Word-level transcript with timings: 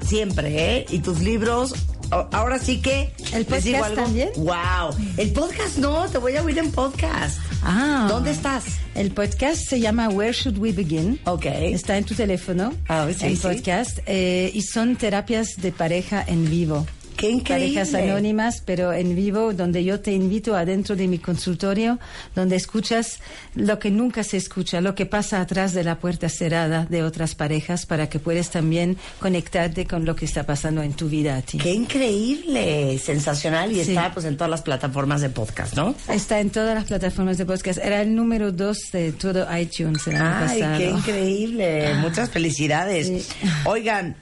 Siempre, 0.00 0.78
¿eh? 0.78 0.86
Y 0.88 1.00
tus 1.00 1.20
libros, 1.20 1.74
ahora 2.10 2.58
sí 2.58 2.80
que... 2.80 3.12
¿El 3.34 3.46
¿les 3.50 3.62
digo 3.64 3.76
podcast 3.78 3.84
algo? 3.84 4.02
también? 4.04 4.30
¡Wow! 4.36 4.96
El 5.18 5.32
podcast 5.32 5.76
no, 5.76 6.08
te 6.08 6.16
voy 6.16 6.34
a 6.34 6.42
oír 6.42 6.56
en 6.58 6.70
podcast. 6.72 7.38
Ah. 7.62 8.06
¿Dónde 8.08 8.30
estás? 8.30 8.64
El 8.94 9.10
podcast 9.10 9.68
se 9.68 9.78
llama 9.78 10.08
Where 10.08 10.32
Should 10.32 10.56
We 10.56 10.72
Begin? 10.72 11.20
Ok. 11.26 11.44
Está 11.46 11.98
en 11.98 12.04
tu 12.04 12.14
teléfono. 12.14 12.72
Ah, 12.88 13.06
sí, 13.14 13.26
el 13.26 13.36
sí. 13.36 13.42
podcast. 13.42 13.98
eh, 14.06 14.50
y 14.54 14.62
son 14.62 14.96
terapias 14.96 15.56
de 15.58 15.72
pareja 15.72 16.24
en 16.26 16.48
vivo. 16.48 16.86
¡Qué 17.16 17.30
increíble! 17.30 17.74
Parejas 17.80 17.94
anónimas, 17.94 18.62
pero 18.64 18.92
en 18.92 19.16
vivo, 19.16 19.52
donde 19.54 19.82
yo 19.84 20.00
te 20.00 20.12
invito 20.12 20.54
adentro 20.54 20.96
de 20.96 21.08
mi 21.08 21.18
consultorio, 21.18 21.98
donde 22.34 22.56
escuchas 22.56 23.20
lo 23.54 23.78
que 23.78 23.90
nunca 23.90 24.22
se 24.22 24.36
escucha, 24.36 24.80
lo 24.80 24.94
que 24.94 25.06
pasa 25.06 25.40
atrás 25.40 25.72
de 25.72 25.82
la 25.84 25.98
puerta 25.98 26.28
cerrada 26.28 26.86
de 26.88 27.02
otras 27.02 27.34
parejas, 27.34 27.86
para 27.86 28.08
que 28.08 28.18
puedas 28.18 28.50
también 28.50 28.96
conectarte 29.18 29.86
con 29.86 30.04
lo 30.04 30.14
que 30.14 30.24
está 30.26 30.44
pasando 30.44 30.82
en 30.82 30.92
tu 30.92 31.08
vida 31.08 31.36
a 31.36 31.42
ti. 31.42 31.58
¡Qué 31.58 31.72
increíble! 31.72 32.98
Sensacional. 32.98 33.72
Y 33.72 33.76
Sí. 33.84 33.92
está 33.92 34.12
pues 34.12 34.26
en 34.26 34.36
todas 34.36 34.50
las 34.50 34.62
plataformas 34.62 35.20
de 35.20 35.30
podcast, 35.30 35.74
¿no? 35.74 35.94
Está 36.08 36.40
en 36.40 36.50
todas 36.50 36.74
las 36.74 36.84
plataformas 36.84 37.38
de 37.38 37.46
podcast. 37.46 37.78
Era 37.78 38.02
el 38.02 38.14
número 38.14 38.52
dos 38.52 38.78
de 38.92 39.12
todo 39.12 39.46
iTunes 39.56 40.06
el 40.06 40.16
año 40.16 40.46
¡Ay, 40.48 40.60
pasado. 40.60 40.78
qué 40.78 40.90
increíble! 40.90 41.94
Muchas 42.00 42.30
felicidades. 42.30 43.06
Sí. 43.06 43.26
Oigan, 43.64 44.16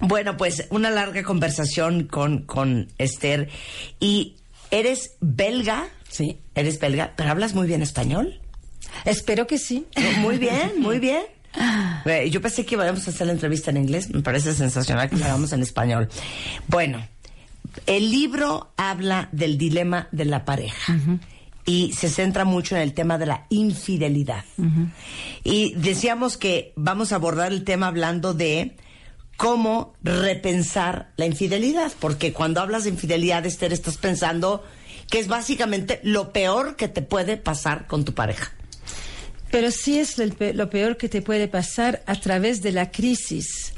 bueno, 0.00 0.36
pues 0.36 0.66
una 0.70 0.90
larga 0.90 1.22
conversación 1.22 2.04
con, 2.04 2.42
con 2.42 2.88
Esther. 2.98 3.48
Y 4.00 4.36
eres 4.70 5.12
belga. 5.20 5.86
Sí. 6.08 6.38
Eres 6.54 6.78
belga, 6.80 7.12
pero 7.16 7.30
hablas 7.30 7.54
muy 7.54 7.66
bien 7.66 7.82
español. 7.82 8.40
Espero 9.04 9.46
que 9.46 9.58
sí. 9.58 9.86
Muy 10.18 10.38
bien, 10.38 10.72
muy 10.78 10.98
bien. 10.98 11.22
Eh, 12.04 12.28
Yo 12.30 12.40
pensé 12.40 12.64
que 12.66 12.74
íbamos 12.74 13.06
a 13.06 13.10
hacer 13.10 13.26
la 13.26 13.32
entrevista 13.32 13.70
en 13.70 13.76
inglés. 13.78 14.10
Me 14.10 14.22
parece 14.22 14.52
sensacional 14.54 15.08
que 15.10 15.16
la 15.16 15.26
hagamos 15.26 15.52
en 15.52 15.62
español. 15.62 16.08
Bueno, 16.68 17.06
el 17.86 18.10
libro 18.10 18.72
habla 18.76 19.28
del 19.32 19.58
dilema 19.58 20.08
de 20.12 20.24
la 20.24 20.44
pareja. 20.44 20.96
Y 21.66 21.92
se 21.92 22.10
centra 22.10 22.44
mucho 22.44 22.76
en 22.76 22.82
el 22.82 22.92
tema 22.92 23.16
de 23.18 23.26
la 23.26 23.46
infidelidad. 23.48 24.44
Y 25.44 25.74
decíamos 25.76 26.36
que 26.36 26.72
vamos 26.76 27.12
a 27.12 27.16
abordar 27.16 27.52
el 27.52 27.64
tema 27.64 27.86
hablando 27.86 28.34
de 28.34 28.76
cómo 29.36 29.94
repensar 30.02 31.12
la 31.16 31.26
infidelidad. 31.26 31.92
Porque 31.98 32.32
cuando 32.32 32.60
hablas 32.60 32.84
de 32.84 32.90
infidelidad, 32.90 33.46
Esther, 33.46 33.72
estás 33.72 33.96
pensando 33.96 34.64
que 35.10 35.18
es 35.18 35.28
básicamente 35.28 36.00
lo 36.02 36.32
peor 36.32 36.76
que 36.76 36.88
te 36.88 37.02
puede 37.02 37.36
pasar 37.36 37.86
con 37.86 38.04
tu 38.04 38.14
pareja. 38.14 38.52
Pero 39.50 39.70
sí 39.70 40.00
es 40.00 40.16
lo 40.18 40.70
peor 40.70 40.96
que 40.96 41.08
te 41.08 41.22
puede 41.22 41.46
pasar 41.46 42.02
a 42.06 42.16
través 42.16 42.60
de 42.60 42.72
la 42.72 42.90
crisis, 42.90 43.72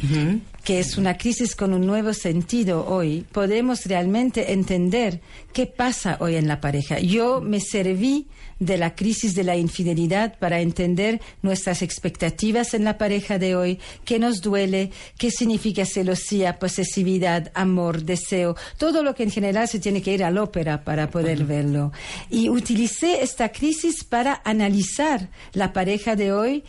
que 0.67 0.81
es 0.81 0.99
una 0.99 1.17
crisis 1.17 1.55
con 1.55 1.73
un 1.73 1.87
nuevo 1.87 2.13
sentido 2.13 2.85
hoy. 2.89 3.25
Podemos 3.31 3.87
realmente 3.87 4.53
entender 4.53 5.21
qué 5.53 5.67
pasa 5.67 6.17
hoy 6.19 6.35
en 6.35 6.49
la 6.49 6.61
pareja. 6.61 6.99
Yo 6.99 7.41
me 7.41 7.61
serví 7.61 8.27
de 8.59 8.77
la 8.77 8.97
crisis 8.97 9.37
de 9.37 9.45
la 9.45 9.57
infidelidad 9.57 10.37
para 10.41 10.61
entender 10.61 11.21
nuestras 11.41 11.83
expectativas 11.83 12.75
en 12.75 12.83
la 12.83 12.99
pareja 12.99 13.39
de 13.39 13.55
hoy, 13.55 13.79
qué 14.05 14.19
nos 14.19 14.41
duele, 14.41 14.91
qué 15.19 15.31
significa 15.31 15.85
celosía, 15.85 16.59
posesividad, 16.59 17.53
amor, 17.55 18.03
deseo, 18.03 18.57
todo 18.77 19.05
lo 19.05 19.15
que 19.15 19.23
en 19.23 19.31
general 19.31 19.69
se 19.69 19.79
tiene 19.79 20.03
que 20.03 20.15
ir 20.15 20.25
al 20.25 20.37
ópera 20.37 20.83
para 20.83 21.11
poder 21.11 21.45
verlo. 21.45 21.93
Y 22.29 22.49
utilicé 22.49 23.23
esta 23.23 23.51
crisis 23.51 24.03
para 24.03 24.43
analizar 24.45 25.29
la 25.53 25.73
pareja 25.73 26.17
de 26.17 26.33
hoy, 26.33 26.65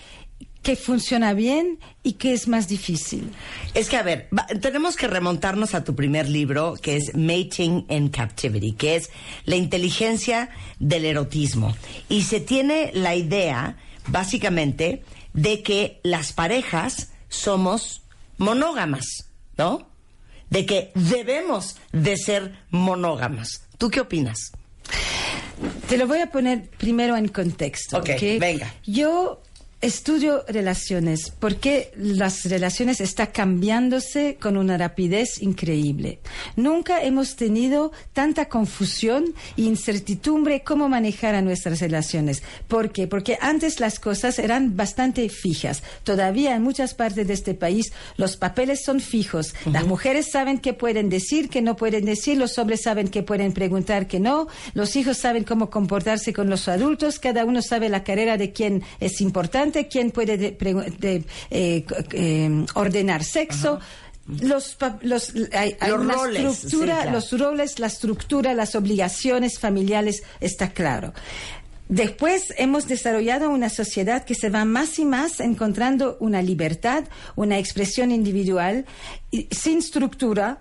qué 0.64 0.76
funciona 0.76 1.34
bien 1.34 1.80
y 2.04 2.14
qué 2.14 2.34
es 2.34 2.48
más 2.48 2.68
difícil. 2.68 3.32
Es 3.74 3.90
que, 3.90 3.98
a 3.98 4.04
ver, 4.04 4.28
va- 4.38 4.48
tenemos 4.60 4.96
que 4.96 5.08
remontarnos 5.08 5.74
a 5.76 5.84
tu 5.84 5.96
primer 5.96 6.28
libro, 6.28 6.76
que 6.82 6.98
es 6.98 7.16
Mating 7.16 7.86
in 7.90 8.10
Captivity, 8.10 8.74
que 8.74 8.96
es 8.98 9.10
la 9.46 9.56
inteligencia 9.56 10.50
del 10.80 11.06
erotismo. 11.06 11.76
Y 12.10 12.24
se 12.24 12.40
tiene 12.40 12.92
la 12.94 13.16
idea, 13.16 13.78
básicamente, 14.08 15.04
de 15.34 15.64
que 15.64 16.00
las 16.04 16.34
parejas 16.34 17.12
somos 17.30 18.02
monógamas, 18.38 19.06
¿no? 19.58 19.88
De 20.50 20.66
que 20.66 20.92
debemos 20.96 21.76
de 21.92 22.18
ser 22.18 22.54
monógamas. 22.72 23.64
¿Tú 23.78 23.90
qué 23.90 24.00
opinas? 24.02 24.52
Te 25.90 25.98
lo 25.98 26.08
voy 26.08 26.20
a 26.20 26.28
poner 26.32 26.70
primero 26.78 27.16
en 27.18 27.28
contexto. 27.30 27.98
Ok, 27.98 28.10
venga. 28.40 28.74
Yo 28.86 29.42
estudio 29.80 30.44
relaciones 30.48 31.32
porque 31.40 31.92
las 31.96 32.46
relaciones 32.46 33.00
están 33.00 33.28
cambiándose 33.28 34.38
con 34.40 34.58
una 34.58 34.78
rapidez 34.78 35.42
increíble. 35.42 36.20
Nunca 36.56 37.04
hemos 37.04 37.36
tenido 37.36 37.92
tanta 38.14 38.50
confusión 38.50 39.36
e 39.56 39.62
incertidumbre 39.62 40.64
cómo 40.64 40.90
manejar 40.90 41.36
a 41.36 41.42
nuestras 41.42 41.80
relaciones. 41.80 42.42
¿Por 42.68 42.92
qué? 42.92 43.08
Porque 43.08 43.38
antes 43.40 43.80
las 43.80 44.00
cosas 44.00 44.40
eran 44.40 44.76
bastante 44.76 45.30
fijas. 45.30 45.84
Todavía 46.04 46.56
en 46.56 46.64
muchas 46.64 46.96
partes 46.96 47.28
de 47.28 47.34
este 47.34 47.54
país 47.54 47.94
los 48.18 48.36
papeles 48.36 48.84
son 48.84 49.00
fijos. 49.00 49.54
Las 49.66 49.86
mujeres 49.86 50.32
saben 50.32 50.58
qué 50.58 50.74
pueden 50.74 51.10
decir, 51.10 51.50
qué 51.50 51.62
no 51.62 51.76
pueden 51.76 52.06
decir, 52.06 52.38
los 52.38 52.58
hombres 52.58 52.82
saben 52.82 53.10
qué 53.10 53.22
pueden 53.22 53.52
preguntar, 53.54 54.08
que 54.08 54.20
no, 54.20 54.48
los 54.74 54.96
hijos 54.96 55.18
saben 55.18 55.44
cómo 55.44 55.70
comportarse 55.70 56.34
con 56.34 56.50
los 56.50 56.68
adultos, 56.68 57.20
cada 57.20 57.46
uno 57.46 57.62
sabe 57.62 57.90
la 57.90 58.04
carrera 58.04 58.38
de 58.38 58.52
quién 58.52 58.84
es 59.00 59.22
importante, 59.22 59.67
quién 59.88 60.12
puede 60.12 60.38
de- 60.38 60.58
pregu- 60.58 60.86
de- 60.98 61.24
eh, 61.50 61.86
eh, 62.12 62.66
ordenar 62.76 63.24
sexo. 63.24 63.80
Los, 64.42 64.78
los, 65.04 65.34
hay, 65.54 65.78
hay 65.80 65.90
Los 65.92 66.00
una 66.02 66.14
roles, 66.16 66.42
estructura, 66.42 66.96
sí, 66.96 67.02
claro. 67.04 67.12
los 67.12 67.40
roles, 67.40 67.80
la 67.80 67.88
estructura, 67.88 68.54
las 68.54 68.76
obligaciones 68.76 69.58
familiares, 69.58 70.22
está 70.42 70.72
claro. 70.74 71.14
Después 71.90 72.54
hemos 72.58 72.90
desarrollado 72.90 73.50
una 73.50 73.70
sociedad 73.70 74.26
que 74.26 74.36
se 74.36 74.50
va 74.50 74.66
más 74.66 75.00
y 75.00 75.06
más 75.06 75.40
encontrando 75.40 76.18
una 76.20 76.42
libertad, 76.42 77.06
una 77.38 77.58
expresión 77.58 78.12
individual, 78.12 78.86
y- 79.32 79.48
sin 79.52 79.78
estructura, 79.78 80.60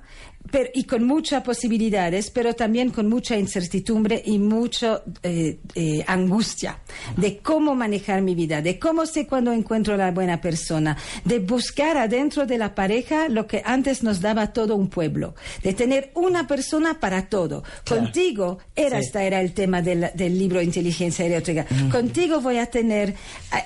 pero, 0.56 0.70
y 0.72 0.84
con 0.84 1.04
muchas 1.04 1.42
posibilidades, 1.42 2.30
pero 2.30 2.54
también 2.54 2.88
con 2.88 3.10
mucha 3.10 3.36
incertidumbre 3.36 4.22
y 4.24 4.38
mucha 4.38 5.02
eh, 5.22 5.58
eh, 5.74 6.02
angustia 6.06 6.78
de 7.14 7.36
cómo 7.40 7.74
manejar 7.74 8.22
mi 8.22 8.34
vida, 8.34 8.62
de 8.62 8.78
cómo 8.78 9.04
sé 9.04 9.26
cuando 9.26 9.52
encuentro 9.52 9.92
a 9.92 9.96
la 9.98 10.12
buena 10.12 10.40
persona, 10.40 10.96
de 11.26 11.40
buscar 11.40 11.98
adentro 11.98 12.46
de 12.46 12.56
la 12.56 12.74
pareja 12.74 13.28
lo 13.28 13.46
que 13.46 13.60
antes 13.66 14.02
nos 14.02 14.22
daba 14.22 14.54
todo 14.54 14.76
un 14.76 14.88
pueblo, 14.88 15.34
de 15.62 15.74
tener 15.74 16.10
una 16.14 16.46
persona 16.46 17.00
para 17.00 17.28
todo. 17.28 17.62
Contigo, 17.86 18.58
era, 18.74 18.98
Sí. 19.00 19.08
esta 19.08 19.24
era 19.24 19.42
el 19.42 19.52
tema 19.52 19.82
del, 19.82 20.08
del 20.14 20.38
libro 20.38 20.62
Inteligencia 20.62 21.26
Erótica, 21.26 21.66
contigo 21.92 22.40
voy 22.40 22.56
a 22.56 22.64
tener 22.64 23.10
eh, 23.10 23.14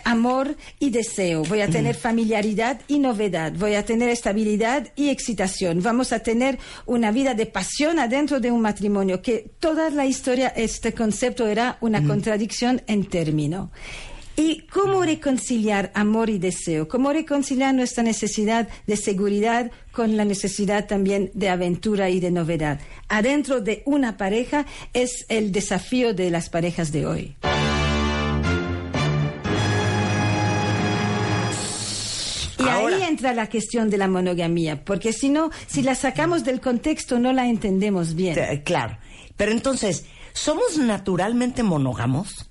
amor 0.03 0.57
y 0.81 0.91
deseo, 0.91 1.45
voy 1.45 1.61
a 1.61 1.69
tener 1.69 1.95
familiaridad 1.95 2.81
y 2.89 2.99
novedad, 2.99 3.53
voy 3.53 3.77
a 3.77 3.85
tener 3.85 4.09
estabilidad 4.09 4.89
y 4.97 5.11
excitación, 5.11 5.85
vamos 5.85 6.13
a 6.13 6.19
tener 6.19 6.59
una 6.87 7.11
vida 7.11 7.35
de 7.35 7.47
pasión 7.47 7.99
adentro 7.99 8.41
de 8.41 8.51
un 8.51 8.61
matrimonio, 8.61 9.23
que 9.23 9.51
toda 9.59 9.91
la 9.91 10.07
historia, 10.07 10.49
este 10.49 10.93
concepto 10.93 11.47
era 11.47 11.79
una 11.81 12.07
contradicción 12.07 12.83
en 12.87 13.05
término. 13.05 13.71
¿Y 14.37 14.63
cómo 14.73 15.03
reconciliar 15.03 15.91
amor 15.95 16.31
y 16.31 16.39
deseo? 16.39 16.89
¿Cómo 16.89 17.13
reconciliar 17.13 17.75
nuestra 17.75 18.03
necesidad 18.03 18.69
de 18.87 18.97
seguridad 18.97 19.71
con 19.93 20.17
la 20.17 20.25
necesidad 20.25 20.87
también 20.87 21.31
de 21.35 21.51
aventura 21.51 22.09
y 22.09 22.21
de 22.21 22.31
novedad? 22.31 22.81
Adentro 23.09 23.61
de 23.61 23.83
una 23.85 24.17
pareja 24.17 24.65
es 24.95 25.27
el 25.29 25.53
desafío 25.53 26.15
de 26.15 26.31
las 26.31 26.49
parejas 26.49 26.91
de 26.91 27.05
hoy. 27.05 27.37
Entra 33.11 33.35
la 33.35 33.51
cuestión 33.51 33.91
de 33.91 33.99
la 33.99 34.09
monogamía, 34.09 34.83
porque 34.85 35.13
si 35.13 35.29
no, 35.29 35.51
si 35.67 35.83
la 35.83 35.95
sacamos 35.95 36.45
del 36.45 36.61
contexto 36.63 37.19
no 37.19 37.33
la 37.35 37.47
entendemos 37.47 38.15
bien. 38.15 38.35
Te- 38.35 38.63
Claro. 38.63 38.97
Pero 39.37 39.53
entonces, 39.53 40.05
¿somos 40.33 40.79
naturalmente 40.79 41.63
monógamos? 41.63 42.47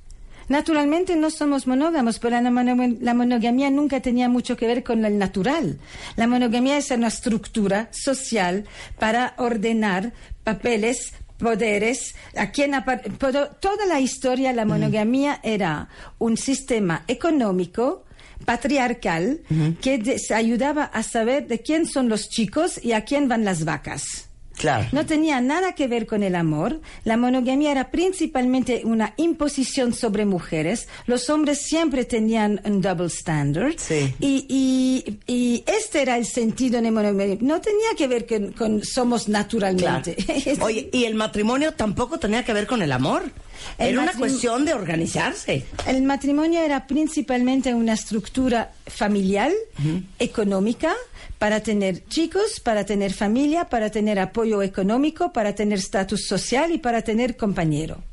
Naturalmente 0.47 1.15
no 1.15 1.29
somos 1.29 1.67
monógamos, 1.67 2.17
pero 2.17 2.41
la, 2.41 2.49
la, 2.49 3.13
monogamia 3.13 3.69
nunca 3.69 3.99
tenía 4.01 4.27
mucho 4.27 4.57
que 4.57 4.65
ver 4.65 4.83
con 4.83 5.05
el 5.05 5.19
natural. 5.19 5.79
La 6.15 6.25
monogamia 6.25 6.75
es 6.77 6.89
una 6.89 7.07
estructura 7.09 7.89
social 7.91 8.65
para 8.97 9.35
ordenar 9.37 10.11
papeles, 10.43 11.13
poderes, 11.37 12.15
a 12.35 12.49
quien 12.51 12.71
toda 13.19 13.85
la 13.87 13.99
historia 13.99 14.51
la 14.51 14.65
monogamia 14.65 15.39
era 15.43 15.87
un 16.17 16.35
sistema 16.35 17.03
económico 17.07 18.03
patriarcal 18.45 19.41
que 19.81 20.17
ayudaba 20.31 20.83
a 20.83 21.03
saber 21.03 21.47
de 21.47 21.59
quién 21.59 21.85
son 21.85 22.09
los 22.09 22.29
chicos 22.29 22.83
y 22.83 22.93
a 22.93 23.05
quién 23.05 23.27
van 23.27 23.45
las 23.45 23.65
vacas. 23.65 24.28
No 24.91 25.05
tenía 25.05 25.41
nada 25.41 25.73
que 25.73 25.87
ver 25.87 26.05
con 26.05 26.23
el 26.23 26.35
amor. 26.35 26.81
La 27.03 27.17
monogamia 27.17 27.71
era 27.71 27.91
principalmente 27.91 28.81
una 28.83 29.13
imposición 29.17 29.93
sobre 29.93 30.25
mujeres. 30.25 30.87
Los 31.05 31.29
hombres 31.29 31.61
siempre 31.61 32.05
tenían 32.05 32.61
un 32.65 32.81
double 32.81 33.07
standard. 33.07 33.75
Y, 34.19 35.63
este 35.65 36.01
era 36.01 36.17
el 36.17 36.25
sentido 36.25 36.81
de 36.81 36.91
monogamia. 36.91 37.37
No 37.41 37.61
tenía 37.61 37.89
que 37.97 38.07
ver 38.07 38.25
con, 38.53 38.83
somos 38.83 39.27
naturalmente. 39.29 40.15
Oye, 40.61 40.89
y 40.91 41.05
el 41.05 41.15
matrimonio 41.15 41.73
tampoco 41.73 42.19
tenía 42.19 42.43
que 42.43 42.53
ver 42.53 42.67
con 42.67 42.81
el 42.81 42.91
amor. 42.91 43.23
era 43.77 44.01
una 44.01 44.13
cuestión 44.13 44.65
de 44.65 44.73
organizarse. 44.73 45.65
El 45.87 46.03
matrimonio 46.03 46.61
era 46.61 46.85
principalmente 46.87 47.73
una 47.73 47.93
estructura 47.93 48.71
familiar, 48.87 49.51
económica, 50.19 50.93
para 51.39 51.61
tener 51.61 52.05
chicos, 52.05 52.59
para 52.59 52.85
tener 52.85 53.13
familia, 53.13 53.69
para 53.69 53.89
tener 53.89 54.19
apoyo 54.19 54.61
económico, 54.61 55.33
para 55.33 55.55
tener 55.55 55.79
estatus 55.79 56.27
social 56.27 56.71
y 56.71 56.77
para 56.77 57.01
tener 57.01 57.37
compañero. 57.37 58.03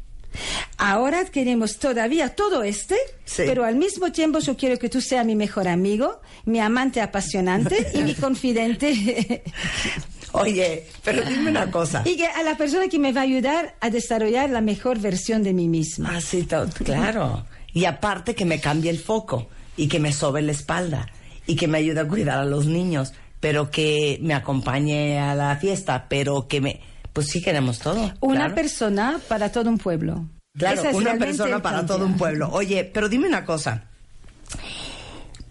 Ahora 0.78 1.24
queremos 1.24 1.78
todavía 1.78 2.34
todo 2.34 2.62
este, 2.62 2.96
pero 3.36 3.64
al 3.64 3.76
mismo 3.76 4.12
tiempo 4.12 4.38
yo 4.38 4.56
quiero 4.56 4.78
que 4.78 4.88
tú 4.88 5.00
seas 5.00 5.26
mi 5.26 5.34
mejor 5.34 5.66
amigo, 5.66 6.20
mi 6.44 6.60
amante 6.60 7.00
apasionante 7.00 7.90
y 7.94 8.02
mi 8.02 8.14
confidente. 8.26 9.42
Oye, 10.32 10.86
pero 11.02 11.24
dime 11.24 11.50
una 11.50 11.70
cosa. 11.70 12.02
Y 12.04 12.16
que 12.16 12.26
a 12.26 12.42
la 12.42 12.56
persona 12.56 12.88
que 12.88 12.98
me 12.98 13.12
va 13.12 13.22
a 13.22 13.24
ayudar 13.24 13.74
a 13.80 13.90
desarrollar 13.90 14.50
la 14.50 14.60
mejor 14.60 15.00
versión 15.00 15.42
de 15.42 15.52
mí 15.54 15.66
misma. 15.66 16.16
Ah, 16.16 16.20
sí, 16.20 16.46
claro. 16.84 17.46
Y 17.72 17.86
aparte 17.86 18.34
que 18.34 18.44
me 18.44 18.60
cambie 18.60 18.90
el 18.90 18.98
foco 18.98 19.48
y 19.76 19.88
que 19.88 19.98
me 19.98 20.12
sobe 20.12 20.42
la 20.42 20.52
espalda 20.52 21.10
y 21.46 21.56
que 21.56 21.68
me 21.68 21.78
ayude 21.78 22.00
a 22.00 22.08
cuidar 22.08 22.38
a 22.38 22.44
los 22.44 22.66
niños, 22.66 23.12
pero 23.40 23.70
que 23.70 24.18
me 24.22 24.34
acompañe 24.34 25.18
a 25.18 25.34
la 25.34 25.56
fiesta, 25.56 26.06
pero 26.08 26.48
que 26.48 26.60
me... 26.60 26.80
Pues 27.12 27.28
sí 27.28 27.40
queremos 27.40 27.78
todo. 27.78 28.12
Una 28.20 28.54
persona 28.54 29.20
para 29.26 29.50
todo 29.50 29.70
un 29.70 29.78
pueblo. 29.78 30.26
Claro, 30.58 30.82
una 30.92 31.16
persona 31.16 31.62
para 31.62 31.86
todo 31.86 32.04
un 32.04 32.16
pueblo. 32.16 32.50
Oye, 32.52 32.84
pero 32.84 33.08
dime 33.08 33.26
una 33.26 33.44
cosa. 33.44 33.84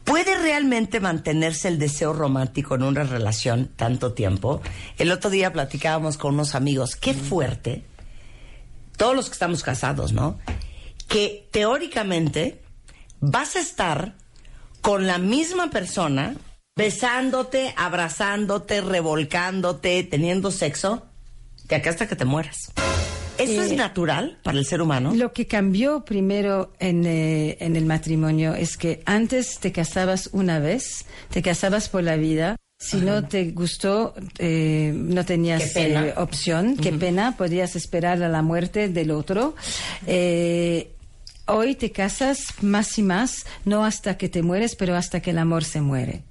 ¿Puede 0.03 0.38
realmente 0.38 1.00
mantenerse 1.00 1.68
el 1.68 1.80
deseo 1.80 2.13
romántico 2.13 2.75
en 2.75 2.83
una 2.83 3.03
relación 3.03 3.71
tanto 3.75 4.13
tiempo? 4.13 4.62
El 5.00 5.12
otro 5.12 5.31
día 5.31 5.51
platicábamos 5.51 6.18
con 6.18 6.36
unos 6.36 6.53
amigos. 6.53 6.95
Qué 6.95 7.15
fuerte. 7.15 7.83
Todos 8.97 9.15
los 9.15 9.25
que 9.25 9.33
estamos 9.33 9.63
casados, 9.63 10.13
¿no? 10.13 10.38
Que 11.07 11.47
teóricamente 11.51 12.62
vas 13.19 13.56
a 13.56 13.59
estar 13.59 14.15
con 14.85 15.07
la 15.07 15.17
misma 15.17 15.71
persona, 15.71 16.35
besándote, 16.75 17.73
abrazándote, 17.75 18.81
revolcándote, 18.81 20.03
teniendo 20.03 20.51
sexo, 20.51 21.07
de 21.67 21.77
acá 21.77 21.89
hasta 21.89 22.07
que 22.07 22.15
te 22.15 22.23
mueras. 22.23 22.71
¿Eso 23.39 23.63
es 23.63 23.71
eh, 23.71 23.75
natural 23.75 24.37
para 24.43 24.59
el 24.59 24.65
ser 24.65 24.83
humano? 24.83 25.15
Lo 25.15 25.33
que 25.33 25.47
cambió 25.47 26.05
primero 26.05 26.71
en, 26.77 27.03
eh, 27.07 27.57
en, 27.61 27.75
el 27.75 27.85
matrimonio 27.87 28.53
es 28.53 28.77
que 28.77 29.01
antes 29.07 29.57
te 29.57 29.71
casabas 29.71 30.29
una 30.33 30.59
vez, 30.59 31.07
te 31.31 31.41
casabas 31.41 31.89
por 31.89 32.03
la 32.03 32.15
vida. 32.15 32.55
Si 32.77 32.97
no 32.97 33.27
te 33.27 33.51
gustó, 33.51 34.13
eh, 34.37 34.91
no 34.93 35.25
tenías 35.25 35.73
opción. 36.17 36.77
Qué 36.77 36.91
pena, 36.91 37.35
podías 37.37 37.75
esperar 37.75 38.21
a 38.21 38.29
la 38.29 38.43
muerte 38.43 38.89
del 38.89 39.09
otro. 39.09 39.55
Hoy 41.47 41.75
te 41.75 41.92
casas 41.92 42.39
más 42.62 42.97
y 42.97 43.03
más, 43.03 43.45
no 43.65 43.86
hasta 43.86 44.18
que 44.18 44.30
te 44.30 44.42
mueres, 44.42 44.75
pero 44.75 44.95
hasta 44.95 45.21
que 45.21 45.30
el 45.30 45.38
amor 45.38 45.63
se 45.63 45.80
muere. 45.80 46.24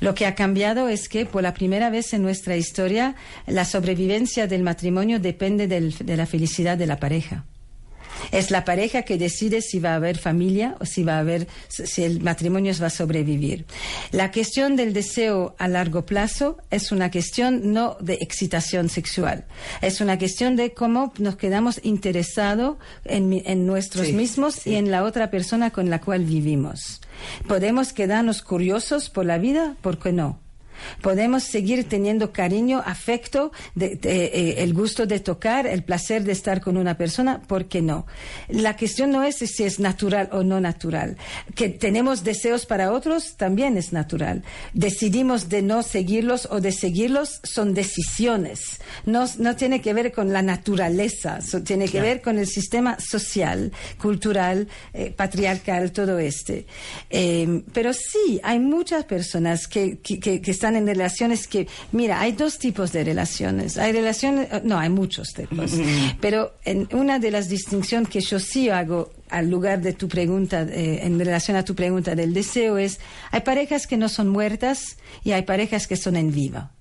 Lo 0.00 0.14
que 0.14 0.26
ha 0.26 0.34
cambiado 0.34 0.88
es 0.88 1.08
que 1.08 1.24
por 1.24 1.42
la 1.42 1.54
primera 1.54 1.88
vez 1.88 2.12
en 2.12 2.22
nuestra 2.22 2.56
historia 2.56 3.14
la 3.46 3.64
sobrevivencia 3.64 4.46
del 4.46 4.62
matrimonio 4.62 5.18
depende 5.18 5.66
de 5.66 6.16
la 6.16 6.26
felicidad 6.26 6.76
de 6.76 6.86
la 6.86 6.98
pareja. 6.98 7.44
Es 8.32 8.50
la 8.50 8.64
pareja 8.64 9.02
que 9.02 9.18
decide 9.18 9.60
si 9.60 9.78
va 9.80 9.92
a 9.92 9.96
haber 9.96 10.18
familia 10.18 10.76
o 10.80 10.86
si 10.86 11.04
va 11.04 11.16
a 11.16 11.20
haber, 11.20 11.48
si 11.68 12.02
el 12.02 12.20
matrimonio 12.20 12.72
va 12.80 12.86
a 12.86 12.90
sobrevivir. 12.90 13.64
La 14.12 14.30
cuestión 14.30 14.76
del 14.76 14.92
deseo 14.92 15.54
a 15.58 15.68
largo 15.68 16.06
plazo 16.06 16.58
es 16.70 16.92
una 16.92 17.10
cuestión 17.10 17.72
no 17.72 17.96
de 18.00 18.14
excitación 18.14 18.88
sexual, 18.88 19.44
es 19.80 20.00
una 20.00 20.18
cuestión 20.18 20.56
de 20.56 20.72
cómo 20.72 21.12
nos 21.18 21.36
quedamos 21.36 21.80
interesados 21.82 22.76
en, 23.04 23.66
nuestros 23.66 24.12
mismos 24.12 24.66
y 24.66 24.76
en 24.76 24.90
la 24.90 25.04
otra 25.04 25.30
persona 25.30 25.70
con 25.70 25.90
la 25.90 26.00
cual 26.00 26.24
vivimos. 26.24 27.00
¿Podemos 27.46 27.92
quedarnos 27.92 28.42
curiosos 28.42 29.10
por 29.10 29.26
la 29.26 29.38
vida? 29.38 29.76
¿Por 29.82 29.98
qué 29.98 30.12
no? 30.12 30.38
Podemos 31.00 31.44
seguir 31.44 31.88
teniendo 31.88 32.32
cariño, 32.32 32.82
afecto, 32.84 33.52
eh, 33.78 34.54
el 34.58 34.74
gusto 34.74 35.06
de 35.06 35.20
tocar, 35.20 35.66
el 35.66 35.82
placer 35.82 36.24
de 36.24 36.32
estar 36.32 36.60
con 36.60 36.76
una 36.76 36.96
persona, 36.96 37.40
¿por 37.42 37.66
qué 37.66 37.82
no? 37.82 38.06
La 38.48 38.76
cuestión 38.76 39.10
no 39.10 39.22
es 39.22 39.36
si 39.36 39.64
es 39.64 39.80
natural 39.80 40.28
o 40.32 40.42
no 40.42 40.60
natural. 40.60 41.16
Que 41.54 41.68
tenemos 41.68 42.24
deseos 42.24 42.66
para 42.66 42.92
otros 42.92 43.36
también 43.36 43.76
es 43.76 43.92
natural. 43.92 44.42
Decidimos 44.72 45.48
de 45.48 45.62
no 45.62 45.82
seguirlos 45.82 46.48
o 46.50 46.60
de 46.60 46.72
seguirlos 46.72 47.40
son 47.42 47.74
decisiones. 47.74 48.80
No, 49.06 49.26
tiene 49.56 49.80
que 49.80 49.92
ver 49.92 50.12
con 50.12 50.32
la 50.32 50.42
naturaleza, 50.42 51.38
tiene 51.64 51.88
que 51.88 52.00
ver 52.00 52.20
con 52.20 52.38
el 52.38 52.46
sistema 52.46 52.98
social, 53.00 53.72
cultural, 53.98 54.68
eh, 54.92 55.12
patriarcal, 55.14 55.92
todo 55.92 56.18
este. 56.18 56.66
Eh, 57.08 57.62
pero 57.72 57.92
sí, 57.92 58.40
hay 58.42 58.58
muchas 58.58 59.04
personas 59.04 59.66
que 59.66 59.98
están 60.46 60.69
en 60.76 60.86
relaciones 60.86 61.46
que, 61.46 61.66
mira, 61.92 62.20
hay 62.20 62.32
dos 62.32 62.58
tipos 62.58 62.92
de 62.92 63.04
relaciones. 63.04 63.78
Hay 63.78 63.92
relaciones, 63.92 64.48
eh, 64.52 64.60
no, 64.64 64.78
hay 64.78 64.88
muchos 64.88 65.32
tipos. 65.34 65.72
Pero 66.20 66.54
en 66.64 66.88
una 66.92 67.18
de 67.18 67.30
las 67.30 67.48
distinciones 67.48 68.08
que 68.08 68.20
yo 68.20 68.38
sí 68.38 68.68
hago 68.68 69.12
al 69.28 69.48
lugar 69.48 69.80
de 69.80 69.92
tu 69.92 70.08
pregunta, 70.08 70.62
eh, 70.62 71.00
en 71.02 71.18
relación 71.18 71.56
a 71.56 71.64
tu 71.64 71.74
pregunta 71.74 72.14
del 72.14 72.34
deseo, 72.34 72.78
es, 72.78 72.98
hay 73.30 73.40
parejas 73.40 73.86
que 73.86 73.96
no 73.96 74.08
son 74.08 74.28
muertas 74.28 74.96
y 75.24 75.32
hay 75.32 75.42
parejas 75.42 75.86
que 75.86 75.96
son 75.96 76.16
en 76.16 76.32
viva 76.32 76.72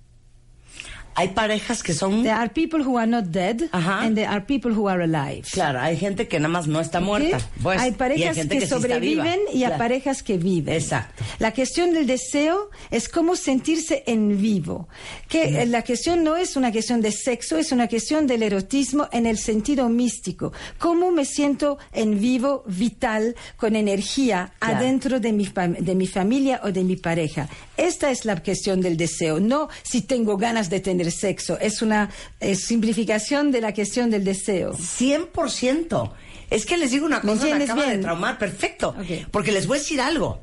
hay 1.20 1.28
parejas 1.30 1.84
que 1.84 1.94
son... 1.94 2.24
There 2.24 2.34
are 2.34 2.50
people 2.50 2.82
who 2.82 2.98
are 2.98 3.06
not 3.06 3.26
dead 3.26 3.70
and 3.74 4.16
there 4.16 4.28
are 4.28 4.40
people 4.40 4.72
who 4.72 4.88
are 4.88 5.04
alive. 5.04 5.44
Claro, 5.52 5.82
hay 5.82 5.98
gente 5.98 6.30
que 6.30 6.40
nada 6.40 6.48
más 6.48 6.66
no 6.66 6.80
está 6.80 7.02
muerta. 7.02 7.42
Pues, 7.62 7.78
hay 7.82 7.92
parejas 7.92 8.38
que, 8.48 8.66
sobreviven 8.66 9.38
y 9.54 9.66
hay 9.66 9.78
parejas 9.78 10.24
que 10.24 10.38
viven. 10.38 10.76
Exacto. 10.76 11.22
La 11.40 11.54
cuestión 11.54 11.94
del 11.94 12.08
deseo 12.08 12.70
es 12.90 13.10
cómo 13.10 13.36
sentirse 13.36 14.04
en 14.08 14.42
vivo. 14.42 14.88
Que 15.28 15.66
la 15.66 15.84
cuestión 15.84 16.24
no 16.24 16.38
es 16.38 16.56
una 16.56 16.72
cuestión 16.72 17.02
de 17.02 17.12
sexo, 17.12 17.58
es 17.58 17.74
una 17.74 17.90
cuestión 17.90 18.26
del 18.26 18.42
erotismo 18.42 19.10
en 19.12 19.26
el 19.26 19.38
sentido 19.38 19.90
místico. 19.90 20.54
Cómo 20.78 21.12
me 21.12 21.26
siento 21.26 21.80
en 21.92 22.18
vivo, 22.18 22.64
vital, 22.66 23.36
con 23.58 23.76
energía 23.76 24.54
adentro 24.62 25.20
de 25.20 25.34
mi, 25.34 25.50
de 25.80 25.96
mi 25.96 26.08
familia 26.08 26.62
o 26.64 26.72
de 26.72 26.86
mi 26.86 26.96
pareja. 26.96 27.50
Esta 27.76 28.10
es 28.10 28.24
la 28.24 28.42
cuestión 28.42 28.80
del 28.80 28.96
deseo, 28.96 29.42
no 29.42 29.68
si 29.84 30.02
tengo 30.02 30.38
ganas 30.38 30.70
de 30.70 30.80
tener 30.80 31.09
sexo. 31.12 31.58
Es 31.60 31.82
una 31.82 32.10
simplificación 32.56 33.52
de 33.52 33.62
la 33.62 33.74
cuestión 33.74 34.10
del 34.10 34.24
deseo. 34.24 34.74
100%. 34.74 36.12
Es 36.50 36.66
que 36.66 36.78
les 36.78 36.92
digo 36.92 37.06
una 37.06 37.22
cosa, 37.22 37.56
me, 37.56 37.64
acaba 37.64 37.86
de 37.86 37.98
traumar. 38.00 38.38
Perfecto. 38.38 38.96
Porque 39.32 39.52
les 39.52 39.68
voy 39.68 39.78
a 39.78 39.80
decir 39.82 40.02
algo. 40.02 40.42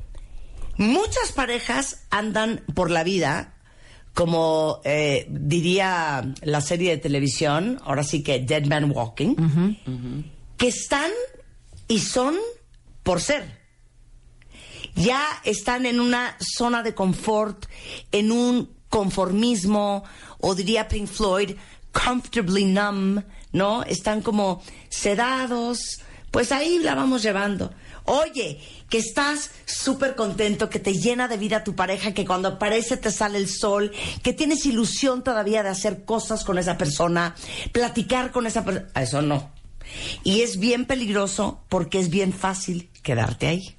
Muchas 0.76 1.32
parejas 1.32 2.02
andan 2.11 2.62
por 2.75 2.90
la 2.90 3.02
vida 3.02 3.52
como 4.12 4.80
eh, 4.85 5.26
diría 5.28 6.32
la 6.40 6.62
serie 6.62 6.90
de 6.92 6.96
televisión, 6.96 7.78
ahora 7.85 8.02
sí 8.02 8.23
que 8.23 8.40
Dead 8.40 8.64
Man 8.64 8.90
Walking, 8.90 9.35
que 10.56 10.68
están 10.68 11.11
y 11.87 11.99
son 11.99 12.35
por 13.02 13.20
ser 13.20 13.66
ya 14.96 15.23
están 15.44 15.87
en 15.87 16.00
una 16.00 16.37
zona 16.40 16.82
de 16.82 16.94
confort, 16.94 17.66
en 18.11 18.32
un 18.32 18.70
conformismo, 18.88 20.04
o 20.40 20.55
diría 20.55 20.88
Pink 20.88 21.09
Floyd, 21.09 21.57
comfortably 21.93 22.64
numb, 22.64 23.23
¿no? 23.52 23.83
Están 23.85 24.23
como 24.23 24.62
sedados, 24.88 26.00
pues 26.31 26.52
ahí 26.52 26.78
la 26.78 26.95
vamos 26.95 27.23
llevando. 27.23 27.73
Oye, 28.05 28.61
que 28.88 28.99
estás 28.99 29.50
súper 29.64 30.14
contento, 30.14 30.71
que 30.71 30.78
te 30.78 30.93
llena 30.93 31.26
de 31.26 31.37
vida 31.38 31.64
tu 31.64 31.75
pareja, 31.75 32.14
que 32.14 32.25
cuando 32.25 32.49
aparece 32.49 32.97
te 32.97 33.11
sale 33.11 33.38
el 33.38 33.49
sol, 33.49 33.90
que 34.23 34.33
tienes 34.33 34.64
ilusión 34.64 35.25
todavía 35.25 35.62
de 35.62 35.71
hacer 35.71 36.05
cosas 36.05 36.45
con 36.45 36.59
esa 36.59 36.78
persona, 36.78 37.35
platicar 37.73 38.31
con 38.31 38.47
esa 38.47 38.64
persona. 38.64 38.88
Eso 38.95 39.23
no. 39.23 39.50
Y 40.23 40.43
es 40.43 40.59
bien 40.59 40.85
peligroso 40.85 41.61
porque 41.69 41.99
es 41.99 42.11
bien 42.11 42.33
fácil 42.33 42.90
quedarte 43.02 43.49
ahí. 43.49 43.76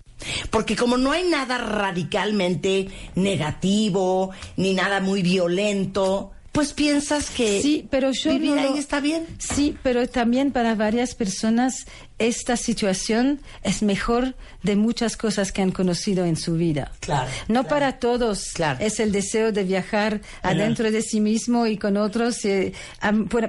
Porque 0.49 0.75
como 0.75 0.97
no 0.97 1.11
hay 1.11 1.23
nada 1.23 1.57
radicalmente 1.57 2.87
negativo, 3.15 4.31
ni 4.55 4.73
nada 4.73 4.99
muy 4.99 5.21
violento, 5.21 6.31
pues 6.57 6.73
piensas 6.73 7.29
que 7.29 7.61
sí, 7.61 7.87
pero 7.89 8.11
yo 8.11 8.31
vivir 8.33 8.55
no 8.55 8.61
ahí 8.61 8.69
lo- 8.69 8.77
está 8.77 8.99
bien. 8.99 9.25
Sí, 9.37 9.77
pero 9.83 10.07
también 10.07 10.51
para 10.51 10.75
varias 10.75 11.13
personas 11.15 11.85
esta 12.19 12.57
situación 12.57 13.39
es 13.61 13.83
mejor 13.83 14.33
de 14.63 14.75
muchas 14.75 15.17
cosas 15.17 15.51
que 15.51 15.61
han 15.61 15.69
conocido 15.71 16.25
en 16.25 16.35
su 16.35 16.55
vida. 16.55 16.91
Claro, 16.99 17.29
No 17.47 17.61
claro. 17.61 17.67
para 17.67 17.99
todos 17.99 18.53
Claro. 18.53 18.79
es 18.83 18.99
el 18.99 19.11
deseo 19.11 19.51
de 19.51 19.63
viajar 19.63 20.21
adentro 20.41 20.89
de 20.91 21.03
sí 21.03 21.19
mismo 21.21 21.67
y 21.67 21.77
con 21.77 21.95
otros. 21.95 22.43
eh, 22.45 22.73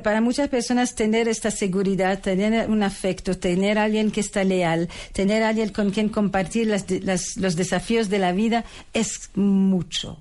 para 0.03 0.21
muchas 0.21 0.49
personas 0.51 0.95
tener 0.95 1.29
esta 1.29 1.51
seguridad, 1.51 2.21
tener 2.21 2.69
un 2.69 2.83
afecto, 2.83 3.39
tener 3.39 3.79
alguien 3.79 4.11
que 4.11 4.21
está 4.21 4.45
leal, 4.45 4.89
tener 5.15 5.43
alguien 5.43 5.71
con 5.71 5.91
quien 5.91 6.11
compartir 6.11 6.67
las 6.67 6.85
las- 6.91 7.37
los 7.39 7.57
desafíos 7.57 8.11
de 8.11 8.19
la 8.19 8.33
vida 8.33 8.65
es 8.93 9.31
mucho. 9.35 10.21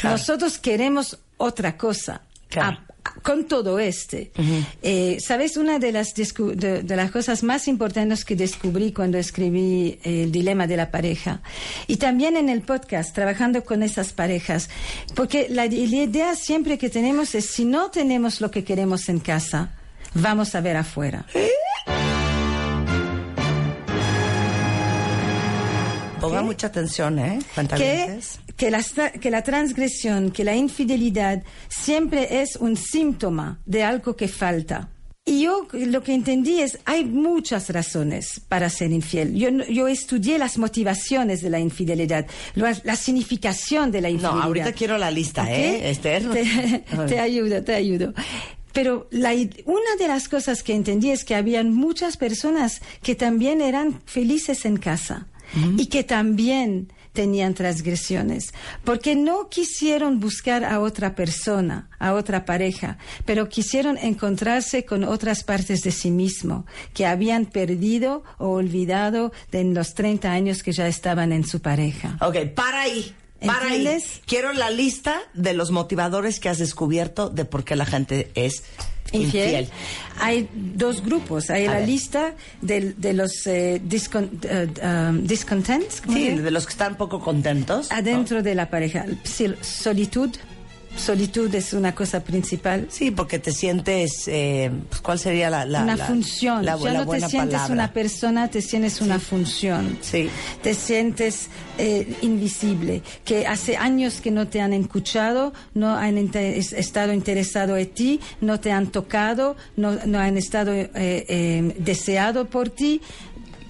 Claro. 0.00 0.16
Nosotros 0.18 0.58
queremos 0.58 1.18
otra 1.42 1.76
cosa. 1.76 2.22
Claro. 2.48 2.78
A- 2.78 2.92
con 3.22 3.46
todo 3.48 3.80
este. 3.80 4.30
Eh, 4.80 5.18
¿Sabes? 5.20 5.56
Una 5.56 5.80
de 5.80 5.90
las, 5.90 6.14
de, 6.14 6.82
de 6.84 6.96
las 6.96 7.10
cosas 7.10 7.42
más 7.42 7.66
importantes 7.66 8.24
que 8.24 8.36
descubrí 8.36 8.92
cuando 8.92 9.18
escribí 9.18 9.98
eh, 10.04 10.22
El 10.22 10.30
dilema 10.30 10.68
de 10.68 10.76
la 10.76 10.90
pareja, 10.92 11.40
y 11.88 11.96
también 11.96 12.36
en 12.36 12.48
el 12.48 12.62
podcast, 12.62 13.12
trabajando 13.12 13.64
con 13.64 13.82
esas 13.82 14.12
parejas, 14.12 14.70
porque 15.16 15.48
la, 15.50 15.66
la 15.66 15.72
idea 15.72 16.36
siempre 16.36 16.78
que 16.78 16.90
tenemos 16.90 17.34
es, 17.34 17.46
si 17.46 17.64
no 17.64 17.90
tenemos 17.90 18.40
lo 18.40 18.52
que 18.52 18.62
queremos 18.62 19.08
en 19.08 19.18
casa, 19.18 19.72
vamos 20.14 20.54
a 20.54 20.60
ver 20.60 20.76
afuera. 20.76 21.26
Ponga 26.22 26.42
mucha 26.42 26.66
atención, 26.68 27.18
¿eh? 27.18 27.38
que, 27.76 28.18
que, 28.56 28.70
la, 28.70 28.82
que 29.20 29.30
la 29.30 29.42
transgresión, 29.42 30.30
que 30.30 30.44
la 30.44 30.54
infidelidad 30.56 31.42
siempre 31.68 32.40
es 32.42 32.56
un 32.56 32.76
síntoma 32.76 33.60
de 33.66 33.82
algo 33.82 34.16
que 34.16 34.28
falta. 34.28 34.88
Y 35.24 35.42
yo 35.44 35.68
lo 35.72 36.02
que 36.02 36.14
entendí 36.14 36.60
es, 36.60 36.80
hay 36.84 37.04
muchas 37.04 37.68
razones 37.70 38.40
para 38.48 38.68
ser 38.68 38.90
infiel. 38.90 39.34
Yo, 39.36 39.52
no- 39.52 39.64
yo 39.66 39.86
estudié 39.86 40.36
las 40.36 40.58
motivaciones 40.58 41.42
de 41.42 41.50
la 41.50 41.60
infidelidad, 41.60 42.26
la, 42.56 42.76
la 42.82 42.96
significación 42.96 43.92
de 43.92 44.00
la 44.00 44.08
No, 44.08 44.14
infidelidad. 44.14 44.44
ahorita 44.46 44.72
quiero 44.72 44.98
la 44.98 45.12
lista, 45.12 45.42
¿Ok? 45.44 45.48
¿eh, 45.50 45.90
Esther? 45.90 46.28
Te, 46.32 46.84
te 47.08 47.20
ayudo, 47.20 47.62
te 47.62 47.74
ayudo. 47.74 48.12
Pero 48.72 49.06
la 49.10 49.32
una 49.66 49.96
de 49.98 50.08
las 50.08 50.28
cosas 50.28 50.62
que 50.62 50.74
entendí 50.74 51.10
es 51.10 51.24
que 51.24 51.34
habían 51.34 51.72
muchas 51.74 52.16
personas 52.16 52.80
que 53.02 53.14
también 53.14 53.60
eran 53.60 54.00
felices 54.06 54.64
en 54.64 54.76
casa 54.78 55.28
y 55.76 55.86
que 55.86 56.04
también 56.04 56.92
tenían 57.12 57.54
transgresiones, 57.54 58.54
porque 58.84 59.14
no 59.14 59.48
quisieron 59.48 60.18
buscar 60.18 60.64
a 60.64 60.80
otra 60.80 61.14
persona, 61.14 61.88
a 61.98 62.14
otra 62.14 62.44
pareja, 62.44 62.98
pero 63.24 63.48
quisieron 63.48 63.98
encontrarse 63.98 64.84
con 64.84 65.04
otras 65.04 65.44
partes 65.44 65.82
de 65.82 65.92
sí 65.92 66.10
mismo 66.10 66.66
que 66.94 67.06
habían 67.06 67.46
perdido 67.46 68.24
o 68.38 68.48
olvidado 68.48 69.32
en 69.52 69.74
los 69.74 69.94
30 69.94 70.32
años 70.32 70.62
que 70.62 70.72
ya 70.72 70.88
estaban 70.88 71.32
en 71.32 71.46
su 71.46 71.60
pareja. 71.60 72.16
Ok, 72.20 72.36
para 72.54 72.82
ahí. 72.82 73.14
Para 73.44 73.70
ahí. 73.70 74.02
Quiero 74.24 74.52
la 74.52 74.70
lista 74.70 75.20
de 75.34 75.52
los 75.52 75.70
motivadores 75.70 76.38
que 76.38 76.48
has 76.48 76.58
descubierto 76.58 77.28
de 77.28 77.44
por 77.44 77.64
qué 77.64 77.76
la 77.76 77.86
gente 77.86 78.30
es 78.34 78.62
infiel. 79.12 79.44
infiel. 79.62 79.68
Hay 80.20 80.48
dos 80.52 81.04
grupos. 81.04 81.50
Hay 81.50 81.66
A 81.66 81.70
la 81.72 81.78
ver. 81.80 81.88
lista 81.88 82.34
del- 82.60 82.94
de, 83.00 83.12
los 83.12 83.46
eh, 83.46 83.80
discon- 83.86 84.30
eh, 84.42 84.68
um, 85.10 85.24
discontents, 85.26 86.00
¿cómo 86.00 86.16
Sí, 86.16 86.30
de 86.30 86.50
los 86.50 86.66
que 86.66 86.70
están 86.72 86.96
poco 86.96 87.20
contentos. 87.20 87.90
adentro 87.90 88.42
de 88.42 88.54
la 88.54 88.68
pareja. 88.70 89.04
Solitud. 89.62 90.30
Solitud 90.96 91.52
es 91.54 91.72
una 91.72 91.94
cosa 91.94 92.22
principal. 92.22 92.86
Sí, 92.90 93.10
porque 93.10 93.38
te 93.38 93.50
sientes, 93.52 94.28
eh, 94.28 94.70
pues, 94.88 95.00
¿cuál 95.00 95.18
sería 95.18 95.50
la, 95.50 95.64
la 95.64 95.82
una 95.82 95.96
la- 95.96 96.06
función. 96.06 96.64
La, 96.64 96.76
ya 96.78 96.92
no 96.92 97.06
te 97.08 97.18
sientes 97.20 97.38
palabra? 97.54 97.72
una 97.72 97.92
persona, 97.92 98.48
te 98.48 98.60
sientes 98.62 99.00
una 99.00 99.18
función. 99.18 99.98
Sí. 100.00 100.28
Te 100.62 100.74
sientes 100.74 101.48
eh, 101.78 102.14
invisible, 102.20 103.02
que 103.24 103.46
hace 103.46 103.76
años 103.76 104.20
que 104.20 104.30
no 104.30 104.46
te 104.48 104.60
han 104.60 104.72
escuchado, 104.74 105.52
no 105.74 105.96
han 105.96 106.18
inte- 106.18 106.58
es- 106.58 106.72
estado 106.72 107.12
interesado 107.12 107.76
en 107.76 107.88
ti, 107.88 108.20
no 108.40 108.60
te 108.60 108.70
han 108.70 108.88
tocado, 108.88 109.56
no, 109.76 109.92
no 110.06 110.18
han 110.18 110.36
estado 110.36 110.72
eh, 110.74 110.90
eh, 110.94 111.74
deseado 111.78 112.44
por 112.46 112.68
ti. 112.70 113.00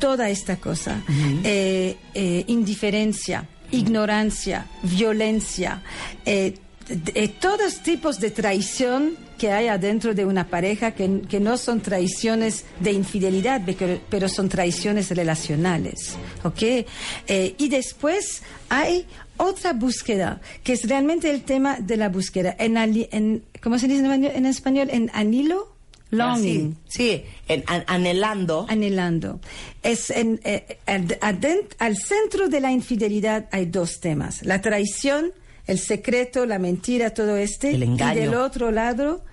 Toda 0.01 0.29
esta 0.31 0.57
cosa. 0.57 1.01
Eh, 1.45 1.97
eh, 2.15 2.45
indiferencia, 2.49 3.47
ignorancia, 3.71 4.67
violencia, 4.83 5.81
eh, 6.27 6.55
de- 6.89 6.97
de 7.21 7.29
todos 7.29 7.83
tipos 7.83 8.19
de 8.21 8.31
traición 8.31 9.17
que 9.39 9.51
hay 9.51 9.67
adentro 9.69 10.15
de 10.15 10.25
una 10.25 10.47
pareja 10.49 10.93
que, 10.93 11.23
que 11.29 11.41
no 11.41 11.57
son 11.57 11.81
traiciones 11.81 12.65
de 12.81 12.93
infidelidad, 12.93 13.61
pero, 13.67 13.99
pero 14.09 14.29
son 14.29 14.49
traiciones 14.49 15.11
relacionales, 15.11 16.17
¿ok? 16.45 16.63
Eh, 16.63 17.55
y 17.59 17.69
después 17.69 18.43
hay 18.69 19.05
otra 19.37 19.73
búsqueda, 19.73 20.41
que 20.63 20.75
es 20.75 20.89
realmente 20.89 21.31
el 21.31 21.43
tema 21.43 21.79
de 21.81 21.97
la 21.97 22.09
búsqueda. 22.09 22.55
En, 22.59 22.77
en 22.77 23.43
¿Cómo 23.63 23.79
se 23.79 23.89
dice 23.89 24.01
en 24.01 24.07
español? 24.07 24.33
en 24.35 24.47
español? 24.47 24.89
En 24.93 25.11
anhelo, 25.13 25.75
longing. 26.11 26.77
Ah, 26.79 26.83
Sí, 26.89 26.99
sí, 26.99 27.25
en- 27.49 27.65
an- 27.67 27.85
anhelando. 27.89 28.67
Anhelando. 28.69 29.41
Es 29.83 30.11
en, 30.11 30.41
eh, 30.45 30.79
ad- 30.87 31.19
adent- 31.21 31.75
al 31.79 31.97
centro 31.97 32.49
de 32.49 32.61
la 32.61 32.71
infidelidad 32.71 33.47
hay 33.51 33.67
dos 33.67 33.99
temas: 34.01 34.43
la 34.45 34.61
traición, 34.61 35.33
el 35.67 35.79
secreto, 35.79 36.47
la 36.47 36.59
mentira, 36.59 37.11
todo 37.11 37.37
este. 37.37 37.71
El 37.71 37.83
engaño. 37.85 38.19
Y 38.19 38.25
del 38.25 38.35
otro 38.35 38.71
lado, 38.71 39.25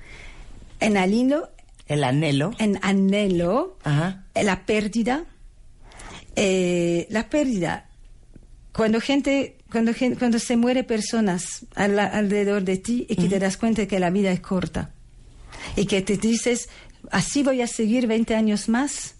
en 0.79 0.97
anhelo, 0.97 1.49
el 1.87 2.03
anhelo. 2.03 2.51
en 2.59 2.79
anhelo, 2.81 3.77
Ajá. 3.83 4.25
eh, 4.35 4.43
la 4.43 4.65
pérdida. 4.65 5.25
Eh, 6.35 7.07
la 7.09 7.29
pérdida. 7.29 7.89
Cuando 8.71 9.01
gente, 9.01 9.57
cuando, 9.71 9.91
cuando 10.17 10.39
se 10.39 10.55
muere 10.55 10.83
personas 10.83 11.65
al- 11.75 11.99
alrededor 11.99 12.63
de 12.63 12.77
ti 12.77 13.05
y 13.09 13.15
que 13.15 13.27
te 13.27 13.39
das 13.39 13.57
cuenta 13.57 13.85
que 13.87 13.99
la 13.99 14.09
vida 14.09 14.31
es 14.31 14.39
corta 14.39 14.91
y 15.75 15.85
que 15.85 16.01
te 16.01 16.15
dices, 16.17 16.69
así 17.11 17.43
voy 17.43 17.61
a 17.61 17.67
seguir 17.67 18.07
20 18.07 18.35
años 18.35 18.69
más, 18.69 19.15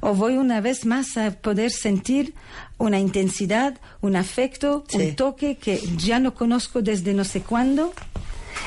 o 0.00 0.14
voy 0.14 0.36
una 0.36 0.60
vez 0.60 0.84
más 0.86 1.16
a 1.16 1.30
poder 1.32 1.70
sentir 1.70 2.34
una 2.78 2.98
intensidad, 2.98 3.78
un 4.00 4.16
afecto, 4.16 4.84
Sí. 4.88 4.98
un 4.98 5.14
toque 5.16 5.56
que 5.56 5.78
ya 5.98 6.18
no 6.18 6.34
conozco 6.34 6.82
desde 6.82 7.14
no 7.14 7.24
sé 7.24 7.40
cuándo. 7.42 7.92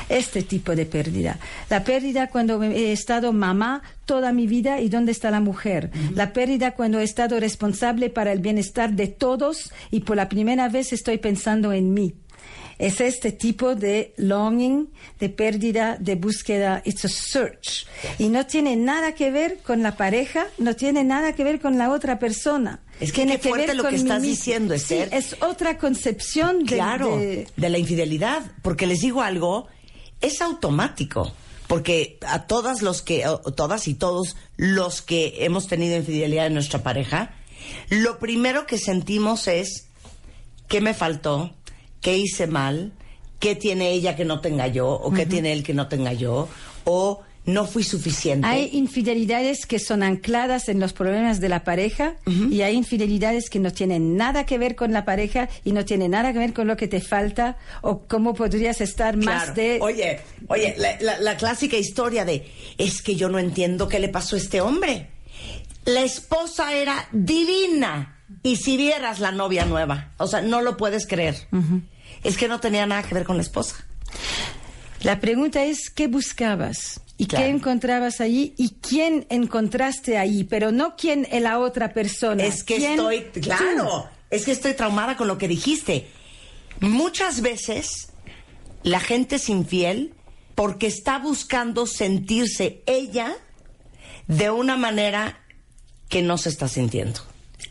Este 0.10 0.42
tipo 0.42 0.76
de 0.76 0.86
pérdida. 0.86 1.38
La 1.70 1.84
pérdida 1.84 2.28
cuando 2.30 2.62
he 2.64 2.92
estado 2.92 3.34
mamá 3.34 3.82
toda 4.06 4.32
mi 4.32 4.46
vida 4.48 4.80
y 4.82 4.90
dónde 4.90 5.12
está 5.12 5.32
la 5.32 5.40
mujer. 5.40 5.92
La 6.14 6.34
pérdida 6.34 6.72
cuando 6.72 7.00
he 7.00 7.04
estado 7.04 7.40
responsable 7.40 8.10
para 8.10 8.32
el 8.32 8.40
bienestar 8.40 8.94
de 8.94 9.08
todos 9.08 9.72
y 9.92 10.02
por 10.02 10.16
la 10.18 10.28
primera 10.30 10.70
vez 10.70 10.92
estoy 10.94 11.18
pensando 11.18 11.72
en 11.72 11.94
mí. 11.94 12.14
Es 12.78 13.00
este 13.00 13.32
tipo 13.32 13.76
de 13.76 14.14
longing, 14.18 14.90
de 15.20 15.30
pérdida, 15.30 15.96
de 16.00 16.16
búsqueda. 16.16 16.82
It's 16.86 17.06
a 17.06 17.10
search. 17.10 17.88
Y 18.20 18.28
no 18.30 18.46
tiene 18.46 18.76
nada 18.76 19.14
que 19.16 19.32
ver 19.32 19.60
con 19.60 19.82
la 19.82 19.96
pareja, 19.96 20.48
no 20.58 20.76
tiene 20.76 21.04
nada 21.04 21.34
que 21.34 21.44
ver 21.44 21.62
con 21.62 21.78
la 21.78 21.92
otra 21.92 22.20
persona. 22.20 22.82
Es 23.00 23.12
que 23.12 23.24
tiene 23.24 23.40
qué 23.40 23.50
fuerte 23.50 23.68
ver 23.68 23.76
lo 23.78 23.88
que 23.90 23.96
estás 23.96 24.22
diciendo, 24.22 24.74
Sí, 24.78 24.96
Esther. 24.96 25.10
es 25.14 25.36
otra 25.42 25.78
concepción 25.78 26.60
de, 26.66 26.76
claro, 26.76 27.18
de- 27.18 27.48
de 27.56 27.70
la 27.70 27.78
infidelidad. 27.78 28.42
Porque 28.62 28.88
les 28.88 29.00
digo 29.02 29.22
algo, 29.22 29.68
es 30.22 30.42
automático. 30.42 31.34
Porque 31.68 32.20
a 32.28 32.46
todas 32.46 32.82
los 32.82 33.02
que, 33.02 33.26
o 33.28 33.40
todas 33.40 33.88
y 33.88 33.96
todos 33.96 34.36
los 34.58 35.02
que 35.02 35.46
hemos 35.46 35.68
tenido 35.68 35.96
infidelidad 35.98 36.46
en 36.48 36.54
nuestra 36.54 36.84
pareja, 36.84 37.34
lo 37.90 38.20
primero 38.20 38.68
que 38.68 38.78
sentimos 38.78 39.48
es 39.48 39.88
qué 40.68 40.80
me 40.82 40.94
faltó, 40.94 41.56
qué 42.06 42.18
hice 42.18 42.46
mal, 42.46 42.92
qué 43.40 43.56
tiene 43.56 43.90
ella 43.92 44.16
que 44.16 44.26
no 44.26 44.40
tenga 44.40 44.68
yo, 44.68 44.88
o 44.90 45.12
qué 45.12 45.26
tiene 45.26 45.52
él 45.54 45.64
que 45.64 45.74
no 45.74 45.88
tenga 45.88 46.14
yo, 46.14 46.48
o 46.84 47.22
no 47.46 47.66
fui 47.66 47.84
suficiente. 47.84 48.48
Hay 48.48 48.70
infidelidades 48.74 49.66
que 49.66 49.78
son 49.80 50.02
ancladas 50.04 50.70
en 50.70 50.80
los 50.80 50.94
problemas 50.94 51.40
de 51.40 51.50
la 51.50 51.64
pareja 51.64 52.16
y 52.52 52.62
hay 52.62 52.76
infidelidades 52.76 53.50
que 53.50 53.60
no 53.60 53.72
tienen 53.72 54.18
nada 54.18 54.46
que 54.46 54.58
ver 54.58 54.76
con 54.76 54.94
la 54.94 55.04
pareja 55.04 55.50
y 55.64 55.72
no 55.72 55.84
tienen 55.86 56.12
nada 56.12 56.32
que 56.34 56.40
ver 56.40 56.54
con 56.54 56.68
lo 56.68 56.76
que 56.78 56.88
te 56.88 57.02
falta 57.02 57.58
o 57.82 58.02
cómo 58.08 58.34
podrías 58.34 58.82
estar 58.82 59.18
más 59.18 59.44
Claro. 59.46 59.54
de... 59.56 59.78
Oye, 59.82 60.20
oye, 60.48 60.76
la, 60.78 60.98
la- 61.02 61.20
la 61.20 61.38
clásica 61.38 61.78
historia 61.78 62.24
de 62.26 62.46
es 62.78 63.02
que 63.02 63.16
yo 63.16 63.30
no 63.30 63.38
entiendo 63.40 63.88
qué 63.88 64.00
le 64.00 64.10
pasó 64.10 64.36
a 64.36 64.40
este 64.40 64.62
hombre. 64.62 65.10
La 65.86 66.02
esposa 66.02 66.74
era 66.74 67.08
divina. 67.12 68.12
Y 68.42 68.56
si 68.56 68.76
vieras 68.76 69.20
la 69.20 69.32
novia 69.32 69.66
nueva, 69.66 70.12
o 70.18 70.26
sea, 70.26 70.42
no 70.42 70.62
lo 70.62 70.78
puedes 70.78 71.06
creer. 71.06 71.36
Es 72.26 72.38
que 72.38 72.48
no 72.48 72.60
tenía 72.60 72.86
nada 72.86 73.04
que 73.04 73.14
ver 73.14 73.24
con 73.26 73.38
la 73.38 73.44
esposa. 73.44 73.76
La 75.02 75.20
pregunta 75.20 75.64
es, 75.64 75.90
¿qué 75.90 76.08
buscabas? 76.08 77.00
¿Y 77.18 77.28
Claro. 77.28 77.46
qué 77.46 77.52
encontrabas 77.52 78.20
allí? 78.22 78.54
¿Y 78.58 78.72
quién 78.82 79.26
encontraste 79.30 80.18
ahí? 80.18 80.44
Pero 80.44 80.72
no 80.72 80.96
quién 80.98 81.28
es 81.32 81.42
la 81.42 81.60
otra 81.60 81.94
persona. 81.94 82.44
Es 82.44 82.64
que 82.64 82.78
¿Quién 82.78 82.92
estoy, 82.94 83.22
tú? 83.34 83.40
claro, 83.42 84.10
es 84.30 84.46
que 84.46 84.52
estoy 84.52 84.74
traumada 84.74 85.16
con 85.16 85.28
lo 85.28 85.38
que 85.38 85.48
dijiste. 85.48 86.08
Muchas 86.82 87.42
veces 87.42 88.10
la 88.84 89.00
gente 89.00 89.36
es 89.38 89.48
infiel 89.48 90.14
porque 90.56 90.88
está 90.88 91.20
buscando 91.20 91.86
sentirse 91.88 92.82
ella 92.86 93.36
de 94.28 94.50
una 94.50 94.76
manera 94.76 95.40
que 96.10 96.22
no 96.22 96.38
se 96.38 96.50
está 96.50 96.68
sintiendo. 96.68 97.22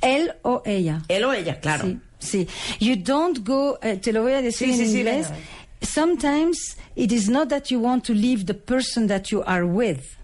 Él 0.01 0.33
o 0.43 0.63
ella. 0.65 1.03
Él 1.09 1.25
o 1.25 1.33
ella, 1.33 1.61
claro. 1.61 1.85
Sí, 1.87 1.99
sí. 2.25 2.49
You 2.81 2.97
don't 2.97 3.45
go, 3.45 3.79
eh, 3.83 3.97
te 3.97 4.13
lo 4.13 4.23
voy 4.23 4.33
a 4.33 4.43
decir 4.43 4.69
Sí, 4.69 4.73
en 4.73 4.79
sí, 4.79 4.87
sí, 4.93 4.99
inglés. 5.01 5.29
venga. 5.31 5.37
Sometimes 5.83 6.77
it 6.97 7.13
is 7.13 7.29
not 7.29 7.49
that 7.51 7.71
you 7.71 7.79
want 7.79 8.05
to 8.05 8.15
leave 8.15 8.47
the 8.47 8.55
person 8.55 9.07
that 9.09 9.31
you 9.31 9.43
are 9.45 9.67
with, 9.67 10.17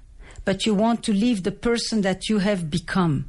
but 0.44 0.64
you 0.66 0.74
want 0.74 1.02
to 1.04 1.12
leave 1.12 1.42
the 1.42 1.52
person 1.52 2.00
that 2.02 2.28
you 2.28 2.38
have 2.38 2.70
become. 2.70 3.26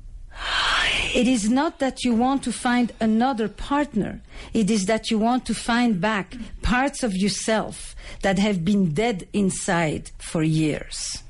It 1.14 1.28
is 1.28 1.50
not 1.50 1.80
that 1.80 2.04
you 2.06 2.14
want 2.16 2.42
to 2.44 2.52
find 2.54 2.94
another 3.02 3.50
partner. 3.50 4.22
It 4.54 4.72
is 4.72 4.86
that 4.86 5.12
you 5.12 5.20
want 5.20 5.46
to 5.48 5.54
find 5.54 6.00
back 6.00 6.36
parts 6.62 7.04
of 7.04 7.14
yourself 7.14 7.96
that 8.22 8.40
have 8.40 8.64
been 8.64 8.94
dead 8.94 9.28
inside 9.34 10.12
for 10.18 10.42
years. 10.42 11.22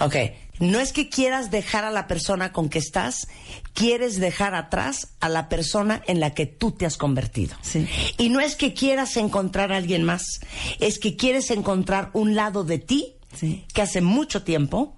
Ok. 0.00 0.34
No 0.60 0.78
es 0.78 0.92
que 0.92 1.08
quieras 1.08 1.50
dejar 1.50 1.84
a 1.84 1.90
la 1.90 2.06
persona 2.06 2.52
con 2.52 2.68
que 2.68 2.78
estás, 2.78 3.26
quieres 3.74 4.20
dejar 4.20 4.54
atrás 4.54 5.08
a 5.20 5.28
la 5.28 5.48
persona 5.48 6.02
en 6.06 6.20
la 6.20 6.34
que 6.34 6.46
tú 6.46 6.70
te 6.72 6.86
has 6.86 6.96
convertido. 6.96 7.56
Sí. 7.62 7.88
Y 8.18 8.28
no 8.28 8.40
es 8.40 8.54
que 8.56 8.72
quieras 8.74 9.16
encontrar 9.16 9.72
a 9.72 9.76
alguien 9.78 10.04
más, 10.04 10.22
es 10.78 10.98
que 10.98 11.16
quieres 11.16 11.50
encontrar 11.50 12.10
un 12.12 12.34
lado 12.34 12.62
de 12.62 12.78
ti 12.78 13.14
Sí. 13.36 13.64
que 13.72 13.82
hace 13.82 14.00
mucho 14.00 14.42
tiempo 14.42 14.94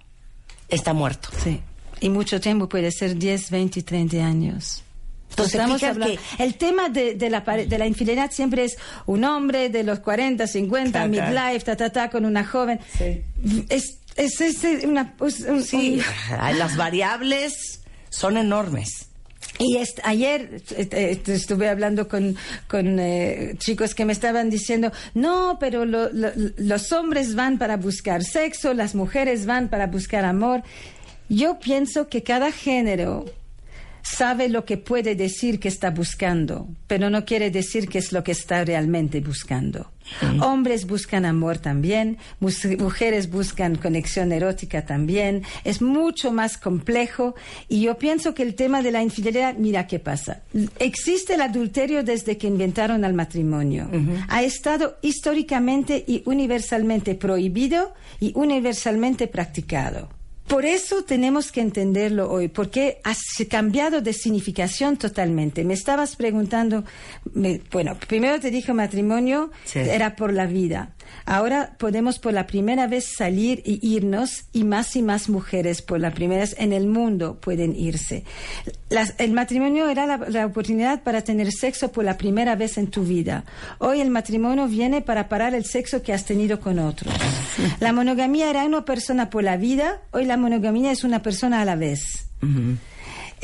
está 0.69 0.93
muerto. 0.93 1.29
Sí. 1.43 1.61
Y 2.01 2.09
mucho 2.09 2.41
tiempo 2.41 2.67
puede 2.67 2.91
ser 2.91 3.15
10, 3.17 3.49
20, 3.49 3.81
30 3.83 4.17
años. 4.25 4.83
Entonces, 5.29 5.59
hablando- 5.61 6.05
que- 6.05 6.19
El 6.43 6.55
tema 6.55 6.89
de, 6.89 7.15
de 7.15 7.29
la, 7.29 7.39
de 7.41 7.77
la 7.79 7.87
infidelidad 7.87 8.31
siempre 8.31 8.65
es 8.65 8.77
un 9.07 9.23
hombre 9.23 9.69
de 9.69 9.83
los 9.83 9.99
40, 9.99 10.45
50, 10.45 10.91
Claro, 10.91 11.11
claro. 11.11 11.31
midlife, 11.49 11.65
ta, 11.65 11.75
ta, 11.75 11.89
ta, 11.91 12.09
con 12.11 12.25
una 12.25 12.45
joven. 12.45 12.79
Sí. 12.97 13.21
Es, 13.69 13.97
es, 14.15 14.41
es 14.41 14.63
una... 14.85 15.15
pues, 15.15 15.41
un- 15.41 15.63
Sí, 15.63 15.99
un- 16.31 16.57
las 16.57 16.75
variables 16.77 17.81
son 18.09 18.37
enormes. 18.37 19.07
Y 19.59 19.77
est- 19.77 19.99
ayer 20.03 20.61
estuve 21.27 21.69
hablando 21.69 22.07
con, 22.07 22.35
con 22.67 22.99
eh, 22.99 23.53
chicos 23.59 23.93
que 23.93 24.03
me 24.05 24.13
estaban 24.13 24.49
diciendo, 24.49 24.91
no, 25.13 25.57
pero 25.59 25.85
lo- 25.85 26.09
lo- 26.11 26.31
los 26.57 26.91
hombres 26.91 27.35
van 27.35 27.57
para 27.59 27.77
buscar 27.77 28.23
sexo, 28.23 28.73
las 28.73 28.95
mujeres 28.95 29.45
van 29.45 29.69
para 29.69 29.87
buscar 29.87 30.25
amor. 30.25 30.63
Yo 31.29 31.59
pienso 31.59 32.07
que 32.07 32.23
cada 32.23 32.51
género 32.51 33.25
sabe 34.03 34.49
lo 34.49 34.65
que 34.65 34.77
puede 34.77 35.15
decir 35.15 35.59
que 35.59 35.69
está 35.69 35.89
buscando, 35.89 36.67
pero 36.87 37.09
no 37.09 37.25
quiere 37.25 37.49
decir 37.49 37.87
que 37.87 37.97
es 37.97 38.11
lo 38.11 38.23
que 38.23 38.33
está 38.33 38.63
realmente 38.63 39.21
buscando. 39.21 39.89
Hombres 40.41 40.85
buscan 40.85 41.23
amor 41.23 41.59
también, 41.59 42.17
mujeres 42.41 43.31
buscan 43.31 43.77
conexión 43.77 44.33
erótica 44.33 44.85
también, 44.85 45.43
es 45.63 45.81
mucho 45.81 46.33
más 46.33 46.57
complejo 46.57 47.35
y 47.69 47.81
yo 47.81 47.97
pienso 47.97 48.33
que 48.33 48.43
el 48.43 48.53
tema 48.55 48.81
de 48.81 48.91
la 48.91 49.01
infidelidad, 49.01 49.55
mira 49.55 49.87
qué 49.87 49.99
pasa. 49.99 50.43
Existe 50.77 51.35
el 51.35 51.41
adulterio 51.41 52.03
desde 52.03 52.37
que 52.37 52.47
inventaron 52.47 53.05
al 53.05 53.13
matrimonio. 53.13 53.89
Ha 54.27 54.43
estado 54.43 54.97
históricamente 55.01 56.03
y 56.05 56.21
universalmente 56.25 57.15
prohibido 57.15 57.93
y 58.19 58.33
universalmente 58.35 59.27
practicado. 59.27 60.09
Por 60.53 60.65
eso 60.65 61.03
tenemos 61.03 61.51
que 61.51 61.61
entenderlo 61.61 62.29
hoy, 62.29 62.47
porque 62.47 62.99
ha 63.03 63.13
s- 63.13 63.47
cambiado 63.47 64.01
de 64.01 64.13
significación 64.13 64.97
totalmente. 64.97 65.63
Me 65.63 65.73
estabas 65.73 66.15
preguntando, 66.15 66.83
me- 67.33 67.59
bueno, 67.71 67.97
primero 68.07 68.39
te 68.39 68.51
dije 68.51 68.71
matrimonio 68.71 69.49
Sí. 69.65 69.79
era 69.79 70.15
por 70.15 70.31
la 70.31 70.45
vida. 70.45 70.93
Ahora 71.25 71.75
podemos 71.77 72.19
por 72.19 72.33
la 72.33 72.47
primera 72.47 72.87
vez 72.87 73.05
salir 73.15 73.61
y 73.65 73.79
irnos 73.81 74.45
y 74.51 74.63
más 74.63 74.95
y 74.95 75.01
más 75.01 75.29
mujeres 75.29 75.81
por 75.81 75.99
la 75.99 76.11
primera 76.11 76.41
vez 76.41 76.55
en 76.57 76.73
el 76.73 76.87
mundo 76.87 77.39
pueden 77.39 77.75
irse. 77.75 78.23
El 79.17 79.31
matrimonio 79.31 79.89
era 79.89 80.17
la, 80.17 80.45
oportunidad 80.45 81.03
para 81.03 81.21
tener 81.21 81.51
sexo 81.51 81.91
por 81.91 82.03
la 82.03 82.17
primera 82.17 82.55
vez 82.55 82.77
en 82.77 82.87
tu 82.87 83.03
vida. 83.03 83.45
Hoy 83.79 84.01
el 84.01 84.09
matrimonio 84.09 84.67
viene 84.67 85.01
para 85.01 85.29
parar 85.29 85.55
el 85.55 85.65
sexo 85.65 86.01
que 86.01 86.13
has 86.13 86.25
tenido 86.25 86.59
con 86.59 86.79
otros. 86.79 87.13
La 87.79 87.93
monogamía 87.93 88.49
era 88.49 88.65
una 88.65 88.85
persona 88.85 89.29
por 89.29 89.43
la 89.43 89.57
vida, 89.57 90.01
hoy 90.11 90.25
la 90.25 90.37
monogamía 90.37 90.91
es 90.91 91.03
una 91.03 91.21
persona 91.21 91.61
a 91.61 91.65
la 91.65 91.75
vez. 91.75 92.27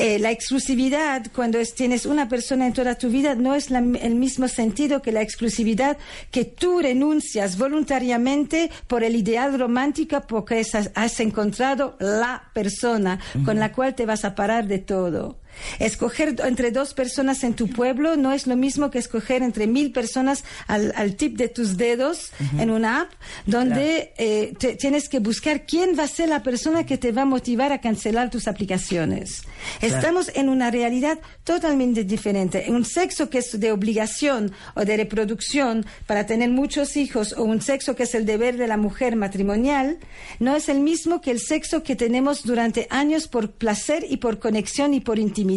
Eh, 0.02 0.18
la 0.18 0.32
exclusividad, 0.32 1.26
cuando 1.36 1.60
es- 1.60 1.76
tienes 1.76 2.06
una 2.06 2.30
persona 2.30 2.66
en 2.66 2.72
toda 2.72 2.96
tu 2.96 3.10
vida, 3.10 3.36
no 3.36 3.54
es 3.54 3.70
la- 3.70 3.80
el 4.02 4.16
mismo 4.16 4.48
sentido 4.48 5.02
que 5.02 5.12
la 5.12 5.22
exclusividad 5.22 5.98
que 6.32 6.46
tú 6.46 6.80
renuncias 6.80 7.58
voluntariamente 7.58 8.72
por 8.88 9.04
el 9.04 9.18
ideal 9.18 9.60
romántico 9.60 10.22
porque 10.26 10.62
has, 10.62 10.90
has 10.96 11.20
encontrado 11.20 11.98
la 12.00 12.44
persona 12.54 13.20
con 13.44 13.60
la 13.60 13.74
cual 13.74 13.94
te 13.94 14.06
vas 14.06 14.24
a 14.24 14.36
parar 14.36 14.68
de 14.68 14.80
todo. 14.80 15.38
Escoger 15.80 16.36
entre 16.45 16.72
dos 16.72 16.93
personas 16.93 17.43
en 17.43 17.54
tu 17.54 17.67
pueblo 17.69 18.15
no 18.17 18.32
es 18.32 18.48
lo 18.48 18.56
mismo 18.56 18.89
que 18.91 19.00
escoger 19.00 19.41
entre 19.43 19.67
mil 19.67 19.91
personas 19.91 20.43
al, 20.67 20.93
al 20.95 21.15
tip 21.15 21.38
de 21.38 21.48
tus 21.48 21.78
dedos 21.78 22.32
en 22.58 22.69
una 22.69 23.02
app 23.02 23.12
donde 23.45 24.13
eh, 24.17 24.54
te- 24.58 24.76
tienes 24.76 25.10
que 25.10 25.19
buscar 25.19 25.65
quién 25.65 25.98
va 25.98 26.04
a 26.04 26.08
ser 26.08 26.30
la 26.30 26.43
persona 26.43 26.86
que 26.86 26.98
te 26.98 27.12
va 27.12 27.24
a 27.24 27.26
motivar 27.26 27.72
a 27.72 27.82
cancelar 27.82 28.30
tus 28.30 28.48
aplicaciones. 28.48 29.43
Estamos 29.82 30.32
en 30.36 30.50
una 30.50 30.72
realidad 30.72 31.19
totalmente 31.43 32.04
diferente. 32.04 32.65
Un 32.69 32.86
sexo 32.86 33.30
que 33.30 33.39
es 33.39 33.60
de 33.60 33.72
obligación 33.72 34.52
o 34.76 34.86
de 34.86 34.98
reproducción 34.98 35.86
para 36.08 36.26
tener 36.26 36.50
muchos 36.50 36.95
hijos 36.98 37.34
o 37.38 37.43
un 37.43 37.62
sexo 37.62 37.95
que 37.95 38.04
es 38.04 38.15
el 38.15 38.26
deber 38.26 38.58
de 38.58 38.67
la 38.67 38.78
mujer 38.78 39.15
matrimonial 39.15 39.98
no 40.39 40.56
es 40.56 40.69
el 40.69 40.80
mismo 40.80 41.22
que 41.22 41.32
el 41.32 41.39
sexo 41.39 41.84
que 41.84 41.95
tenemos 41.95 42.43
durante 42.43 42.88
años 42.89 43.28
por 43.28 43.52
placer 43.52 44.06
y 44.10 44.17
por 44.17 44.39
conexión 44.39 44.93
y 44.93 45.00
por 45.02 45.19
intimidad. 45.19 45.49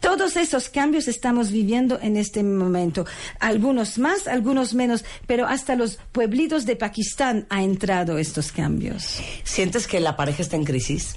Todos 0.00 0.36
esos 0.36 0.68
cambios 0.68 1.08
estamos 1.08 1.50
viviendo 1.50 1.98
en 2.00 2.16
este 2.16 2.42
momento. 2.42 3.04
Algunos 3.40 3.98
más, 3.98 4.28
algunos 4.28 4.72
menos, 4.74 5.04
pero 5.26 5.46
hasta 5.46 5.74
los 5.74 5.98
pueblitos 6.12 6.66
de 6.66 6.76
Pakistán 6.76 7.46
ha 7.50 7.62
entrado 7.62 8.16
estos 8.16 8.52
cambios. 8.52 9.20
¿Sientes 9.42 9.86
que 9.86 9.98
la 9.98 10.16
pareja 10.16 10.42
está 10.42 10.56
en 10.56 10.64
crisis? 10.64 11.16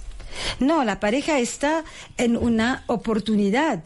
No, 0.59 0.83
la 0.83 0.99
pareja 0.99 1.39
está 1.39 1.83
en 2.17 2.37
una 2.37 2.83
oportunidad, 2.87 3.83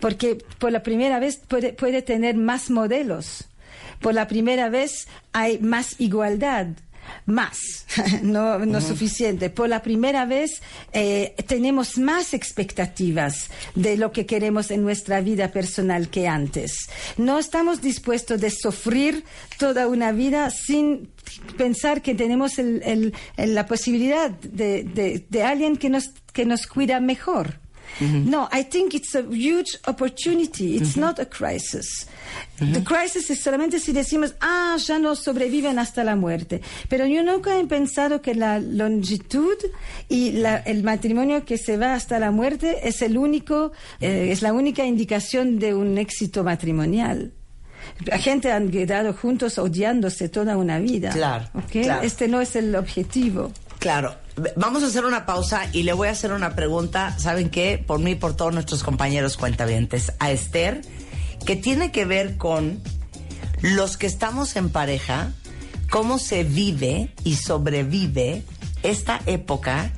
porque 0.00 0.38
por 0.58 0.72
la 0.72 0.82
primera 0.82 1.20
vez 1.20 1.36
puede, 1.36 1.72
puede 1.72 2.02
tener 2.02 2.36
más 2.36 2.70
modelos. 2.70 3.44
Por 4.00 4.14
la 4.14 4.26
primera 4.26 4.68
vez 4.68 5.06
hay 5.32 5.58
más 5.58 6.00
igualdad. 6.00 6.68
Más, 7.26 7.58
no, 8.22 8.58
no 8.60 8.80
suficiente. 8.80 9.50
Por 9.50 9.68
la 9.68 9.82
primera 9.82 10.24
vez 10.26 10.62
eh, 10.92 11.34
tenemos 11.46 11.98
más 11.98 12.34
expectativas 12.34 13.50
de 13.74 13.96
lo 13.96 14.12
que 14.12 14.26
queremos 14.26 14.70
en 14.70 14.82
nuestra 14.82 15.20
vida 15.20 15.50
personal 15.50 16.08
que 16.08 16.28
antes. 16.28 16.88
No 17.16 17.38
estamos 17.38 17.80
dispuestos 17.82 18.40
de 18.40 18.50
sufrir 18.50 19.24
toda 19.58 19.86
una 19.88 20.12
vida 20.12 20.50
sin 20.50 21.08
pensar 21.56 22.02
que 22.02 22.14
tenemos 22.14 22.58
el- 22.58 22.82
el- 22.84 23.14
el- 23.36 23.54
la 23.54 23.66
posibilidad 23.66 24.30
de, 24.30 24.84
de- 24.84 25.24
de 25.28 25.42
alguien 25.42 25.76
que 25.76 25.90
nos, 25.90 26.10
que 26.32 26.44
nos 26.44 26.66
cuida 26.66 27.00
mejor. 27.00 27.58
No, 28.00 28.48
I 28.52 28.62
think 28.64 28.94
it's 28.94 29.14
a 29.14 29.22
huge 29.22 29.78
opportunity. 29.86 30.76
It's 30.76 30.96
not 30.96 31.18
a 31.18 31.24
crisis. 31.26 32.06
The 32.58 32.82
crisis 32.84 33.30
es 33.30 33.40
solamente 33.40 33.78
si 33.80 33.92
decimos, 33.92 34.34
ah, 34.40 34.76
ya 34.78 34.98
no 34.98 35.14
sobreviven 35.14 35.78
hasta 35.78 36.04
la 36.04 36.14
muerte. 36.16 36.60
Pero 36.88 37.06
yo 37.06 37.22
nunca 37.22 37.58
he 37.58 37.64
pensado 37.66 38.20
que 38.20 38.34
la 38.34 38.58
longitud 38.58 39.56
y 40.08 40.32
la- 40.32 40.58
el 40.58 40.82
matrimonio 40.82 41.44
que 41.44 41.56
se 41.56 41.76
va 41.78 41.94
hasta 41.94 42.18
la 42.18 42.30
muerte 42.30 42.86
es 42.88 43.00
el 43.02 43.16
único, 43.16 43.72
eh, 44.00 44.28
es 44.30 44.42
la 44.42 44.52
única 44.52 44.84
indicación 44.84 45.58
de 45.58 45.72
un 45.74 45.96
éxito 45.96 46.44
matrimonial. 46.44 47.32
La 48.04 48.18
gente 48.18 48.50
han 48.52 48.68
quedado 48.70 49.12
juntos 49.14 49.58
odiándose 49.58 50.28
toda 50.28 50.56
una 50.56 50.78
vida. 50.80 51.10
Claro, 51.10 51.46
claro. 51.70 52.02
Este 52.04 52.26
no 52.28 52.40
es 52.40 52.56
el 52.56 52.74
objetivo. 52.74 53.52
Claro. 53.86 54.16
Vamos 54.56 54.82
a 54.82 54.86
hacer 54.86 55.04
una 55.04 55.26
pausa 55.26 55.68
y 55.72 55.84
le 55.84 55.92
voy 55.92 56.08
a 56.08 56.10
hacer 56.10 56.32
una 56.32 56.56
pregunta, 56.56 57.16
¿saben 57.20 57.50
qué? 57.50 57.78
Por 57.78 58.00
mí 58.00 58.10
y 58.10 58.14
por 58.16 58.34
todos 58.34 58.52
nuestros 58.52 58.82
compañeros 58.82 59.36
cuentavientes. 59.36 60.12
A 60.18 60.32
Esther, 60.32 60.80
que 61.46 61.54
tiene 61.54 61.92
que 61.92 62.04
ver 62.04 62.36
con 62.36 62.82
los 63.60 63.96
que 63.96 64.08
estamos 64.08 64.56
en 64.56 64.70
pareja, 64.70 65.30
cómo 65.88 66.18
se 66.18 66.42
vive 66.42 67.14
y 67.22 67.36
sobrevive 67.36 68.42
esta 68.82 69.20
época 69.26 69.92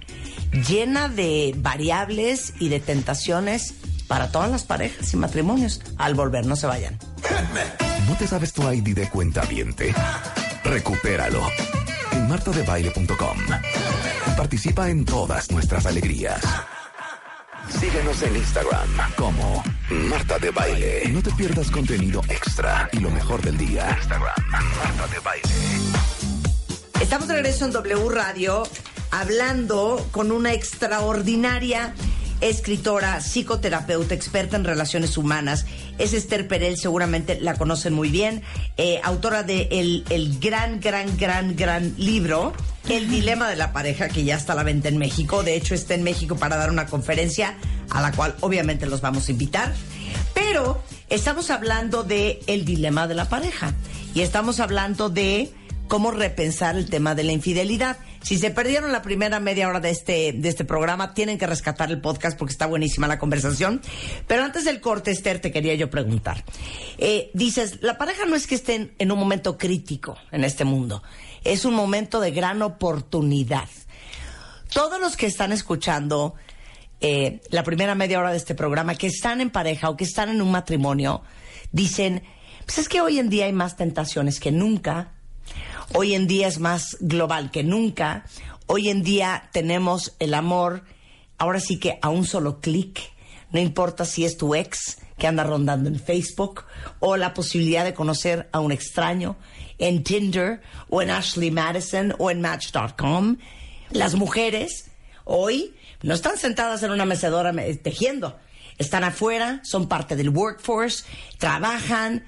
llena 0.68 1.08
de 1.08 1.54
variables 1.56 2.52
y 2.60 2.68
de 2.68 2.80
tentaciones 2.80 3.72
para 4.06 4.30
todas 4.30 4.50
las 4.50 4.64
parejas 4.64 5.14
y 5.14 5.16
matrimonios. 5.16 5.80
Al 5.96 6.12
volver, 6.12 6.44
no 6.44 6.56
se 6.56 6.66
vayan. 6.66 6.98
¿No 8.06 8.14
te 8.16 8.26
sabes 8.26 8.52
tu 8.52 8.70
ID 8.70 8.94
de 8.94 9.08
cuenta 9.08 9.46
viente? 9.46 9.94
recupéralo 10.62 11.40
en 12.18 12.28
martadebaile.com. 12.28 13.38
Participa 14.36 14.90
en 14.90 15.04
todas 15.04 15.50
nuestras 15.50 15.86
alegrías. 15.86 16.42
Síguenos 17.68 18.22
en 18.22 18.36
Instagram 18.36 18.88
como 19.16 19.62
Marta 20.10 20.38
de 20.38 20.50
Baile. 20.50 21.02
No 21.10 21.22
te 21.22 21.30
pierdas 21.32 21.70
contenido 21.70 22.20
extra 22.28 22.88
y 22.92 22.98
lo 22.98 23.10
mejor 23.10 23.42
del 23.42 23.56
día. 23.56 23.96
Instagram, 23.98 24.34
Marta 24.50 25.06
de 25.14 25.20
Baile. 25.20 25.48
Estamos 27.00 27.28
de 27.28 27.34
regreso 27.34 27.64
en 27.66 27.72
W 27.72 28.08
Radio 28.10 28.64
hablando 29.10 30.06
con 30.10 30.32
una 30.32 30.52
extraordinaria 30.52 31.94
escritora, 32.40 33.20
psicoterapeuta, 33.20 34.14
experta 34.14 34.56
en 34.56 34.64
relaciones 34.64 35.16
humanas. 35.16 35.66
Es 35.98 36.12
Esther 36.12 36.46
Perel, 36.48 36.76
seguramente 36.76 37.40
la 37.40 37.54
conocen 37.54 37.92
muy 37.92 38.10
bien, 38.10 38.42
eh, 38.76 39.00
autora 39.02 39.42
de 39.42 39.68
el, 39.72 40.04
el, 40.10 40.38
gran, 40.38 40.80
gran, 40.80 41.16
gran, 41.16 41.56
gran 41.56 41.94
libro, 41.98 42.52
El 42.88 43.10
Dilema 43.10 43.48
de 43.48 43.56
la 43.56 43.72
Pareja, 43.72 44.08
que 44.08 44.24
ya 44.24 44.36
está 44.36 44.52
a 44.52 44.56
la 44.56 44.62
venta 44.62 44.88
en 44.88 44.98
México. 44.98 45.42
De 45.42 45.56
hecho, 45.56 45.74
está 45.74 45.94
en 45.94 46.02
México 46.02 46.36
para 46.36 46.56
dar 46.56 46.70
una 46.70 46.86
conferencia 46.86 47.56
a 47.90 48.00
la 48.00 48.12
cual 48.12 48.34
obviamente 48.40 48.86
los 48.86 49.00
vamos 49.00 49.28
a 49.28 49.32
invitar. 49.32 49.72
Pero 50.34 50.82
estamos 51.08 51.50
hablando 51.50 52.04
de 52.04 52.40
el 52.46 52.64
dilema 52.64 53.06
de 53.06 53.14
la 53.14 53.28
pareja 53.28 53.72
y 54.14 54.20
estamos 54.20 54.60
hablando 54.60 55.08
de 55.08 55.52
cómo 55.88 56.10
repensar 56.10 56.76
el 56.76 56.88
tema 56.88 57.14
de 57.14 57.24
la 57.24 57.32
infidelidad. 57.32 57.96
Si 58.22 58.38
se 58.38 58.50
perdieron 58.50 58.92
la 58.92 59.02
primera 59.02 59.40
media 59.40 59.68
hora 59.68 59.80
de 59.80 59.90
este, 59.90 60.32
de 60.32 60.48
este 60.48 60.64
programa, 60.64 61.14
tienen 61.14 61.38
que 61.38 61.46
rescatar 61.46 61.90
el 61.90 62.00
podcast 62.00 62.38
porque 62.38 62.52
está 62.52 62.66
buenísima 62.66 63.06
la 63.06 63.18
conversación. 63.18 63.80
Pero 64.26 64.42
antes 64.42 64.64
del 64.64 64.80
corte, 64.80 65.10
Esther, 65.10 65.40
te 65.40 65.52
quería 65.52 65.74
yo 65.74 65.90
preguntar. 65.90 66.44
Eh, 66.98 67.30
dices, 67.34 67.78
la 67.80 67.96
pareja 67.96 68.26
no 68.26 68.34
es 68.34 68.46
que 68.46 68.54
estén 68.54 68.94
en 68.98 69.12
un 69.12 69.18
momento 69.18 69.56
crítico 69.56 70.16
en 70.32 70.44
este 70.44 70.64
mundo, 70.64 71.02
es 71.44 71.64
un 71.64 71.74
momento 71.74 72.20
de 72.20 72.30
gran 72.30 72.62
oportunidad. 72.62 73.68
Todos 74.72 75.00
los 75.00 75.16
que 75.16 75.26
están 75.26 75.52
escuchando 75.52 76.34
eh, 77.00 77.40
la 77.50 77.62
primera 77.62 77.94
media 77.94 78.18
hora 78.18 78.32
de 78.32 78.36
este 78.36 78.54
programa, 78.54 78.94
que 78.96 79.06
están 79.06 79.40
en 79.40 79.50
pareja 79.50 79.88
o 79.88 79.96
que 79.96 80.04
están 80.04 80.28
en 80.28 80.42
un 80.42 80.50
matrimonio, 80.50 81.22
dicen, 81.70 82.22
pues 82.66 82.78
es 82.78 82.88
que 82.88 83.00
hoy 83.00 83.18
en 83.18 83.30
día 83.30 83.46
hay 83.46 83.52
más 83.52 83.76
tentaciones 83.76 84.40
que 84.40 84.52
nunca 84.52 85.12
Hoy 85.94 86.14
en 86.14 86.26
día 86.26 86.48
es 86.48 86.58
más 86.60 86.96
global 87.00 87.50
que 87.50 87.64
nunca. 87.64 88.24
Hoy 88.66 88.90
en 88.90 89.02
día 89.02 89.48
tenemos 89.52 90.14
el 90.18 90.34
amor, 90.34 90.84
ahora 91.38 91.60
sí 91.60 91.78
que 91.78 91.98
a 92.02 92.10
un 92.10 92.26
solo 92.26 92.60
clic. 92.60 93.00
No 93.50 93.58
importa 93.58 94.04
si 94.04 94.24
es 94.24 94.36
tu 94.36 94.54
ex 94.54 94.98
que 95.16 95.26
anda 95.26 95.44
rondando 95.44 95.88
en 95.88 95.98
Facebook 95.98 96.64
o 97.00 97.16
la 97.16 97.32
posibilidad 97.32 97.84
de 97.84 97.94
conocer 97.94 98.48
a 98.52 98.60
un 98.60 98.70
extraño 98.70 99.36
en 99.78 100.04
Tinder 100.04 100.60
o 100.90 101.00
en 101.00 101.10
Ashley 101.10 101.50
Madison 101.50 102.14
o 102.18 102.30
en 102.30 102.42
Match.com. 102.42 103.38
Las 103.90 104.14
mujeres 104.14 104.90
hoy 105.24 105.74
no 106.02 106.14
están 106.14 106.36
sentadas 106.36 106.82
en 106.82 106.90
una 106.90 107.06
mecedora 107.06 107.52
tejiendo. 107.82 108.38
Están 108.76 109.04
afuera, 109.04 109.60
son 109.64 109.88
parte 109.88 110.14
del 110.14 110.28
workforce, 110.28 111.04
trabajan, 111.38 112.24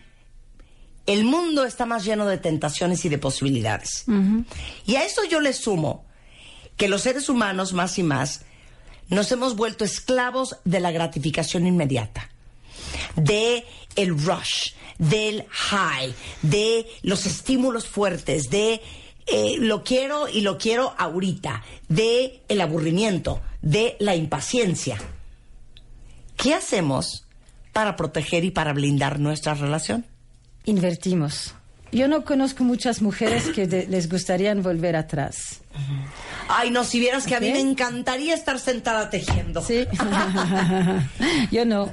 el 1.06 1.24
mundo 1.24 1.64
está 1.64 1.86
más 1.86 2.04
lleno 2.04 2.26
de 2.26 2.38
tentaciones 2.38 3.04
y 3.04 3.08
de 3.08 3.18
posibilidades. 3.18 4.04
Y 4.86 4.96
a 4.96 5.04
eso 5.04 5.22
yo 5.30 5.40
le 5.40 5.52
sumo 5.52 6.04
que 6.76 6.88
los 6.88 7.02
seres 7.02 7.28
humanos, 7.28 7.72
más 7.72 7.98
y 7.98 8.02
más, 8.02 8.42
nos 9.08 9.30
hemos 9.32 9.56
vuelto 9.56 9.84
esclavos 9.84 10.56
de 10.64 10.80
la 10.80 10.92
gratificación 10.92 11.66
inmediata, 11.66 12.30
de 13.16 13.64
el 13.96 14.16
rush, 14.16 14.72
del 14.98 15.46
high, 15.48 16.14
de 16.42 16.86
los 17.02 17.26
estímulos 17.26 17.86
fuertes, 17.86 18.50
de 18.50 18.80
eh, 19.26 19.56
lo 19.58 19.82
quiero 19.82 20.28
y 20.28 20.42
lo 20.42 20.58
quiero 20.58 20.94
ahorita, 20.96 21.62
de 21.88 22.42
el 22.48 22.60
aburrimiento, 22.60 23.40
de 23.62 23.96
la 23.98 24.14
impaciencia. 24.14 24.98
¿Qué 26.36 26.54
hacemos 26.54 27.26
para 27.72 27.96
proteger 27.96 28.44
y 28.44 28.50
para 28.50 28.72
blindar 28.72 29.20
nuestra 29.20 29.54
relación? 29.54 30.06
Invertimos. 30.64 31.55
Yo 31.92 32.07
no 32.07 32.25
conozco 32.25 32.62
muchas 32.62 33.03
mujeres 33.03 33.49
que 33.49 33.66
les 33.66 34.09
gustaría 34.09 34.55
volver 34.55 34.94
atrás. 34.94 35.61
Ay, 36.49 36.70
no, 36.70 36.85
si 36.85 37.01
vieras 37.01 37.27
que 37.27 37.35
a 37.35 37.40
mí 37.40 37.51
me 37.51 37.61
encantaría 37.61 38.35
estar 38.35 38.59
sentada 38.61 39.11
tejiendo. 39.11 39.61
Sí. 39.61 39.87
Yo 41.51 41.64
no. 41.64 41.90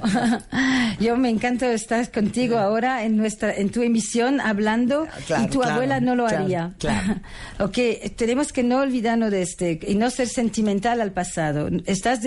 Yo 1.00 1.16
me 1.16 1.28
encanta 1.30 1.72
estar 1.72 2.10
contigo 2.10 2.58
ahora 2.58 3.04
en 3.04 3.16
nuestra 3.16 3.54
en 3.54 3.70
tu 3.70 3.82
emisión 3.82 4.40
hablando 4.40 5.06
y 5.42 5.46
tu 5.48 5.62
abuela 5.62 6.00
no 6.00 6.14
lo 6.14 6.26
haría. 6.26 6.74
Claro. 6.78 7.20
ok, 7.60 7.78
tenemos 8.16 8.52
que 8.52 8.62
no 8.62 8.80
olvidarnos 8.80 9.30
de 9.30 9.42
este 9.42 9.78
y 9.86 9.94
no 9.94 10.10
ser 10.10 10.28
sentimental 10.28 11.00
al 11.00 11.12
pasado. 11.12 11.68
Estás 11.86 12.20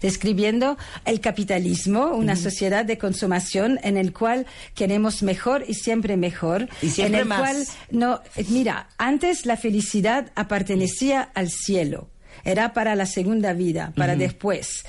describiendo 0.00 0.78
el 1.04 1.20
capitalismo, 1.20 2.06
una 2.14 2.36
sociedad 2.36 2.84
de 2.84 2.98
consumación 2.98 3.78
en 3.82 3.96
el 3.96 4.12
cual 4.12 4.46
queremos 4.74 5.22
mejor 5.22 5.64
y 5.66 5.74
siempre 5.74 6.16
mejor. 6.16 6.68
Y 6.82 6.90
siempre 6.90 7.20
en 7.20 7.32
el 7.32 7.38
cual 7.38 7.66
no, 7.90 8.20
mira, 8.48 8.88
antes 8.98 9.46
la 9.46 9.56
felicidad 9.56 10.32
pertenecía 10.54 11.30
al 11.34 11.50
cielo. 11.50 12.08
Era 12.44 12.72
para 12.72 12.94
la 12.94 13.06
segunda 13.06 13.52
vida, 13.52 13.92
para 13.96 14.16
después. 14.16 14.84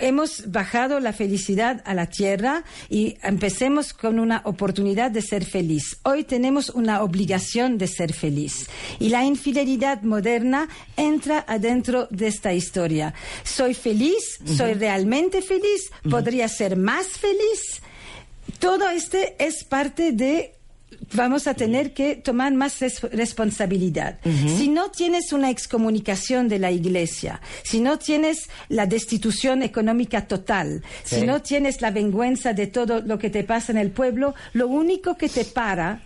hemos 0.00 0.50
bajado 0.50 1.00
la 1.00 1.12
felicidad 1.12 1.82
a 1.84 1.94
la 1.94 2.06
tierra 2.06 2.64
y 2.88 3.16
empecemos 3.22 3.92
con 3.92 4.18
una 4.18 4.42
oportunidad 4.44 5.10
de 5.10 5.22
ser 5.22 5.44
feliz. 5.44 5.98
Hoy 6.04 6.24
tenemos 6.24 6.70
una 6.70 7.02
obligación 7.02 7.78
de 7.78 7.88
ser 7.88 8.12
feliz. 8.12 8.68
Y 8.98 9.08
la 9.08 9.24
infidelidad 9.24 10.02
moderna 10.02 10.68
entra 10.96 11.44
adentro 11.48 12.06
de 12.10 12.28
esta 12.28 12.52
historia. 12.52 13.14
Soy 13.42 13.74
feliz, 13.74 14.38
soy 14.56 14.74
realmente 14.74 15.42
feliz, 15.42 15.90
podría 16.08 16.48
ser 16.48 16.76
más 16.76 17.06
feliz. 17.08 17.82
Todo 18.58 18.88
este 18.88 19.36
es 19.38 19.64
parte 19.64 20.12
de 20.12 20.54
vamos 21.12 21.46
a 21.46 21.54
tener 21.54 21.92
que 21.92 22.16
tomar 22.16 22.52
más 22.54 22.80
responsabilidad. 23.12 24.18
Si 24.24 24.68
no 24.68 24.90
tienes 24.90 25.32
una 25.32 25.50
excomunicación 25.50 26.48
de 26.48 26.58
la 26.58 26.70
iglesia, 26.70 27.40
si 27.62 27.80
no 27.80 27.98
tienes 27.98 28.48
la 28.68 28.86
destitución 28.86 29.62
económica 29.62 30.26
total, 30.26 30.82
si 31.04 31.22
no 31.22 31.42
tienes 31.42 31.80
la 31.80 31.90
vergüenza 31.90 32.52
de 32.52 32.66
todo 32.66 33.00
lo 33.00 33.18
que 33.18 33.30
te 33.30 33.44
pasa 33.44 33.72
en 33.72 33.78
el 33.78 33.90
pueblo, 33.90 34.34
lo 34.52 34.68
único 34.68 35.16
que 35.16 35.28
te 35.28 35.44
para 35.44 36.00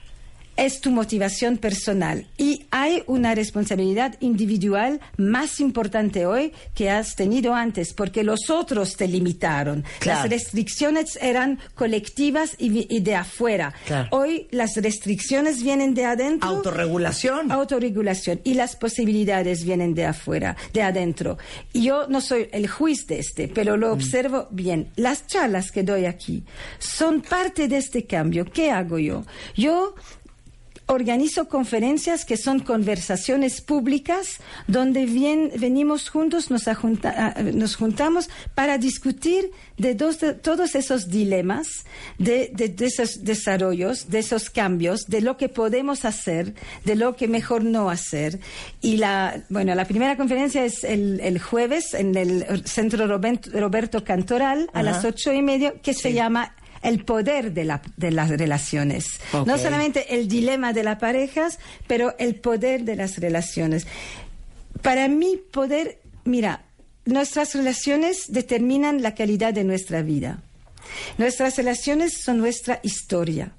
es 0.58 0.80
tu 0.80 0.90
motivación 0.90 1.56
personal 1.56 2.26
y 2.36 2.66
hay 2.70 3.04
una 3.06 3.34
responsabilidad 3.34 4.16
individual 4.20 5.00
más 5.16 5.60
importante 5.60 6.26
hoy 6.26 6.52
que 6.74 6.90
has 6.90 7.14
tenido 7.14 7.54
antes 7.54 7.94
porque 7.94 8.24
los 8.24 8.50
otros 8.50 8.96
te 8.96 9.06
limitaron. 9.06 9.84
Las 10.04 10.28
restricciones 10.28 11.16
eran 11.22 11.60
colectivas 11.74 12.56
y, 12.58 13.00
de 13.00 13.14
afuera. 13.14 13.72
Hoy 14.10 14.48
las 14.50 14.74
restricciones 14.76 15.62
vienen 15.62 15.94
de 15.94 16.04
adentro. 16.04 16.48
Autorregulación. 16.48 17.52
Autorregulación 17.52 18.40
y 18.42 18.54
las 18.54 18.74
posibilidades 18.74 19.64
vienen 19.64 19.94
de 19.94 20.06
afuera, 20.06 20.56
de 20.72 20.82
adentro. 20.82 21.38
Yo 21.72 22.08
no 22.08 22.20
soy 22.20 22.48
el 22.52 22.66
juez 22.66 23.06
de 23.06 23.20
este, 23.20 23.48
pero 23.48 23.76
lo 23.76 23.90
mm. 23.90 23.92
observo 23.92 24.48
bien. 24.50 24.90
Las 24.96 25.26
charlas 25.26 25.70
que 25.70 25.84
doy 25.84 26.06
aquí 26.06 26.42
son 26.80 27.20
parte 27.20 27.68
de 27.68 27.76
este 27.76 28.06
cambio. 28.06 28.44
¿Qué 28.44 28.72
hago 28.72 28.98
yo? 28.98 29.24
Yo 29.56 29.94
organizo 30.88 31.48
conferencias 31.48 32.24
que 32.24 32.36
son 32.36 32.60
conversaciones 32.60 33.60
públicas 33.60 34.40
donde 34.66 35.04
bien, 35.04 35.52
venimos 35.58 36.08
juntos, 36.08 36.50
nos, 36.50 36.66
ah, 36.66 37.34
nos 37.52 37.76
juntamos 37.76 38.30
para 38.54 38.78
discutir 38.78 39.50
de, 39.76 39.94
todos 39.94 40.74
esos 40.74 41.10
dilemas, 41.10 41.84
de, 42.18 42.52
esos 42.80 43.22
desarrollos, 43.22 44.08
de 44.08 44.20
esos 44.20 44.48
cambios, 44.48 45.06
de 45.06 45.20
lo 45.20 45.36
que 45.36 45.48
podemos 45.50 46.06
hacer, 46.06 46.54
de 46.84 46.96
lo 46.96 47.16
que 47.16 47.28
mejor 47.28 47.64
no 47.64 47.90
hacer. 47.90 48.40
Y 48.80 48.96
la, 48.96 49.44
bueno, 49.50 49.74
la 49.74 49.84
primera 49.84 50.16
conferencia 50.16 50.64
es 50.64 50.84
el, 50.84 51.38
jueves 51.38 51.92
en 51.92 52.16
el 52.16 52.66
Centro 52.66 53.06
Roberto 53.06 54.04
Cantoral 54.04 54.70
a 54.72 54.82
las 54.82 55.04
ocho 55.04 55.32
y 55.32 55.42
media, 55.42 55.74
que 55.82 55.92
se 55.92 56.14
llama 56.14 56.54
el 56.82 57.04
poder 57.04 57.52
de, 57.52 57.64
las 57.64 58.28
relaciones. 58.28 59.20
No 59.46 59.58
solamente 59.58 60.14
el 60.14 60.28
dilema 60.28 60.72
de 60.72 60.84
las 60.84 60.98
parejas, 60.98 61.58
pero 61.86 62.14
el 62.18 62.36
poder 62.36 62.84
de 62.84 62.96
las 62.96 63.18
relaciones. 63.18 63.86
Para 64.82 65.08
mí, 65.08 65.38
poder, 65.50 65.98
mira, 66.24 66.64
nuestras 67.04 67.54
relaciones 67.54 68.26
determinan 68.28 69.02
la 69.02 69.14
calidad 69.14 69.52
de 69.52 69.64
nuestra 69.64 70.02
vida. 70.02 70.42
Nuestras 71.16 71.56
relaciones 71.56 72.20
son 72.22 72.38
nuestra 72.38 72.80
historia. 72.82 73.52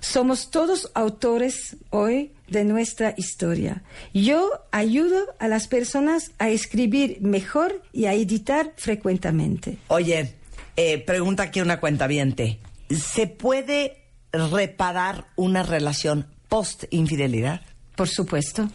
Somos 0.00 0.50
todos 0.50 0.90
autores 0.94 1.76
hoy 1.90 2.32
de 2.48 2.64
nuestra 2.64 3.14
historia. 3.16 3.82
Yo 4.14 4.50
ayudo 4.70 5.34
a 5.38 5.48
las 5.48 5.68
personas 5.68 6.32
a 6.38 6.48
escribir 6.48 7.18
mejor 7.20 7.82
y 7.92 8.06
a 8.06 8.14
editar 8.14 8.72
frecuentemente. 8.76 9.78
Oye, 9.88 10.34
eh, 10.76 10.98
pregunta 10.98 11.44
aquí 11.44 11.60
una 11.60 11.80
cuenta 11.80 12.06
viente. 12.06 12.58
¿Se 12.90 13.26
puede 13.26 14.02
reparar 14.32 15.26
una 15.36 15.62
relación 15.62 16.26
post-infidelidad? 16.48 17.62
Por 17.96 18.08
supuesto. 18.08 18.68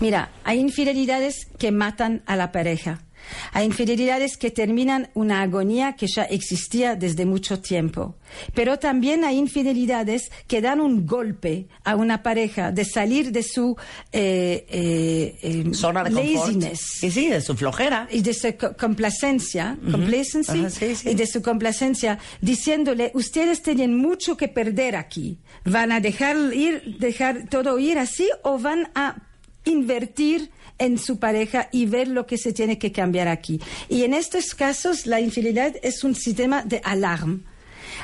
Mira, 0.00 0.30
hay 0.44 0.60
infidelidades 0.60 1.46
que 1.58 1.72
matan 1.72 2.22
a 2.26 2.36
la 2.36 2.52
pareja. 2.52 3.00
Hay 3.52 3.66
infidelidades 3.66 4.36
que 4.36 4.50
terminan 4.50 5.10
una 5.14 5.42
agonía 5.42 5.94
que 5.96 6.06
ya 6.06 6.24
existía 6.24 6.94
desde 6.96 7.24
mucho 7.26 7.60
tiempo. 7.60 8.16
Pero 8.54 8.78
también 8.78 9.24
hay 9.24 9.38
infidelidades 9.38 10.30
que 10.46 10.60
dan 10.60 10.80
un 10.80 11.06
golpe 11.06 11.66
a 11.84 11.94
una 11.96 12.22
pareja 12.22 12.72
de 12.72 12.84
salir 12.84 13.30
de 13.32 13.42
su 13.42 13.76
eh, 14.12 14.66
eh, 14.68 15.38
eh, 15.42 15.74
Zona 15.74 16.02
de 16.04 16.10
laziness. 16.10 16.80
Sí, 17.00 17.10
sí, 17.10 17.28
de 17.28 17.40
su 17.40 17.54
flojera. 17.56 18.08
y 18.10 18.22
de 18.22 18.34
su 18.34 18.56
co- 18.56 18.76
complacencia, 18.76 19.76
complacency, 19.90 20.60
Ajá, 20.60 20.70
sí, 20.70 20.94
sí. 20.96 21.10
y 21.10 21.14
de 21.14 21.26
su 21.26 21.42
complacencia, 21.42 22.18
diciéndole, 22.40 23.10
ustedes 23.14 23.62
tienen 23.62 23.96
mucho 23.96 24.36
que 24.36 24.48
perder 24.48 24.96
aquí. 24.96 25.38
¿Van 25.64 25.92
a 25.92 26.00
dejar 26.00 26.36
ir, 26.54 26.96
dejar 26.98 27.48
todo 27.48 27.78
ir 27.78 27.98
así 27.98 28.28
o 28.42 28.58
van 28.58 28.88
a 28.94 29.16
invertir 29.64 30.50
en 30.78 30.98
su 30.98 31.18
pareja 31.18 31.68
y 31.72 31.86
ver 31.86 32.08
lo 32.08 32.26
que 32.26 32.38
se 32.38 32.52
tiene 32.52 32.78
que 32.78 32.92
cambiar 32.92 33.28
aquí? 33.28 33.60
Y 33.88 34.04
en 34.04 34.14
estos 34.14 34.54
casos, 34.54 35.06
la 35.06 35.20
infidelidad 35.20 35.74
es 35.82 36.04
un 36.04 36.14
sistema 36.14 36.62
de 36.62 36.80
alarma. 36.84 37.40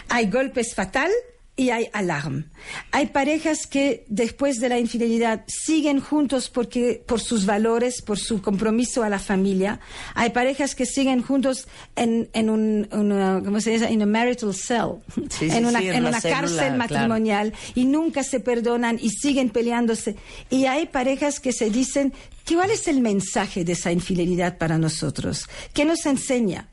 Hay 0.09 0.31
golpes 0.31 0.75
fatal 0.75 1.11
y 1.61 1.69
hay 1.69 1.91
alarma. 1.93 2.47
Hay 2.91 3.09
parejas 3.09 3.67
que 3.67 4.07
después 4.09 4.61
de 4.61 4.71
la 4.71 4.79
infidelidad 4.79 5.45
siguen 5.47 6.01
juntos 6.01 6.49
porque 6.49 7.03
por 7.07 7.21
sus 7.21 7.45
valores, 7.45 8.01
por 8.01 8.19
su 8.19 8.41
compromiso 8.41 9.03
a 9.03 9.11
la 9.11 9.19
familia. 9.19 9.79
Hay 10.15 10.31
parejas 10.31 10.75
que 10.75 10.87
siguen 10.87 11.21
juntos 11.23 11.69
en, 11.97 12.31
en 12.33 12.49
un, 12.49 12.89
una, 12.93 13.43
¿cómo 13.45 13.61
se 13.61 13.73
dice? 13.73 13.89
En 13.89 14.01
a 14.01 14.07
marital 14.07 14.55
cell, 14.55 15.03
Sí, 15.29 15.51
sí, 15.51 15.55
en 15.55 15.67
una, 15.67 15.81
sí, 15.81 15.89
en 15.89 16.07
una 16.07 16.19
célula, 16.23 16.41
cárcel 16.41 16.57
claro. 16.57 16.77
matrimonial 16.79 17.53
y 17.75 17.85
nunca 17.85 18.23
se 18.23 18.41
perdonan 18.41 18.99
y 18.99 19.11
siguen 19.11 19.51
peleándose. 19.51 20.17
Y 20.49 20.65
hay 20.65 20.87
parejas 20.87 21.41
que 21.41 21.53
se 21.53 21.69
dicen, 21.69 22.15
¿cuál 22.49 22.71
es 22.71 22.89
el 22.89 23.03
mensaje 23.03 23.67
de 23.67 23.73
esa 23.73 23.93
infidelidad 23.93 24.57
para 24.57 24.79
nosotros? 24.79 25.47
¿Qué 25.75 25.85
nos 25.85 26.07
enseña? 26.07 26.69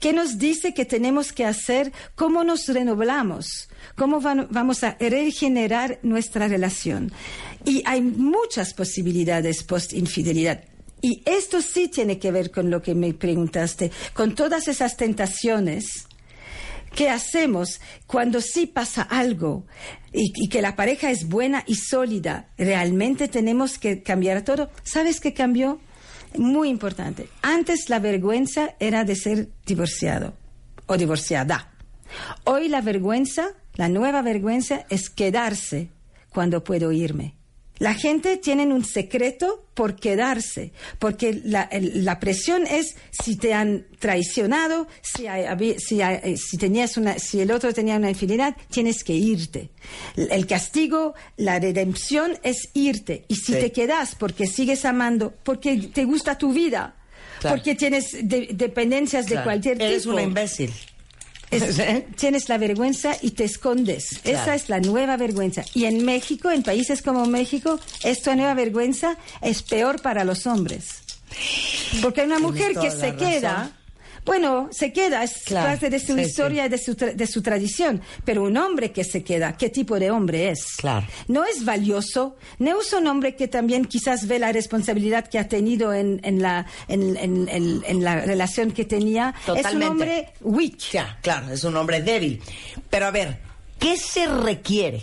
¿Qué 0.00 0.12
nos 0.12 0.38
dice 0.38 0.74
que 0.74 0.84
tenemos 0.84 1.32
que 1.32 1.44
hacer? 1.44 1.92
¿Cómo 2.14 2.44
nos 2.44 2.66
renovamos? 2.68 3.68
¿Cómo 3.96 4.20
vamos 4.20 4.84
a 4.84 4.96
regenerar 5.00 5.98
nuestra 6.02 6.48
relación? 6.48 7.12
Y 7.64 7.82
hay 7.84 8.00
muchas 8.00 8.74
posibilidades 8.74 9.62
post-infidelidad. 9.62 10.64
Y 11.00 11.22
esto 11.26 11.62
sí 11.62 11.88
tiene 11.88 12.18
que 12.18 12.32
ver 12.32 12.50
con 12.50 12.70
lo 12.70 12.82
que 12.82 12.94
me 12.94 13.14
preguntaste, 13.14 13.90
con 14.14 14.34
todas 14.34 14.66
esas 14.66 14.96
tentaciones 14.96 16.08
¿Qué 16.94 17.10
hacemos 17.10 17.80
cuando 18.06 18.40
sí 18.40 18.66
pasa 18.66 19.02
algo 19.02 19.66
y, 20.12 20.32
y 20.34 20.48
que 20.48 20.62
la 20.62 20.74
pareja 20.74 21.10
es 21.10 21.28
buena 21.28 21.62
y 21.66 21.74
sólida? 21.76 22.48
¿Realmente 22.56 23.28
tenemos 23.28 23.78
que 23.78 24.02
cambiar 24.02 24.42
todo? 24.42 24.70
¿Sabes 24.82 25.20
qué 25.20 25.34
cambió? 25.34 25.80
Muy 26.36 26.68
importante. 26.68 27.28
Antes 27.42 27.88
la 27.88 27.98
vergüenza 27.98 28.74
era 28.78 29.04
de 29.04 29.16
ser 29.16 29.48
divorciado 29.66 30.34
o 30.86 30.96
divorciada. 30.96 31.70
Hoy 32.44 32.68
la 32.68 32.80
vergüenza, 32.80 33.48
la 33.74 33.88
nueva 33.88 34.22
vergüenza 34.22 34.86
es 34.90 35.10
quedarse 35.10 35.90
cuando 36.30 36.64
puedo 36.64 36.92
irme. 36.92 37.37
La 37.78 37.94
gente 37.94 38.36
tiene 38.36 38.66
un 38.66 38.84
secreto 38.84 39.64
por 39.74 39.94
quedarse, 39.96 40.72
porque 40.98 41.40
la, 41.44 41.62
el- 41.62 42.04
la 42.04 42.18
presión 42.18 42.66
es 42.66 42.96
si 43.10 43.36
te 43.36 43.54
han 43.54 43.86
traicionado, 44.00 44.88
si, 45.02 45.26
hay- 45.28 45.44
habi- 45.44 45.76
si, 45.78 46.02
hay- 46.02 46.18
eh, 46.24 46.36
si 46.36 46.58
tenías 46.58 46.96
una, 46.96 47.18
si 47.18 47.40
el 47.40 47.50
otro 47.52 47.72
tenía 47.72 47.96
una 47.96 48.10
infidelidad, 48.10 48.56
tienes 48.70 49.04
que 49.04 49.14
irte. 49.14 49.70
El 50.16 50.46
castigo, 50.46 51.14
la 51.36 51.60
redención 51.60 52.36
es 52.42 52.68
irte. 52.74 53.24
Y 53.28 53.36
si 53.36 53.52
Sí. 53.54 53.60
te 53.60 53.70
quedas 53.72 54.14
porque 54.16 54.46
sigues 54.46 54.84
amando, 54.84 55.32
porque 55.44 55.76
te 55.94 56.04
gusta 56.04 56.36
tu 56.36 56.52
vida, 56.52 56.96
Claro. 57.40 57.56
porque 57.56 57.76
tienes 57.76 58.10
de- 58.24 58.48
dependencias 58.52 59.26
de 59.26 59.40
cualquier 59.44 59.80
Eres 59.80 60.02
tipo. 60.02 60.14
una 60.14 60.22
imbécil. 60.22 60.72
Es- 61.50 61.76
¿Sí? 61.76 61.82
tienes 62.16 62.48
la 62.48 62.58
vergüenza 62.58 63.16
y 63.22 63.30
te 63.32 63.44
escondes. 63.44 64.20
Claro. 64.22 64.38
Esa 64.42 64.54
es 64.54 64.68
la 64.68 64.80
nueva 64.80 65.16
vergüenza. 65.16 65.64
Y 65.74 65.84
en 65.86 66.04
México, 66.04 66.50
en 66.50 66.62
países 66.62 67.02
como 67.02 67.26
México, 67.26 67.78
esta 68.04 68.34
nueva 68.36 68.54
vergüenza 68.54 69.16
es 69.40 69.62
peor 69.62 70.00
para 70.02 70.24
los 70.24 70.46
hombres. 70.46 71.02
Porque 72.02 72.22
una 72.22 72.38
mujer 72.38 72.74
que 72.74 72.90
se 72.90 73.12
razón. 73.12 73.16
queda, 73.18 73.70
bueno, 74.28 74.68
se 74.70 74.92
queda, 74.92 75.24
es 75.24 75.42
Claro, 75.44 75.66
parte 75.68 75.90
de 75.90 75.98
su 75.98 76.14
sí, 76.14 76.20
historia 76.20 76.66
y 76.66 76.68
de 76.68 76.78
su, 76.78 76.94
tra- 76.94 77.12
de 77.14 77.26
su 77.26 77.42
tradición. 77.42 78.00
Pero 78.24 78.44
un 78.44 78.56
hombre 78.56 78.92
que 78.92 79.02
se 79.02 79.24
queda, 79.24 79.56
¿qué 79.56 79.68
tipo 79.70 79.98
de 79.98 80.10
hombre 80.12 80.50
es? 80.50 80.76
Claro. 80.76 81.06
No 81.26 81.44
es 81.44 81.64
valioso, 81.64 82.36
no 82.58 82.80
es 82.80 82.92
un 82.92 83.06
hombre 83.08 83.34
que 83.34 83.48
también 83.48 83.84
quizás 83.86 84.26
ve 84.28 84.38
la 84.38 84.52
responsabilidad 84.52 85.26
que 85.28 85.38
ha 85.38 85.48
tenido 85.48 85.92
en, 85.92 86.20
en 86.22 86.40
la, 86.42 86.66
en, 86.86 87.16
en- 87.16 87.48
en- 87.48 87.82
en 87.84 88.04
la 88.04 88.20
relación 88.20 88.70
que 88.70 88.84
tenía. 88.84 89.34
Es 89.42 89.48
un 89.48 89.56
Totalmente. 89.56 89.86
hombre 89.88 90.28
weak. 90.42 90.78
Ya, 90.92 91.18
claro, 91.22 91.50
es 91.52 91.64
un 91.64 91.76
hombre 91.76 92.00
débil. 92.02 92.40
Pero 92.90 93.06
a 93.06 93.10
ver, 93.10 93.38
¿qué 93.78 93.96
se 93.96 94.26
requiere 94.26 95.02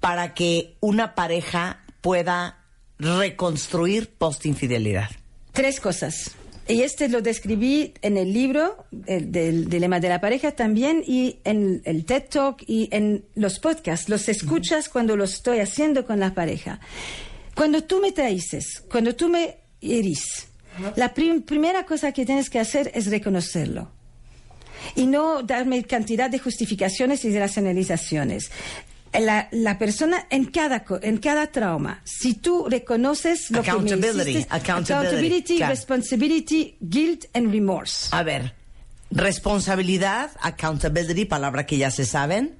para 0.00 0.34
que 0.34 0.76
una 0.80 1.14
pareja 1.14 1.84
pueda 2.00 2.58
reconstruir 2.98 4.10
post-infidelidad? 4.16 5.10
Tres 5.52 5.80
cosas. 5.80 6.32
Y 6.68 6.82
este 6.82 7.08
lo 7.08 7.22
describí 7.22 7.94
en 8.02 8.18
el 8.18 8.32
libro 8.32 8.84
el 9.06 9.32
del 9.32 9.68
dilema 9.70 10.00
de 10.00 10.10
la 10.10 10.20
pareja 10.20 10.52
también 10.52 11.02
y 11.06 11.38
en 11.44 11.80
el 11.86 12.04
TED 12.04 12.24
Talk 12.28 12.62
y 12.66 12.88
en 12.92 13.24
los 13.34 13.58
podcasts. 13.58 14.08
Los 14.10 14.28
escuchas 14.28 14.90
cuando 14.90 15.16
lo 15.16 15.24
estoy 15.24 15.60
haciendo 15.60 16.04
con 16.06 16.20
la 16.20 16.34
pareja. 16.34 16.78
Cuando 17.54 17.82
tú 17.84 18.00
me 18.00 18.12
traices, 18.12 18.82
cuando 18.90 19.14
tú 19.16 19.28
me 19.30 19.56
herís, 19.80 20.48
la 20.96 21.14
prim- 21.14 21.42
primera 21.42 21.86
cosa 21.86 22.12
que 22.12 22.26
tienes 22.26 22.50
que 22.50 22.58
hacer 22.58 22.90
es 22.94 23.06
reconocerlo 23.06 23.90
y 24.94 25.06
no 25.06 25.42
darme 25.42 25.82
cantidad 25.84 26.28
de 26.30 26.38
justificaciones 26.38 27.24
y 27.24 27.30
de 27.30 27.40
racionalizaciones. 27.40 28.50
La, 29.12 29.48
la 29.50 29.78
persona 29.78 30.26
en 30.30 30.44
cada, 30.46 30.84
en 31.02 31.18
cada 31.18 31.46
trauma, 31.48 32.00
si 32.04 32.34
tú 32.34 32.66
reconoces 32.68 33.50
lo 33.50 33.62
que 33.62 33.72
me 33.72 33.90
hiciste, 33.90 34.46
accountability, 34.48 34.48
accountability, 34.50 35.62
responsibility, 35.62 36.76
guilt 36.80 37.24
and 37.34 37.50
remorse. 37.50 38.08
A 38.12 38.22
ver, 38.22 38.54
responsabilidad, 39.10 40.30
accountability, 40.40 41.24
palabra 41.24 41.66
que 41.66 41.78
ya 41.78 41.90
se 41.90 42.04
saben, 42.04 42.58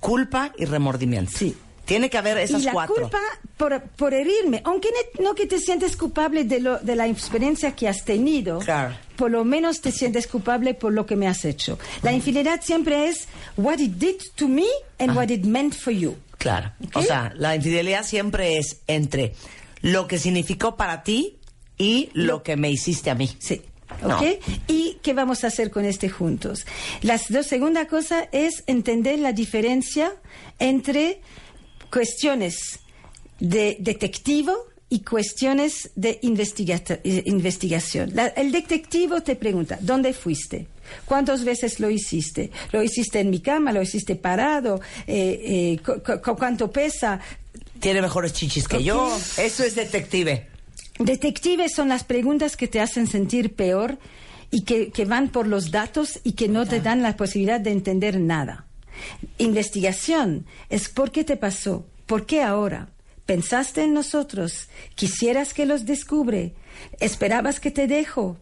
culpa 0.00 0.52
y 0.58 0.66
remordimiento. 0.66 1.32
Sí. 1.34 1.56
Tiene 1.86 2.10
que 2.10 2.18
haber 2.18 2.36
esas 2.38 2.62
y 2.62 2.64
la 2.66 2.72
cuatro. 2.72 2.94
culpa 2.96 3.18
por, 3.56 3.80
por 3.96 4.12
herirme, 4.12 4.60
aunque 4.64 4.88
no 5.20 5.34
que 5.34 5.46
te 5.46 5.58
sientes 5.58 5.96
culpable 5.96 6.44
de, 6.44 6.60
lo, 6.60 6.78
de 6.78 6.94
la 6.96 7.06
experiencia 7.06 7.74
que 7.74 7.88
has 7.88 8.04
tenido, 8.04 8.58
Claro. 8.58 8.94
por 9.16 9.30
lo 9.30 9.44
menos 9.44 9.80
te 9.80 9.90
sientes 9.92 10.26
culpable 10.26 10.74
por 10.74 10.92
lo 10.92 11.06
que 11.06 11.16
me 11.16 11.26
has 11.28 11.44
hecho. 11.44 11.78
La 12.02 12.12
infidelidad 12.12 12.60
siempre 12.62 13.08
es 13.08 13.28
what 13.56 13.78
it 13.78 13.92
did 13.92 14.16
to 14.34 14.46
me 14.48 14.66
and 14.98 15.16
what 15.16 15.28
it 15.30 15.44
meant 15.44 15.74
for 15.74 15.92
you. 15.92 16.16
Claro. 16.38 16.72
¿Ok? 16.88 16.96
O 16.96 17.02
sea, 17.02 17.32
la 17.36 17.56
infidelidad 17.56 18.04
siempre 18.04 18.58
es 18.58 18.80
entre 18.86 19.34
lo 19.80 20.06
que 20.06 20.18
significó 20.18 20.76
para 20.76 21.02
ti 21.02 21.38
y 21.78 22.10
lo 22.12 22.42
que 22.42 22.56
me 22.56 22.70
hiciste 22.70 23.10
a 23.10 23.14
mí. 23.14 23.30
Sí. 23.38 23.62
No. 24.02 24.16
¿Ok? 24.18 24.24
¿Y 24.66 24.98
qué 25.02 25.14
vamos 25.14 25.44
a 25.44 25.46
hacer 25.46 25.70
con 25.70 25.84
este 25.86 26.10
juntos? 26.10 26.66
La 27.02 27.16
segunda 27.18 27.86
cosa 27.86 28.28
es 28.32 28.64
entender 28.66 29.18
la 29.20 29.32
diferencia 29.32 30.12
entre 30.58 31.20
cuestiones 31.96 32.80
de 33.40 33.76
detectivo 33.80 34.52
y 34.88 35.00
cuestiones 35.00 35.90
de 35.96 36.10
eh, 36.22 37.22
investigación. 37.26 38.10
La- 38.14 38.26
el 38.28 38.52
detectivo 38.52 39.22
te 39.22 39.34
pregunta, 39.34 39.78
¿dónde 39.80 40.12
fuiste? 40.12 40.66
¿Cuántas 41.06 41.44
veces 41.44 41.80
lo 41.80 41.88
hiciste? 41.90 42.50
¿Lo 42.72 42.82
hiciste 42.82 43.18
en 43.20 43.30
mi 43.30 43.40
cama? 43.40 43.72
¿Lo 43.72 43.82
hiciste 43.82 44.14
parado? 44.14 44.80
Eh, 45.06 45.78
eh, 45.78 45.78
cu- 45.84 46.00
cu- 46.22 46.36
¿Cuánto 46.36 46.70
pesa? 46.70 47.18
Tiene 47.80 48.00
mejores 48.02 48.32
chichis 48.32 48.68
que 48.68 48.82
yo. 48.84 49.10
Eso 49.38 49.64
es 49.64 49.74
detective. 49.74 50.46
Detectives 50.98 51.72
son 51.74 51.88
las 51.88 52.04
preguntas 52.04 52.56
que 52.56 52.68
te 52.68 52.80
hacen 52.80 53.06
sentir 53.06 53.54
peor 53.54 53.98
y 54.50 54.62
que, 54.64 54.90
que 54.90 55.04
van 55.06 55.30
por 55.30 55.46
los 55.46 55.70
datos 55.70 56.20
y 56.24 56.32
que 56.32 56.48
no 56.48 56.66
te 56.66 56.80
dan 56.80 57.02
la 57.02 57.16
posibilidad 57.16 57.60
de 57.60 57.70
entender 57.72 58.20
nada. 58.20 58.66
Investigación 59.38 60.46
es 60.68 60.88
por 60.88 61.10
qué 61.10 61.24
te 61.24 61.36
pasó, 61.36 61.86
por 62.06 62.26
qué 62.26 62.42
ahora. 62.42 62.88
¿Pensaste 63.26 63.82
en 63.82 63.92
nosotros? 63.92 64.68
¿Quisieras 64.94 65.52
que 65.52 65.66
los 65.66 65.84
descubre? 65.84 66.54
¿Esperabas 67.00 67.58
que 67.58 67.72
te 67.72 67.88
dejo? 67.88 68.36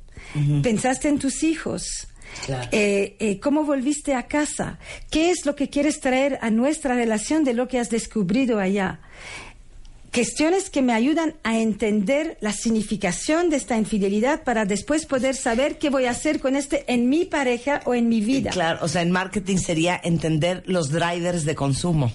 ¿Pensaste 0.63 1.09
en 1.09 1.19
tus 1.19 1.43
hijos? 1.43 2.07
Claro. 2.45 2.69
Eh, 2.73 3.17
eh, 3.19 3.41
¿Cómo 3.41 3.65
volviste 3.65 4.15
a 4.15 4.27
casa? 4.27 4.79
¿Qué 5.11 5.31
es 5.31 5.47
lo 5.47 5.55
que 5.57 5.71
quieres 5.71 6.01
traer 6.01 6.39
a 6.43 6.51
nuestra 6.51 6.95
relación 6.95 7.45
de 7.45 7.55
lo 7.55 7.69
que 7.69 7.79
has 7.79 7.91
descubrido 7.91 8.59
allá? 8.59 9.01
Cuestiones 10.15 10.71
que 10.71 10.81
me 10.81 10.93
ayudan 10.93 11.35
a 11.43 11.59
entender 11.59 12.39
la 12.41 12.53
significación 12.53 13.51
de 13.51 13.57
esta 13.57 13.77
infidelidad 13.77 14.45
para 14.45 14.65
después 14.65 15.07
poder 15.07 15.35
saber 15.35 15.77
qué 15.79 15.91
voy 15.91 16.05
a 16.05 16.13
hacer 16.13 16.39
con 16.39 16.55
este 16.55 16.85
en 16.93 17.09
mi 17.09 17.25
pareja 17.25 17.81
o 17.85 17.95
en 17.95 18.09
mi 18.09 18.21
vida. 18.21 18.51
Claro, 18.51 18.79
o 18.83 18.87
sea, 18.87 19.03
en 19.03 19.11
marketing 19.11 19.57
sería 19.57 20.01
entender 20.05 20.63
los 20.67 20.91
drivers 20.91 21.45
de 21.45 21.57
consumo. 21.57 22.13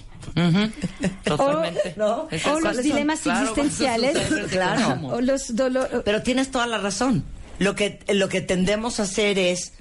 Totalmente. 1.24 1.94
¿no? 1.96 2.26
O 2.50 2.60
los 2.60 2.82
dilemas 2.82 3.26
existenciales. 3.26 4.16
claro. 4.50 5.08
O 5.08 5.20
los 5.20 5.54
dolores. 5.54 6.00
Pero 6.02 6.22
tienes 6.22 6.50
toda 6.50 6.66
la 6.66 6.78
razón. 6.78 7.24
Lo 7.58 7.74
que, 7.74 7.98
lo 8.08 8.30
que 8.30 8.40
tendemos 8.40 8.98
a 8.98 9.02
hacer 9.02 9.38
es. 9.38 9.74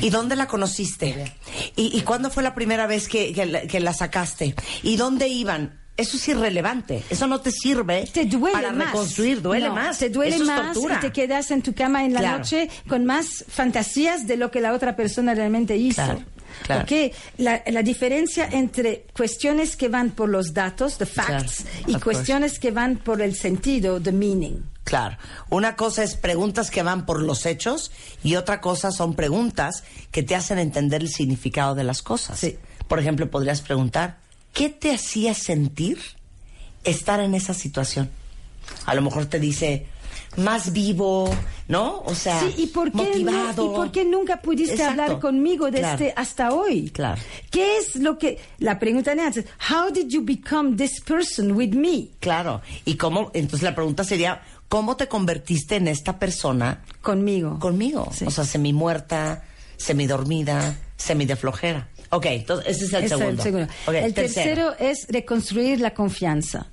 ¿Y 0.00 0.08
dónde 0.08 0.34
la 0.34 0.46
conociste? 0.46 1.30
¿Y, 1.76 1.96
y 1.96 2.00
cuándo 2.00 2.30
fue 2.30 2.42
la 2.42 2.54
primera 2.54 2.86
vez 2.86 3.06
que, 3.06 3.32
que, 3.34 3.46
la, 3.46 3.60
que 3.62 3.80
la 3.80 3.92
sacaste? 3.92 4.54
¿Y 4.82 4.96
dónde 4.96 5.28
iban? 5.28 5.81
Eso 5.96 6.16
es 6.16 6.26
irrelevante. 6.28 7.04
Eso 7.10 7.26
no 7.26 7.40
te 7.40 7.50
sirve 7.50 8.08
te 8.12 8.24
duele 8.24 8.52
para 8.54 8.72
más. 8.72 8.92
reconstruir. 8.92 9.42
Duele 9.42 9.68
No, 9.68 9.74
más. 9.74 9.98
Te 9.98 10.08
duele 10.08 10.36
Eso 10.36 10.44
más 10.46 10.76
y 10.76 11.00
te 11.00 11.12
quedas 11.12 11.50
en 11.50 11.62
tu 11.62 11.74
cama 11.74 12.04
en 12.04 12.14
la 12.14 12.20
Claro. 12.20 12.38
noche 12.38 12.70
con 12.88 13.04
más 13.04 13.44
fantasías 13.48 14.26
de 14.26 14.36
lo 14.36 14.50
que 14.50 14.60
la 14.60 14.72
otra 14.72 14.96
persona 14.96 15.34
realmente 15.34 15.76
hizo. 15.76 16.02
Claro, 16.02 16.22
claro. 16.64 16.82
Ok, 16.84 17.12
la, 17.38 17.62
la 17.66 17.82
diferencia 17.82 18.48
entre 18.50 19.04
cuestiones 19.14 19.76
que 19.76 19.88
van 19.88 20.10
por 20.12 20.28
los 20.30 20.54
datos, 20.54 20.96
the 20.96 21.04
facts, 21.06 21.64
Claro, 21.84 21.98
y 21.98 22.00
cuestiones 22.00 22.58
que 22.58 22.70
van 22.70 22.96
por 22.96 23.20
el 23.20 23.34
sentido, 23.36 24.00
the 24.00 24.12
meaning. 24.12 24.62
Claro. 24.84 25.16
Una 25.50 25.76
cosa 25.76 26.02
es 26.02 26.16
preguntas 26.16 26.70
que 26.70 26.82
van 26.82 27.04
por 27.06 27.20
los 27.22 27.44
hechos 27.46 27.92
y 28.24 28.36
otra 28.36 28.60
cosa 28.62 28.90
son 28.92 29.14
preguntas 29.14 29.84
que 30.10 30.22
te 30.22 30.34
hacen 30.34 30.58
entender 30.58 31.02
el 31.02 31.08
significado 31.08 31.74
de 31.74 31.84
las 31.84 32.02
cosas. 32.02 32.38
Sí. 32.40 32.58
Por 32.88 32.98
ejemplo, 32.98 33.30
podrías 33.30 33.60
preguntar, 33.60 34.18
¿qué 34.52 34.68
te 34.68 34.92
hacía 34.92 35.34
sentir 35.34 35.98
estar 36.84 37.20
en 37.20 37.34
esa 37.34 37.54
situación? 37.54 38.10
A 38.86 38.94
lo 38.94 39.02
mejor 39.02 39.26
te 39.26 39.38
dice, 39.40 39.86
más 40.36 40.72
vivo, 40.72 41.28
¿no? 41.68 42.00
O 42.06 42.14
sea, 42.14 42.40
Sí, 42.40 42.62
¿y 42.62 42.66
por, 42.68 42.90
qué 42.90 42.96
no- 42.98 43.04
motivado. 43.04 43.66
¿y 43.72 43.76
por 43.76 43.92
qué 43.92 44.04
nunca 44.04 44.40
pudiste 44.40 44.74
Exacto. 44.74 45.02
hablar 45.02 45.20
conmigo 45.20 45.70
desde 45.70 45.96
Claro. 45.96 46.12
hasta 46.16 46.52
hoy? 46.52 46.90
Claro. 46.90 47.20
¿Qué 47.50 47.76
es 47.78 47.96
lo 47.96 48.18
que... 48.18 48.38
La 48.58 48.78
pregunta 48.78 49.12
es, 49.12 49.44
how 49.70 49.90
did 49.92 50.08
you 50.08 50.22
become 50.24 50.76
this 50.76 51.00
person 51.00 51.52
with 51.52 51.70
me? 51.74 52.08
Claro. 52.20 52.62
¿Y 52.84 52.94
cómo? 52.96 53.30
Entonces 53.34 53.62
la 53.62 53.74
pregunta 53.74 54.04
sería, 54.04 54.42
¿cómo 54.68 54.96
te 54.96 55.06
convertiste 55.08 55.76
en 55.76 55.88
esta 55.88 56.18
persona 56.18 56.82
Conmigo. 57.02 57.58
conmigo? 57.58 58.08
Sí. 58.14 58.24
O 58.26 58.30
sea, 58.30 58.44
semi 58.44 58.72
muerta, 58.72 59.44
semi 59.76 60.06
dormida, 60.06 60.78
semi 60.96 61.26
de 61.26 61.36
flojera. 61.36 61.88
Ok, 62.14 62.26
entonces 62.26 62.76
ese 62.76 62.84
es 62.84 62.92
el 62.92 63.04
es 63.04 63.08
segundo. 63.10 63.30
el 63.30 63.40
segundo. 63.40 63.66
Ok, 63.86 63.94
el 63.94 64.14
tercero. 64.14 64.74
es 64.78 65.06
reconstruir 65.08 65.80
la 65.80 65.94
confianza. 65.94 66.66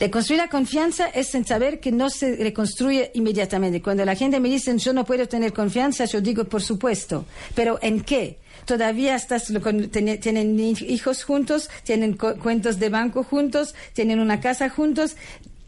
Reconstruir 0.00 0.40
la 0.40 0.48
confianza 0.48 1.06
es 1.06 1.32
en 1.36 1.44
saber 1.46 1.78
que 1.78 1.92
no 1.92 2.10
se 2.10 2.34
reconstruye 2.36 3.12
inmediatamente. 3.14 3.80
Cuando 3.80 4.04
la 4.04 4.16
gente 4.16 4.40
me 4.40 4.48
dice 4.48 4.76
yo 4.78 4.92
no 4.92 5.04
puedo 5.04 5.28
tener 5.28 5.52
confianza, 5.52 6.04
yo 6.06 6.20
digo 6.20 6.44
por 6.44 6.60
supuesto. 6.62 7.24
Pero 7.54 7.78
¿en 7.82 8.00
qué? 8.00 8.38
Todavía 8.64 9.14
estás 9.14 9.50
lo- 9.50 9.60
con- 9.60 9.88
ten- 9.90 10.18
tienen 10.20 10.56
hij- 10.58 10.84
hijos 10.88 11.22
juntos, 11.22 11.70
tienen 11.84 12.14
cuentos 12.16 12.78
de 12.80 12.88
banco 12.88 13.22
juntos, 13.22 13.74
tienen 13.92 14.18
una 14.18 14.40
casa 14.40 14.68
juntos. 14.70 15.16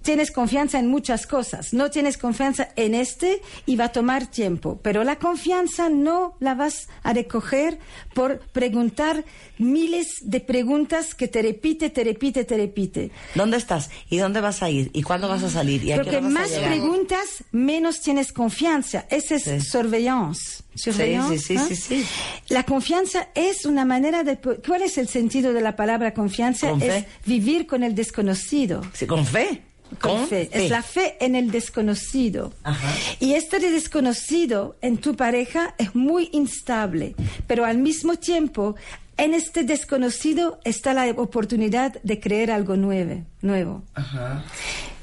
Tienes 0.06 0.30
confianza 0.30 0.78
en 0.78 0.86
muchas 0.86 1.26
cosas, 1.26 1.72
no 1.72 1.90
tienes 1.90 2.16
confianza 2.16 2.68
en 2.76 2.94
este 2.94 3.42
y 3.66 3.74
va 3.74 3.86
a 3.86 3.88
tomar 3.92 4.28
tiempo, 4.28 4.78
pero 4.80 5.02
la 5.02 5.16
confianza 5.16 5.88
no 5.88 6.36
la 6.38 6.54
vas 6.54 6.86
a 7.02 7.12
recoger 7.12 7.80
por 8.14 8.38
preguntar 8.52 9.24
miles 9.58 10.18
de 10.22 10.38
preguntas 10.38 11.16
que 11.16 11.26
te 11.26 11.42
repite, 11.42 11.90
te 11.90 12.04
repite, 12.04 12.44
te 12.44 12.56
repite. 12.56 13.10
¿Dónde 13.34 13.56
estás? 13.56 13.90
¿Y 14.08 14.18
dónde 14.18 14.40
vas 14.40 14.62
a 14.62 14.70
ir? 14.70 14.90
¿Y 14.92 15.02
cuándo 15.02 15.26
vas 15.26 15.42
a 15.42 15.50
salir? 15.50 15.82
¿Y 15.82 15.90
a 15.90 15.96
qué 15.96 16.02
Porque 16.04 16.20
vas 16.20 16.26
a 16.26 16.28
más 16.30 16.50
preguntas, 16.52 17.42
menos 17.50 18.00
tienes 18.00 18.32
confianza. 18.32 19.06
Esa 19.10 19.34
es 19.34 19.42
Sí. 19.42 19.60
surveillance. 19.60 20.62
Surveillance, 20.76 21.38
sí, 21.38 21.58
sí, 21.58 21.74
sí. 21.74 22.06
La 22.48 22.62
confianza 22.62 23.28
es 23.34 23.64
una 23.66 23.84
manera 23.84 24.22
de... 24.22 24.38
¿Cuál 24.38 24.82
es 24.82 24.98
el 24.98 25.08
sentido 25.08 25.52
de 25.52 25.62
la 25.62 25.74
palabra 25.74 26.14
confianza? 26.14 26.70
Con 26.70 26.80
es 26.80 26.92
fe. 26.92 27.08
vivir 27.24 27.66
con 27.66 27.82
el 27.82 27.96
desconocido. 27.96 28.82
Sí, 28.92 29.06
con 29.06 29.26
fe. 29.26 29.62
Con 30.00 30.26
fe. 30.26 30.48
Es 30.52 30.70
la 30.70 30.82
fe 30.82 31.16
en 31.20 31.36
el 31.36 31.50
desconocido. 31.50 32.52
Ajá. 32.64 32.92
Y 33.20 33.34
este 33.34 33.58
de 33.60 33.70
desconocido 33.70 34.76
en 34.82 34.98
tu 34.98 35.16
pareja 35.16 35.74
es 35.78 35.94
muy 35.94 36.28
instable, 36.32 37.14
pero 37.46 37.64
al 37.64 37.78
mismo 37.78 38.16
tiempo, 38.16 38.76
en 39.16 39.32
este 39.32 39.64
desconocido 39.64 40.60
está 40.64 40.92
la 40.92 41.10
oportunidad 41.12 42.00
de 42.02 42.20
creer 42.20 42.50
algo 42.50 42.76
nuevo. 42.76 43.22
nuevo. 43.42 43.82
Ajá. 43.94 44.44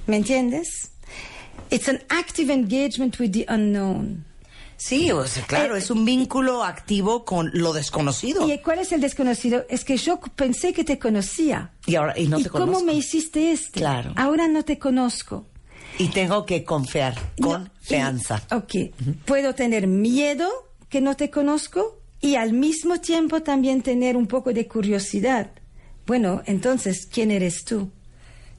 ¿Me 0.05 0.17
entiendes? 0.17 0.91
It's 1.69 1.87
an 1.87 2.01
active 2.09 2.51
engagement 2.51 3.19
with 3.19 3.31
the 3.31 3.45
unknown. 3.47 4.25
Sí, 4.85 5.11
o 5.11 5.25
sea, 5.25 5.45
claro, 5.45 5.75
Eh, 5.75 5.79
es 5.79 5.89
un 5.91 6.03
vínculo 6.03 6.63
activo 6.63 7.23
con 7.25 7.49
lo 7.53 7.71
desconocido. 7.73 8.51
¿Y 8.51 8.57
cuál 8.59 8.79
es 8.79 8.91
el 8.91 8.99
desconocido? 9.01 9.65
Es 9.69 9.85
que 9.85 9.95
yo 9.97 10.19
pensé 10.35 10.73
que 10.73 10.83
te 10.83 10.99
conocía. 10.99 11.71
Y 11.85 11.95
ahora, 11.95 12.19
y 12.19 12.27
no 12.27 12.39
¿Y 12.39 12.43
te 12.43 12.49
cómo 12.49 12.65
conozco. 12.65 12.85
me 12.85 12.93
hiciste 12.93 13.51
esto? 13.51 13.79
Claro. 13.79 14.13
Ahora 14.17 14.47
no 14.47 14.63
te 14.63 14.77
conozco. 14.79 15.45
Y 15.99 16.07
tengo 16.07 16.45
que 16.45 16.63
confiar, 16.63 17.15
con 17.39 17.63
No, 17.63 17.69
y- 17.81 17.85
feanza. 17.85 18.41
ok. 18.51 18.93
Puedo 19.25 19.53
tener 19.55 19.87
miedo 19.87 20.49
que 20.89 20.99
no 21.01 21.15
te 21.15 21.29
conozco 21.29 21.99
y 22.19 22.35
al 22.35 22.53
mismo 22.53 22.99
tiempo 22.99 23.41
también 23.41 23.81
tener 23.83 24.17
un 24.17 24.27
poco 24.27 24.51
de 24.53 24.67
curiosidad. 24.67 25.51
Bueno, 26.05 26.41
entonces, 26.45 27.05
¿quién 27.05 27.31
eres 27.31 27.63
tú? 27.63 27.89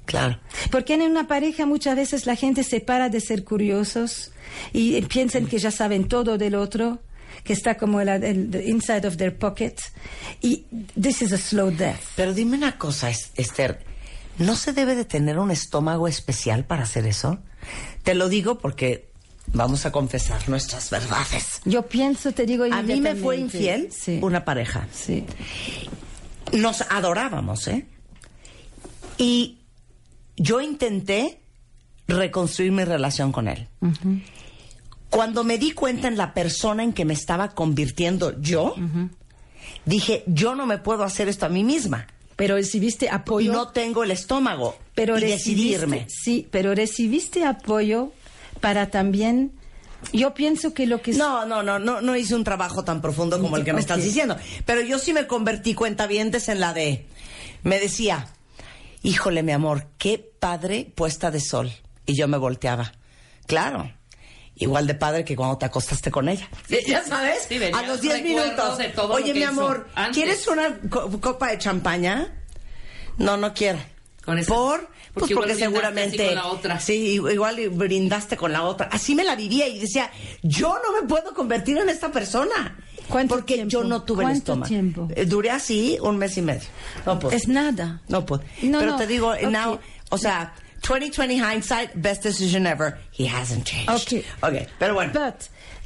Claro. 0.07 0.39
Porque 0.71 0.95
en 0.95 1.03
una 1.03 1.27
pareja 1.27 1.67
muchas 1.67 1.97
veces 1.97 2.27
la 2.27 2.37
gente 2.37 2.63
se 2.63 2.81
para 2.81 3.09
de 3.09 3.21
ser 3.21 3.43
curiosos 3.45 4.33
y 4.73 5.01
piensan 5.03 5.47
que 5.47 5.59
ya 5.59 5.71
saben 5.71 6.09
todo 6.09 6.37
del 6.39 6.55
otro, 6.55 7.01
que 7.43 7.53
está 7.55 7.77
como 7.77 8.01
el, 8.01 8.09
el- 8.09 8.51
the 8.51 8.65
inside 8.69 9.07
of 9.07 9.17
their 9.17 9.37
pocket. 9.37 9.75
Y 10.43 10.65
this 11.01 11.23
is 11.23 11.33
a 11.33 11.39
slow 11.39 11.71
death. 11.71 12.01
Pero 12.17 12.35
dime 12.35 12.57
una 12.57 12.77
cosa, 12.79 13.09
Es- 13.11 13.31
Esther, 13.37 13.83
¿no 14.39 14.57
se 14.57 14.73
debe 14.73 14.95
de 14.95 15.05
tener 15.05 15.39
un 15.39 15.51
estómago 15.51 16.07
especial 16.07 16.65
para 16.65 16.83
hacer 16.85 17.07
eso? 17.07 17.39
Te 18.03 18.15
lo 18.15 18.29
digo 18.29 18.59
porque 18.59 19.09
vamos 19.47 19.87
a 19.87 19.93
confesar 19.93 20.49
nuestras 20.49 20.91
verdades. 20.91 21.61
Yo 21.65 21.87
pienso, 21.87 22.33
te 22.33 22.45
digo 22.45 22.65
A 22.71 22.83
mí 22.83 23.01
me 23.01 23.15
fue 23.17 23.39
infiel 23.39 23.89
Sí. 23.91 24.19
una 24.23 24.45
pareja. 24.45 24.87
Sí. 24.93 25.25
Nos 26.53 26.83
adorábamos, 26.83 27.67
¿eh? 27.69 27.87
Y 29.19 29.59
yo 30.37 30.61
intenté 30.61 31.41
reconstruir 32.09 32.73
mi 32.73 32.85
relación 32.85 33.33
con 33.33 33.49
él. 33.49 33.69
Cuando 35.11 35.45
me 35.45 35.59
di 35.59 35.73
cuenta 35.73 36.09
en 36.09 36.17
la 36.17 36.35
persona 36.35 36.83
en 36.83 36.93
que 36.93 37.05
me 37.05 37.15
estaba 37.15 37.51
convirtiendo 37.51 38.41
yo, 38.41 38.75
dije, 39.85 40.25
yo 40.27 40.55
no 40.55 40.67
me 40.67 40.79
puedo 40.79 41.05
hacer 41.05 41.29
esto 41.29 41.47
a 41.47 41.49
mí 41.49 41.65
misma. 41.65 42.07
Pero 42.37 42.57
recibiste 42.57 43.09
apoyo. 43.11 43.53
No 43.53 43.69
tengo 43.69 44.03
el 44.03 44.11
estómago. 44.11 44.77
pero 44.95 45.17
y 45.19 45.21
decidirme. 45.21 46.07
Sí, 46.09 46.49
pero 46.51 46.75
recibiste 46.75 47.45
apoyo 47.45 48.13
para 48.61 48.91
también. 48.91 49.53
Yo 50.13 50.35
pienso 50.35 50.75
que 50.75 50.87
lo 50.87 51.01
que 51.01 51.13
No, 51.13 51.47
no, 51.47 51.63
no, 51.63 51.79
no, 51.79 52.01
no 52.01 52.17
hice 52.17 52.35
un 52.35 52.45
trabajo 52.45 52.85
tan 52.85 53.01
profundo 53.01 53.41
como 53.41 53.57
el 53.57 53.65
que 53.65 53.73
me 53.73 53.81
estás 53.81 54.03
diciendo. 54.03 54.37
Pero 54.67 54.81
yo 54.81 54.99
sí 54.99 55.13
me 55.13 55.27
convertí 55.27 55.75
cuentavientes 55.75 56.49
en 56.49 56.61
la 56.61 56.75
de. 56.75 57.07
Me 57.63 57.79
decía, 57.79 58.29
híjole, 59.05 59.43
mi 59.45 59.53
amor, 59.53 59.87
qué 59.99 60.19
padre 60.19 60.91
puesta 60.95 61.31
de 61.31 61.39
sol. 61.41 61.71
Y 62.07 62.17
yo 62.19 62.27
me 62.27 62.37
volteaba. 62.39 62.93
Claro. 63.47 63.93
Igual 64.57 64.87
de 64.87 64.95
padre 64.95 65.25
que 65.25 65.35
cuando 65.37 65.59
te 65.59 65.67
acostaste 65.67 66.11
con 66.11 66.29
ella. 66.29 66.49
Ya 66.87 67.05
sabes, 67.05 67.47
Sí, 67.49 67.59
a 67.73 67.83
los 67.83 68.01
10 68.01 68.15
recuerdos 68.23 68.47
minutos. 68.47 68.79
de 68.79 68.89
todo 68.89 69.15
Oye, 69.15 69.33
mi 69.35 69.43
amor, 69.43 69.89
antes. 69.95 70.15
¿quieres 70.17 70.47
una 70.49 70.79
co- 70.91 71.21
copa 71.21 71.49
de 71.51 71.59
champaña? 71.59 72.43
No, 73.19 73.37
no 73.37 73.53
quiero. 73.55 73.79
Con 74.25 74.39
esa- 74.39 74.53
¿Por? 74.55 74.89
Pues 75.13 75.31
porque 75.33 75.55
seguramente. 75.55 76.27
con 76.27 76.35
la 76.35 76.47
otra. 76.47 76.81
Sí, 76.81 77.21
igual 77.31 77.69
brindaste 77.71 78.37
con 78.37 78.53
la 78.53 78.65
otra. 78.65 78.89
Así 78.91 79.15
me 79.15 79.23
la 79.23 79.37
vivía 79.37 79.69
y 79.69 79.79
decía, 79.79 80.11
yo 80.43 80.77
no 80.85 81.01
me 81.01 81.07
puedo 81.07 81.33
convertir 81.35 81.79
en 81.79 81.89
esta 81.89 82.11
persona. 82.11 82.77
¿Cuánto 83.09 83.35
porque 83.37 83.55
tiempo? 83.55 83.71
yo 83.71 83.85
no 83.85 84.03
tuve 84.03 84.23
el 84.23 84.29
¿Cuánto 84.29 84.39
estómago. 84.53 84.69
tiempo? 84.69 85.09
Eh, 85.15 85.25
Duré 85.27 85.51
así 85.51 85.99
un 86.01 86.17
mes 86.19 86.37
y 86.37 86.43
medio. 86.43 86.69
No 87.07 87.19
puedo. 87.19 87.37
es 87.37 87.49
nada. 87.49 88.01
No 88.09 88.25
puedo. 88.25 88.43
No, 88.63 88.79
Pero 88.79 88.93
no. 88.93 88.97
te 88.99 89.07
digo, 89.07 89.31
Ok. 89.31 89.43
now, 89.51 89.79
o 90.11 90.19
sea, 90.19 90.55
2020 90.89 91.35
hindsight, 91.37 91.91
best 91.95 92.23
decision 92.25 92.67
ever. 92.67 92.97
He 93.19 93.27
hasn't 93.29 93.65
changed. 93.65 93.89
Ok. 93.91 94.25
Ok, 94.43 94.69
pero 94.79 94.95
bueno. 94.95 95.13
But 95.13 95.35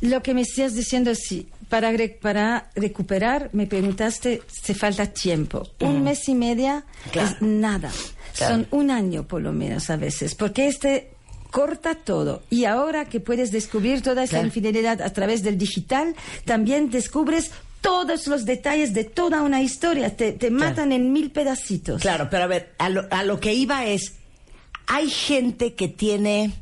lo 0.00 0.22
que 0.22 0.34
me 0.34 0.42
estás 0.42 0.74
diciendo 0.74 1.10
es 1.10 1.20
sí. 1.28 1.48
Para, 1.68 1.92
para 2.22 2.70
recuperar, 2.76 3.50
me 3.52 3.66
preguntaste, 3.66 4.42
se 4.46 4.74
falta 4.74 5.06
tiempo. 5.06 5.68
Un 5.80 6.02
mes 6.02 6.26
y 6.28 6.34
media 6.34 6.84
Claro. 7.12 7.28
es 7.28 7.42
nada. 7.42 7.90
Claro. 8.36 8.54
Son 8.54 8.66
un 8.70 8.90
año 8.90 9.26
por 9.28 9.42
lo 9.42 9.52
menos 9.52 9.90
a 9.90 9.96
veces. 9.96 10.34
Porque 10.34 10.66
este 10.68 11.10
corta 11.50 11.94
todo. 11.94 12.42
Y 12.50 12.64
ahora 12.64 13.04
que 13.06 13.20
puedes 13.20 13.50
descubrir 13.52 14.02
toda 14.02 14.22
esa 14.24 14.32
Claro. 14.32 14.46
infidelidad 14.46 15.02
a 15.02 15.10
través 15.12 15.42
del 15.42 15.56
digital, 15.58 16.14
también 16.44 16.90
descubres 16.90 17.50
todos 17.80 18.26
los 18.26 18.44
detalles 18.44 18.92
de 18.92 19.04
toda 19.04 19.42
una 19.42 19.62
historia. 19.62 20.16
Te, 20.16 20.32
te 20.32 20.50
matan 20.50 20.92
en 20.92 21.12
mil 21.12 21.30
pedacitos. 21.30 22.02
Claro, 22.02 22.28
pero 22.30 22.44
a 22.44 22.46
ver, 22.48 22.74
a 22.78 22.88
lo, 22.88 23.06
a 23.10 23.22
lo 23.22 23.38
que 23.40 23.54
iba 23.54 23.86
es, 23.86 24.14
hay 24.86 25.08
gente 25.10 25.74
que 25.74 25.86
tiene, 25.88 26.52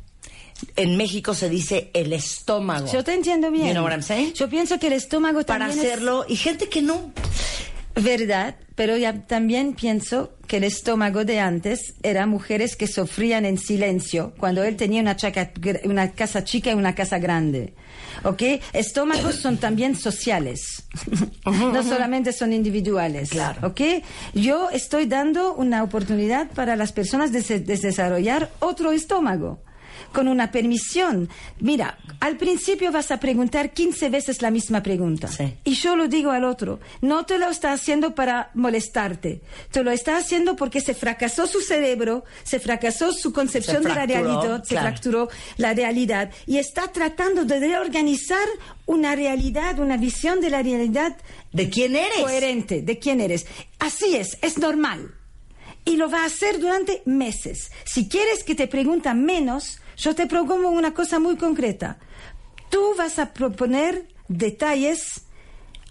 en 0.75 0.95
México 0.97 1.33
se 1.33 1.49
dice 1.49 1.89
el 1.93 2.13
estómago. 2.13 2.91
Yo 2.91 3.03
te 3.03 3.13
entiendo 3.13 3.49
bien. 3.51 3.67
You 3.67 3.71
know 3.73 3.83
what 3.83 3.91
I'm 3.91 4.03
saying? 4.03 4.33
Yo 4.33 4.47
pienso 4.47 4.77
que 4.79 4.87
el 4.87 4.93
estómago 4.93 5.41
para 5.43 5.65
también 5.67 5.85
es- 5.85 5.91
hacerlo 5.91 6.25
y 6.27 6.35
gente 6.35 6.69
que 6.69 6.81
no 6.81 7.11
Verdad, 8.01 8.55
pero 8.75 8.95
ya 8.97 9.25
también 9.25 9.73
pienso 9.73 10.33
que 10.47 10.57
el 10.57 10.63
estómago 10.63 11.25
de 11.25 11.39
antes 11.39 11.95
era 12.03 12.25
mujeres 12.25 12.75
que 12.75 12.87
sufrían 12.87 13.43
en 13.45 13.57
silencio 13.57 14.33
cuando 14.37 14.63
él 14.63 14.75
tenía 14.75 15.01
una, 15.01 15.15
chaca- 15.15 15.51
una 15.83 16.11
casa 16.11 16.43
chica 16.43 16.71
y 16.71 16.73
una 16.75 16.93
casa 16.95 17.17
grande. 17.19 17.73
¿Ok? 18.23 18.41
Estómagos 18.73 19.35
son 19.35 19.57
también 19.57 19.95
sociales, 19.95 20.83
no 21.45 21.83
solamente 21.83 22.33
son 22.33 22.53
individuales. 22.53 23.29
Claro. 23.29 23.67
¿Ok? 23.67 23.81
Yo 24.33 24.69
estoy 24.69 25.05
dando 25.05 25.53
una 25.53 25.83
oportunidad 25.83 26.49
para 26.51 26.75
las 26.75 26.91
personas 26.91 27.31
de, 27.31 27.41
se- 27.41 27.59
de 27.59 27.77
desarrollar 27.77 28.49
otro 28.59 28.91
estómago 28.91 29.61
con 30.11 30.27
una 30.27 30.51
permisión. 30.51 31.29
Mira, 31.59 31.97
al 32.19 32.37
principio 32.37 32.91
vas 32.91 33.11
a 33.11 33.19
preguntar 33.19 33.71
15 33.71 34.09
veces 34.09 34.41
la 34.41 34.51
misma 34.51 34.81
pregunta. 34.83 35.27
Sí. 35.27 35.53
Y 35.63 35.73
yo 35.75 35.95
lo 35.95 36.07
digo 36.07 36.31
al 36.31 36.43
otro, 36.43 36.79
no 37.01 37.25
te 37.25 37.37
lo 37.37 37.49
está 37.49 37.71
haciendo 37.73 38.15
para 38.15 38.51
molestarte, 38.53 39.41
te 39.71 39.83
lo 39.83 39.91
está 39.91 40.17
haciendo 40.17 40.55
porque 40.55 40.81
se 40.81 40.93
fracasó 40.93 41.47
su 41.47 41.61
cerebro, 41.61 42.23
se 42.43 42.59
fracasó 42.59 43.11
su 43.13 43.31
concepción 43.33 43.83
Se 43.83 43.89
de 43.89 43.95
la 43.95 44.03
fracturó, 44.05 44.23
realidad, 44.33 44.63
se 44.63 44.69
claro. 44.75 44.87
fracturó 44.87 45.29
la 45.57 45.73
realidad 45.73 46.31
y 46.45 46.57
está 46.57 46.87
tratando 46.91 47.45
de 47.45 47.59
reorganizar 47.59 48.47
una 48.85 49.15
realidad, 49.15 49.79
una 49.79 49.97
visión 49.97 50.39
de 50.41 50.49
la 50.49 50.63
realidad 50.63 51.15
¿De 51.51 51.69
quién 51.69 51.95
eres? 51.95 52.19
coherente 52.21 52.81
de 52.81 52.99
quién 52.99 53.21
eres. 53.21 53.45
Así 53.79 54.15
es, 54.15 54.37
es 54.41 54.57
normal. 54.57 55.13
Y 55.85 55.95
lo 55.95 56.09
va 56.09 56.23
a 56.23 56.25
hacer 56.25 56.59
durante 56.59 57.01
meses. 57.05 57.71
Si 57.85 58.09
quieres 58.09 58.43
que 58.43 58.55
te 58.55 58.67
preguntan 58.67 59.23
menos, 59.23 59.79
yo 59.97 60.15
te 60.15 60.27
propongo 60.27 60.69
una 60.69 60.93
cosa 60.93 61.19
muy 61.19 61.35
concreta. 61.35 61.97
Tú 62.69 62.93
vas 62.97 63.19
a 63.19 63.33
proponer 63.33 64.07
detalles 64.27 65.21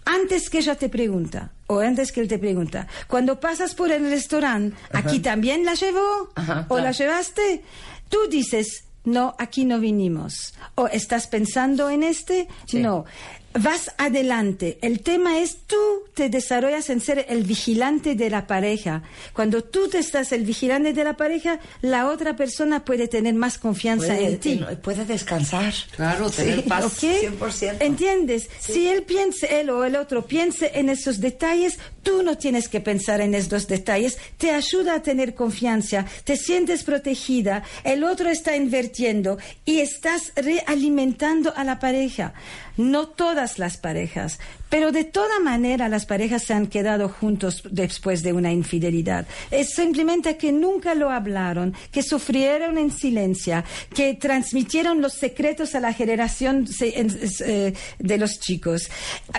antes 0.05 0.49
que 0.49 0.59
ella 0.59 0.75
te 0.75 0.89
pregunta 0.89 1.51
o 1.67 1.79
antes 1.79 2.11
que 2.11 2.21
él 2.21 2.27
te 2.27 2.39
pregunta. 2.39 2.87
Cuando 3.07 3.39
pasas 3.39 3.75
por 3.75 3.91
el 3.91 4.09
restaurante, 4.09 4.77
¿aquí 4.93 5.19
también 5.19 5.65
la 5.65 5.73
llevó? 5.73 6.29
Ajá, 6.35 6.65
¿O 6.69 6.75
claro. 6.75 6.83
la 6.83 6.91
llevaste? 6.91 7.63
Tú 8.09 8.17
dices, 8.29 8.85
no, 9.03 9.35
aquí 9.37 9.65
no 9.65 9.79
vinimos. 9.79 10.53
¿O 10.75 10.87
estás 10.87 11.27
pensando 11.27 11.89
en 11.89 12.03
este? 12.03 12.47
Sí. 12.65 12.79
No. 12.81 13.05
Vas 13.53 13.91
adelante. 13.97 14.77
El 14.81 14.99
tema 14.99 15.39
es 15.39 15.57
tú 15.65 15.75
te 16.13 16.29
desarrollas 16.29 16.91
en 16.91 17.01
ser 17.01 17.25
el 17.27 17.43
vigilante 17.43 18.13
de 18.13 18.29
la 18.29 18.45
pareja. 18.45 19.01
Cuando 19.33 19.63
tú 19.63 19.87
te 19.89 19.97
estás 19.97 20.31
el 20.31 20.43
vigilante 20.43 20.93
de 20.93 21.03
la 21.03 21.17
pareja, 21.17 21.59
la 21.81 22.07
otra 22.07 22.35
persona 22.35 22.85
puede 22.85 23.07
tener 23.07 23.33
más 23.33 23.57
confianza 23.57 24.07
Puede, 24.07 24.27
en 24.27 24.39
ti. 24.39 24.61
puede 24.83 25.05
descansar. 25.05 25.73
Claro, 25.95 26.29
tener 26.29 26.61
Sí, 26.61 26.69
paz 26.69 26.85
¿ok? 26.85 27.39
100%. 27.39 27.77
¿Entiendes? 27.79 28.47
Si 28.59 28.87
él 28.87 29.03
piense, 29.03 29.59
él 29.59 29.71
o 29.71 29.83
el 29.85 29.95
otro 29.95 30.27
piense 30.27 30.71
en 30.75 30.89
esos 30.89 31.19
detalles, 31.19 31.79
tú 32.03 32.21
no 32.21 32.37
tienes 32.37 32.67
que 32.69 32.79
pensar 32.79 33.21
en 33.21 33.33
esos 33.33 33.67
detalles. 33.67 34.19
Te 34.37 34.51
ayuda 34.51 34.95
a 34.95 35.01
tener 35.01 35.33
confianza, 35.33 36.05
te 36.25 36.37
sientes 36.37 36.83
protegida, 36.83 37.63
el 37.83 38.03
otro 38.03 38.29
está 38.29 38.55
invirtiendo 38.55 39.39
y 39.65 39.79
estás 39.79 40.31
realimentando 40.35 41.53
a 41.55 41.63
la 41.63 41.79
pareja. 41.79 42.33
No 42.77 43.07
todas 43.07 43.46
las 43.57 43.77
parejas, 43.77 44.39
pero 44.69 44.91
de 44.91 45.03
toda 45.03 45.39
manera 45.39 45.89
las 45.89 46.05
parejas 46.05 46.43
se 46.43 46.53
han 46.53 46.67
quedado 46.67 47.09
juntos 47.09 47.63
después 47.71 48.21
de 48.23 48.33
una 48.33 48.51
infidelidad. 48.51 49.25
Es 49.49 49.73
simplemente 49.73 50.37
que 50.37 50.51
nunca 50.51 50.93
lo 50.93 51.09
hablaron, 51.09 51.73
que 51.91 52.03
sufrieron 52.03 52.77
en 52.77 52.91
silencio, 52.91 53.63
que 53.95 54.13
transmitieron 54.15 55.01
los 55.01 55.13
secretos 55.13 55.73
a 55.75 55.79
la 55.79 55.93
generación 55.93 56.67
eh, 56.81 57.73
de 57.99 58.17
los 58.17 58.39
chicos, 58.39 58.89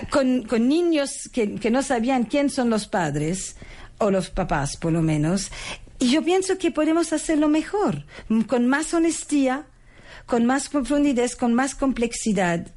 con, 0.09 0.47
niños 0.67 1.29
que, 1.31 1.55
que 1.55 1.71
no 1.71 1.83
sabían 1.83 2.23
quién 2.23 2.49
son 2.49 2.69
los 2.69 2.87
padres, 2.87 3.55
o 3.99 4.09
los 4.09 4.29
papás 4.29 4.77
por 4.77 4.91
lo 4.91 5.01
menos. 5.01 5.51
Y 5.99 6.11
yo 6.11 6.23
pienso 6.23 6.57
que 6.57 6.71
podemos 6.71 7.13
hacerlo 7.13 7.49
mejor, 7.49 8.05
con 8.47 8.67
más 8.67 8.93
honestidad, 8.93 9.65
con 10.25 10.45
más 10.45 10.69
profundidad, 10.69 11.29
con 11.31 11.53
más 11.53 11.75
complejidad 11.75 12.67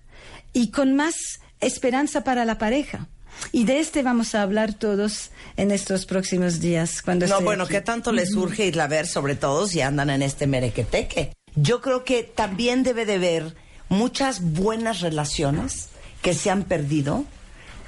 y 0.53 0.71
con 0.71 0.95
más 0.97 1.41
esperanza 1.61 2.25
para 2.25 2.45
la 2.45 2.59
pareja. 2.59 3.09
Y 3.51 3.65
de 3.65 3.81
este 3.81 4.03
vamos 4.03 4.35
a 4.35 4.43
hablar 4.43 4.75
todos 4.75 5.31
en 5.57 5.71
estos 5.71 6.07
próximos 6.07 6.61
días. 6.61 7.03
Cuando 7.03 7.27
No, 7.27 7.41
bueno, 7.41 7.65
aquí. 7.65 7.75
¿qué 7.75 7.81
tanto 7.81 8.13
les 8.13 8.31
surge 8.33 8.67
irla 8.67 8.85
a 8.85 8.89
ver, 8.89 9.07
sobre 9.07 9.37
todo 9.37 9.67
si 9.67 9.81
andan 9.81 10.11
en 10.11 10.23
este 10.23 10.47
merequeteque? 10.47 11.33
Yo 11.55 11.81
creo 11.81 12.05
que 12.05 12.23
también 12.23 12.83
debe 12.83 13.07
de 13.07 13.15
haber 13.15 13.55
muchas 13.89 14.43
buenas 14.43 15.01
relaciones 15.01 15.89
que 16.21 16.35
se 16.35 16.51
han 16.51 16.65
perdido 16.65 17.25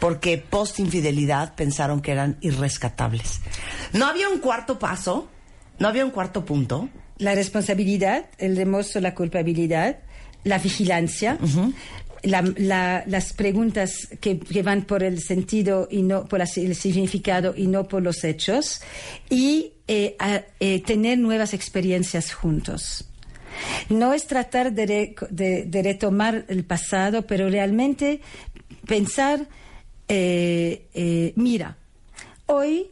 porque 0.00 0.38
post 0.38 0.80
infidelidad 0.80 1.54
pensaron 1.54 2.00
que 2.00 2.12
eran 2.12 2.36
irrescatables. 2.40 3.40
No 3.92 4.06
había 4.06 4.28
un 4.28 4.38
cuarto 4.38 4.78
paso, 4.78 5.28
no 5.78 5.88
había 5.88 6.04
un 6.04 6.10
cuarto 6.10 6.44
punto. 6.44 6.88
La 7.18 7.34
responsabilidad, 7.34 8.26
el 8.38 8.56
remorso, 8.56 9.00
la 9.00 9.14
culpabilidad, 9.14 9.98
la 10.42 10.58
vigilancia, 10.58 11.38
la- 12.24 12.42
la- 12.56 13.04
las 13.06 13.32
preguntas 13.32 14.08
que, 14.20 14.40
van 14.62 14.82
por 14.82 15.02
el 15.02 15.20
sentido 15.22 15.88
y 15.90 16.02
no 16.02 16.26
por 16.26 16.40
el 16.40 16.74
significado 16.74 17.54
y 17.56 17.66
no 17.66 17.84
por 17.88 18.02
los 18.02 18.24
hechos, 18.24 18.80
y 19.30 19.72
eh, 19.88 20.16
a- 20.18 20.42
eh, 20.60 20.80
tener 20.82 21.18
nuevas 21.18 21.52
experiencias 21.54 22.32
juntos. 22.32 23.04
No 23.88 24.12
es 24.14 24.26
tratar 24.26 24.72
de, 24.72 24.86
re- 24.86 25.14
retomar 25.82 26.44
el 26.48 26.64
pasado, 26.64 27.22
pero 27.22 27.48
realmente 27.48 28.20
pensar, 28.86 29.46
eh, 30.08 30.86
eh, 30.94 31.32
mira, 31.36 31.76
hoy 32.46 32.86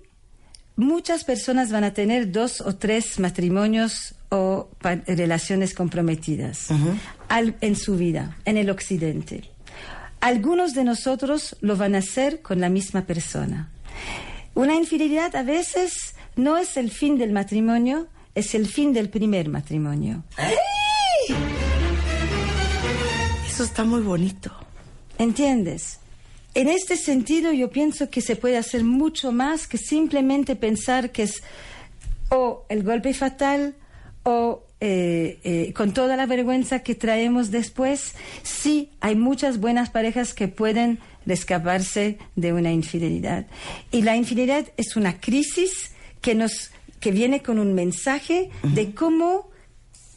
muchas 0.77 1.25
personas 1.25 1.73
van 1.73 1.85
a 1.85 1.93
tener 1.95 2.31
dos 2.31 2.61
o 2.61 2.77
tres 2.77 3.19
matrimonios 3.19 4.15
o 4.35 4.71
relaciones 5.07 5.75
comprometidas 5.75 6.69
al- 7.29 7.55
en 7.61 7.77
su 7.77 7.97
vida, 7.97 8.35
en 8.47 8.57
el 8.57 8.71
occidente. 8.71 9.45
Algunos 10.21 10.73
de 10.75 10.85
nosotros 10.85 11.55
lo 11.61 11.77
van 11.77 11.95
a 11.95 11.99
hacer 11.99 12.41
con 12.41 12.59
la 12.59 12.71
misma 12.71 13.03
persona. 13.03 13.71
Una 14.55 14.75
infidelidad 14.75 15.37
a 15.37 15.43
veces 15.43 16.15
no 16.35 16.57
es 16.57 16.79
el 16.79 16.91
fin 16.91 17.19
del 17.19 17.33
matrimonio, 17.33 18.07
es 18.35 18.55
el 18.55 18.67
fin 18.67 18.95
del 18.95 19.11
primer 19.11 19.51
matrimonio. 19.51 20.25
Eso 23.47 23.65
está 23.65 23.85
muy 23.85 24.01
bonito. 24.01 24.51
¿Entiendes? 25.19 25.99
En 26.55 26.69
este 26.69 26.97
sentido 26.97 27.53
yo 27.53 27.71
pienso 27.71 28.09
que 28.09 28.23
se 28.23 28.37
puede 28.37 28.57
hacer 28.57 28.83
mucho 28.83 29.31
más 29.31 29.67
que 29.69 29.77
simplemente 29.77 30.57
pensar 30.57 31.11
que 31.11 31.25
es 31.25 31.43
o 32.31 32.65
el 32.71 32.83
golpe 32.83 33.13
fatal 33.13 33.75
o 34.25 34.65
eh, 34.81 35.39
eh, 35.45 35.73
con 35.75 35.93
toda 35.93 36.17
la 36.17 36.27
vergüenza 36.27 36.81
que 36.81 36.95
traemos 36.95 37.51
después, 37.51 38.15
sí 38.43 38.91
hay 39.01 39.15
muchas 39.15 39.59
buenas 39.59 39.91
parejas 39.91 40.35
que 40.35 40.49
pueden 40.49 40.99
escaparse 41.27 42.19
de 42.35 42.53
una 42.53 42.73
infidelidad. 42.73 43.47
Y 43.93 44.03
la 44.03 44.17
infidelidad 44.17 44.67
es 44.77 44.97
una 44.97 45.21
crisis 45.21 45.93
que 46.21 46.35
nos 46.35 46.71
que 46.99 47.11
viene 47.11 47.43
con 47.43 47.59
un 47.59 47.75
mensaje 47.75 48.51
de 48.63 48.95
cómo 48.95 49.51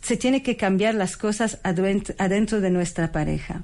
se 0.02 0.18
tiene 0.18 0.44
que 0.44 0.56
cambiar 0.56 0.94
las 0.94 1.18
cosas 1.18 1.60
adent- 1.64 2.14
adentro 2.20 2.62
de 2.62 2.70
nuestra 2.70 3.12
pareja. 3.12 3.64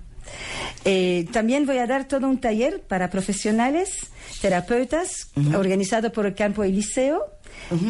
Eh, 0.85 1.27
también 1.31 1.67
voy 1.67 1.77
a 1.77 1.85
dar 1.85 2.07
todo 2.07 2.27
un 2.27 2.39
taller 2.39 2.81
para 2.81 3.11
profesionales, 3.11 4.07
terapeutas, 4.41 5.29
organizado 5.55 6.11
por 6.11 6.25
el 6.25 6.33
Campo 6.33 6.63
Eliseo. 6.63 7.25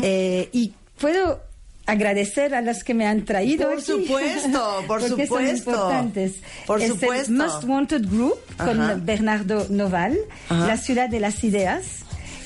Eh, 0.03 0.49
y 0.51 0.73
puedo 0.99 1.41
agradecer 1.85 2.53
a 2.55 2.61
los 2.61 2.83
que 2.83 2.93
me 2.93 3.05
han 3.07 3.25
traído 3.25 3.67
Por 3.69 3.77
aquí, 3.79 3.85
supuesto, 3.91 4.83
por 4.87 4.99
porque 5.01 5.27
supuesto. 5.27 5.35
son 5.35 5.47
importantes. 5.57 6.33
Por 6.67 6.81
es 6.81 6.89
supuesto. 6.89 7.31
el 7.31 7.37
Most 7.37 7.63
Wanted 7.65 8.05
Group 8.09 8.37
con 8.57 8.81
Ajá. 8.81 8.95
Bernardo 9.01 9.67
Noval, 9.69 10.17
Ajá. 10.49 10.67
la 10.67 10.77
ciudad 10.77 11.09
de 11.09 11.19
las 11.19 11.43
ideas 11.43 11.83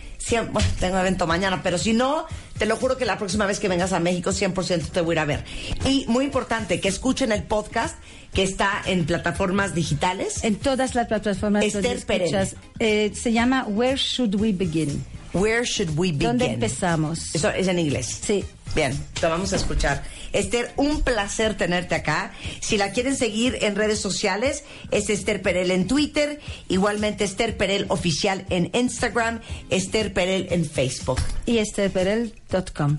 Bueno, 0.51 0.67
tengo 0.79 0.97
evento 0.97 1.27
mañana, 1.27 1.61
pero 1.61 1.77
si 1.77 1.93
no, 1.93 2.25
te 2.57 2.65
lo 2.65 2.77
juro 2.77 2.97
que 2.97 3.05
la 3.05 3.19
próxima 3.19 3.45
vez 3.45 3.59
que 3.59 3.67
vengas 3.67 3.93
a 3.93 3.99
México, 3.99 4.31
100% 4.31 4.89
te 4.89 5.01
voy 5.01 5.13
a 5.13 5.13
ir 5.13 5.19
a 5.19 5.25
ver. 5.25 5.45
Y 5.85 6.05
muy 6.07 6.25
importante, 6.25 6.79
que 6.79 6.87
escuchen 6.87 7.31
el 7.31 7.43
podcast 7.43 7.95
que 8.33 8.41
está 8.41 8.81
en 8.85 9.05
plataformas 9.05 9.75
digitales. 9.75 10.43
En 10.43 10.55
todas 10.55 10.95
las 10.95 11.07
plataformas 11.07 11.63
Esther 11.63 11.97
escuchas. 11.97 12.55
Eh, 12.79 13.11
se 13.13 13.33
llama 13.33 13.65
Where 13.67 13.97
Should 13.97 14.33
We 14.35 14.51
Begin? 14.51 15.05
Where 15.35 15.65
should 15.65 15.97
we 15.97 16.13
begin? 16.13 16.27
¿Dónde 16.29 16.45
empezamos? 16.45 17.35
Eso 17.35 17.49
es 17.49 17.67
en 17.67 17.77
inglés. 17.77 18.21
Sí. 18.25 18.45
Bien, 18.73 18.97
te 19.19 19.27
vamos 19.27 19.51
a 19.53 19.57
escuchar. 19.57 20.03
Esther, 20.33 20.73
un 20.77 21.01
placer 21.01 21.55
tenerte 21.55 21.95
acá. 21.95 22.31
Si 22.61 22.77
la 22.77 22.91
quieren 22.91 23.15
seguir 23.15 23.57
en 23.61 23.75
redes 23.75 23.99
sociales, 23.99 24.63
es 24.91 25.09
Esther 25.09 25.41
Perel 25.41 25.71
en 25.71 25.87
Twitter, 25.87 26.39
igualmente 26.69 27.25
Esther 27.25 27.57
Perel 27.57 27.85
oficial 27.89 28.45
en 28.49 28.69
Instagram, 28.73 29.41
Esther 29.69 30.13
Perel 30.13 30.47
en 30.51 30.65
Facebook. 30.65 31.19
Y 31.45 31.57
estherperel.com. 31.57 32.97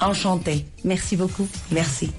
Enchanté. 0.00 0.66
Merci 0.82 1.16
beaucoup. 1.16 1.48
Merci. 1.70 2.12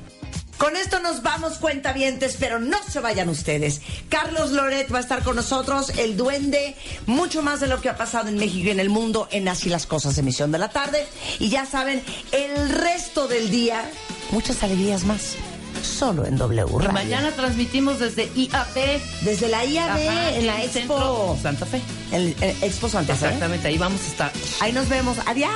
Con 0.58 0.76
esto 0.76 1.00
nos 1.00 1.22
vamos, 1.22 1.60
cuentavientes, 1.60 2.36
pero 2.40 2.60
no 2.60 2.78
se 2.90 3.00
vayan 3.00 3.30
ustedes. 3.30 3.82
Carlos 4.10 4.52
Loret 4.52 4.92
va 4.92 4.98
a 4.98 5.02
estar 5.02 5.24
con 5.24 5.36
nosotros, 5.36 5.92
el 5.98 6.18
duende, 6.18 6.76
mucho 7.06 7.44
más 7.44 7.60
de 7.60 7.68
lo 7.68 7.80
que 7.80 7.90
ha 7.90 7.96
pasado 7.98 8.28
en 8.30 8.38
México 8.38 8.68
y 8.68 8.72
en 8.72 8.80
el 8.80 8.90
mundo 8.90 9.28
en 9.32 9.48
Así 9.48 9.70
las 9.70 9.86
Cosas, 9.86 10.18
emisión 10.18 10.52
de 10.52 10.58
la 10.58 10.70
tarde. 10.70 11.06
Y 11.40 11.50
ya 11.50 11.66
saben, 11.66 12.02
el 12.32 12.70
resto 12.70 13.28
del 13.28 13.52
día, 13.52 13.88
muchas 14.32 14.64
alegrías 14.64 15.04
más, 15.04 15.36
solo 15.84 16.26
en 16.26 16.38
W 16.38 16.66
Y 16.68 16.78
Radio. 16.80 16.92
mañana 16.92 17.32
transmitimos 17.32 18.00
desde 18.00 18.26
IAP. 18.36 18.76
Desde 19.22 19.48
la 19.50 19.64
IAB, 19.64 19.90
Ajá, 19.92 20.30
en 20.36 20.48
la 20.48 20.64
el 20.64 20.70
Expo. 20.76 21.38
Santa 21.40 21.68
Fe. 21.68 21.82
En 22.12 22.22
el 22.42 22.64
Expo 22.64 22.90
Santa 22.90 23.16
Fe. 23.16 23.26
Exactamente, 23.28 23.68
ahí 23.68 23.78
vamos 23.78 24.02
a 24.02 24.08
estar. 24.08 24.32
Ahí 24.60 24.74
nos 24.74 24.90
vemos. 24.90 25.18
Adiós. 25.28 25.52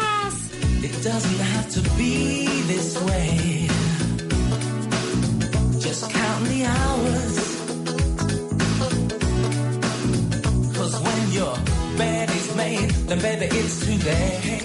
It 0.83 0.91
doesn't 1.03 1.39
have 1.55 1.69
to 1.73 1.81
be 1.97 2.45
this 2.67 2.97
way. 3.01 3.67
Just 5.81 6.09
count 6.11 6.45
the 6.45 6.63
hours. 6.65 7.35
Cause 10.77 11.01
when 11.01 11.31
your 11.31 11.55
bed 11.97 12.29
is 12.29 12.55
made, 12.55 12.89
then 13.07 13.19
baby 13.19 13.45
it's 13.45 13.87
late. 14.05 14.63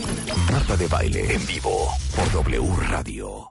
Marta 0.53 0.77
de 0.77 0.87
Baile 0.89 1.35
en 1.35 1.41
vivo 1.47 1.89
por 2.15 2.31
W 2.33 2.77
Radio. 2.91 3.51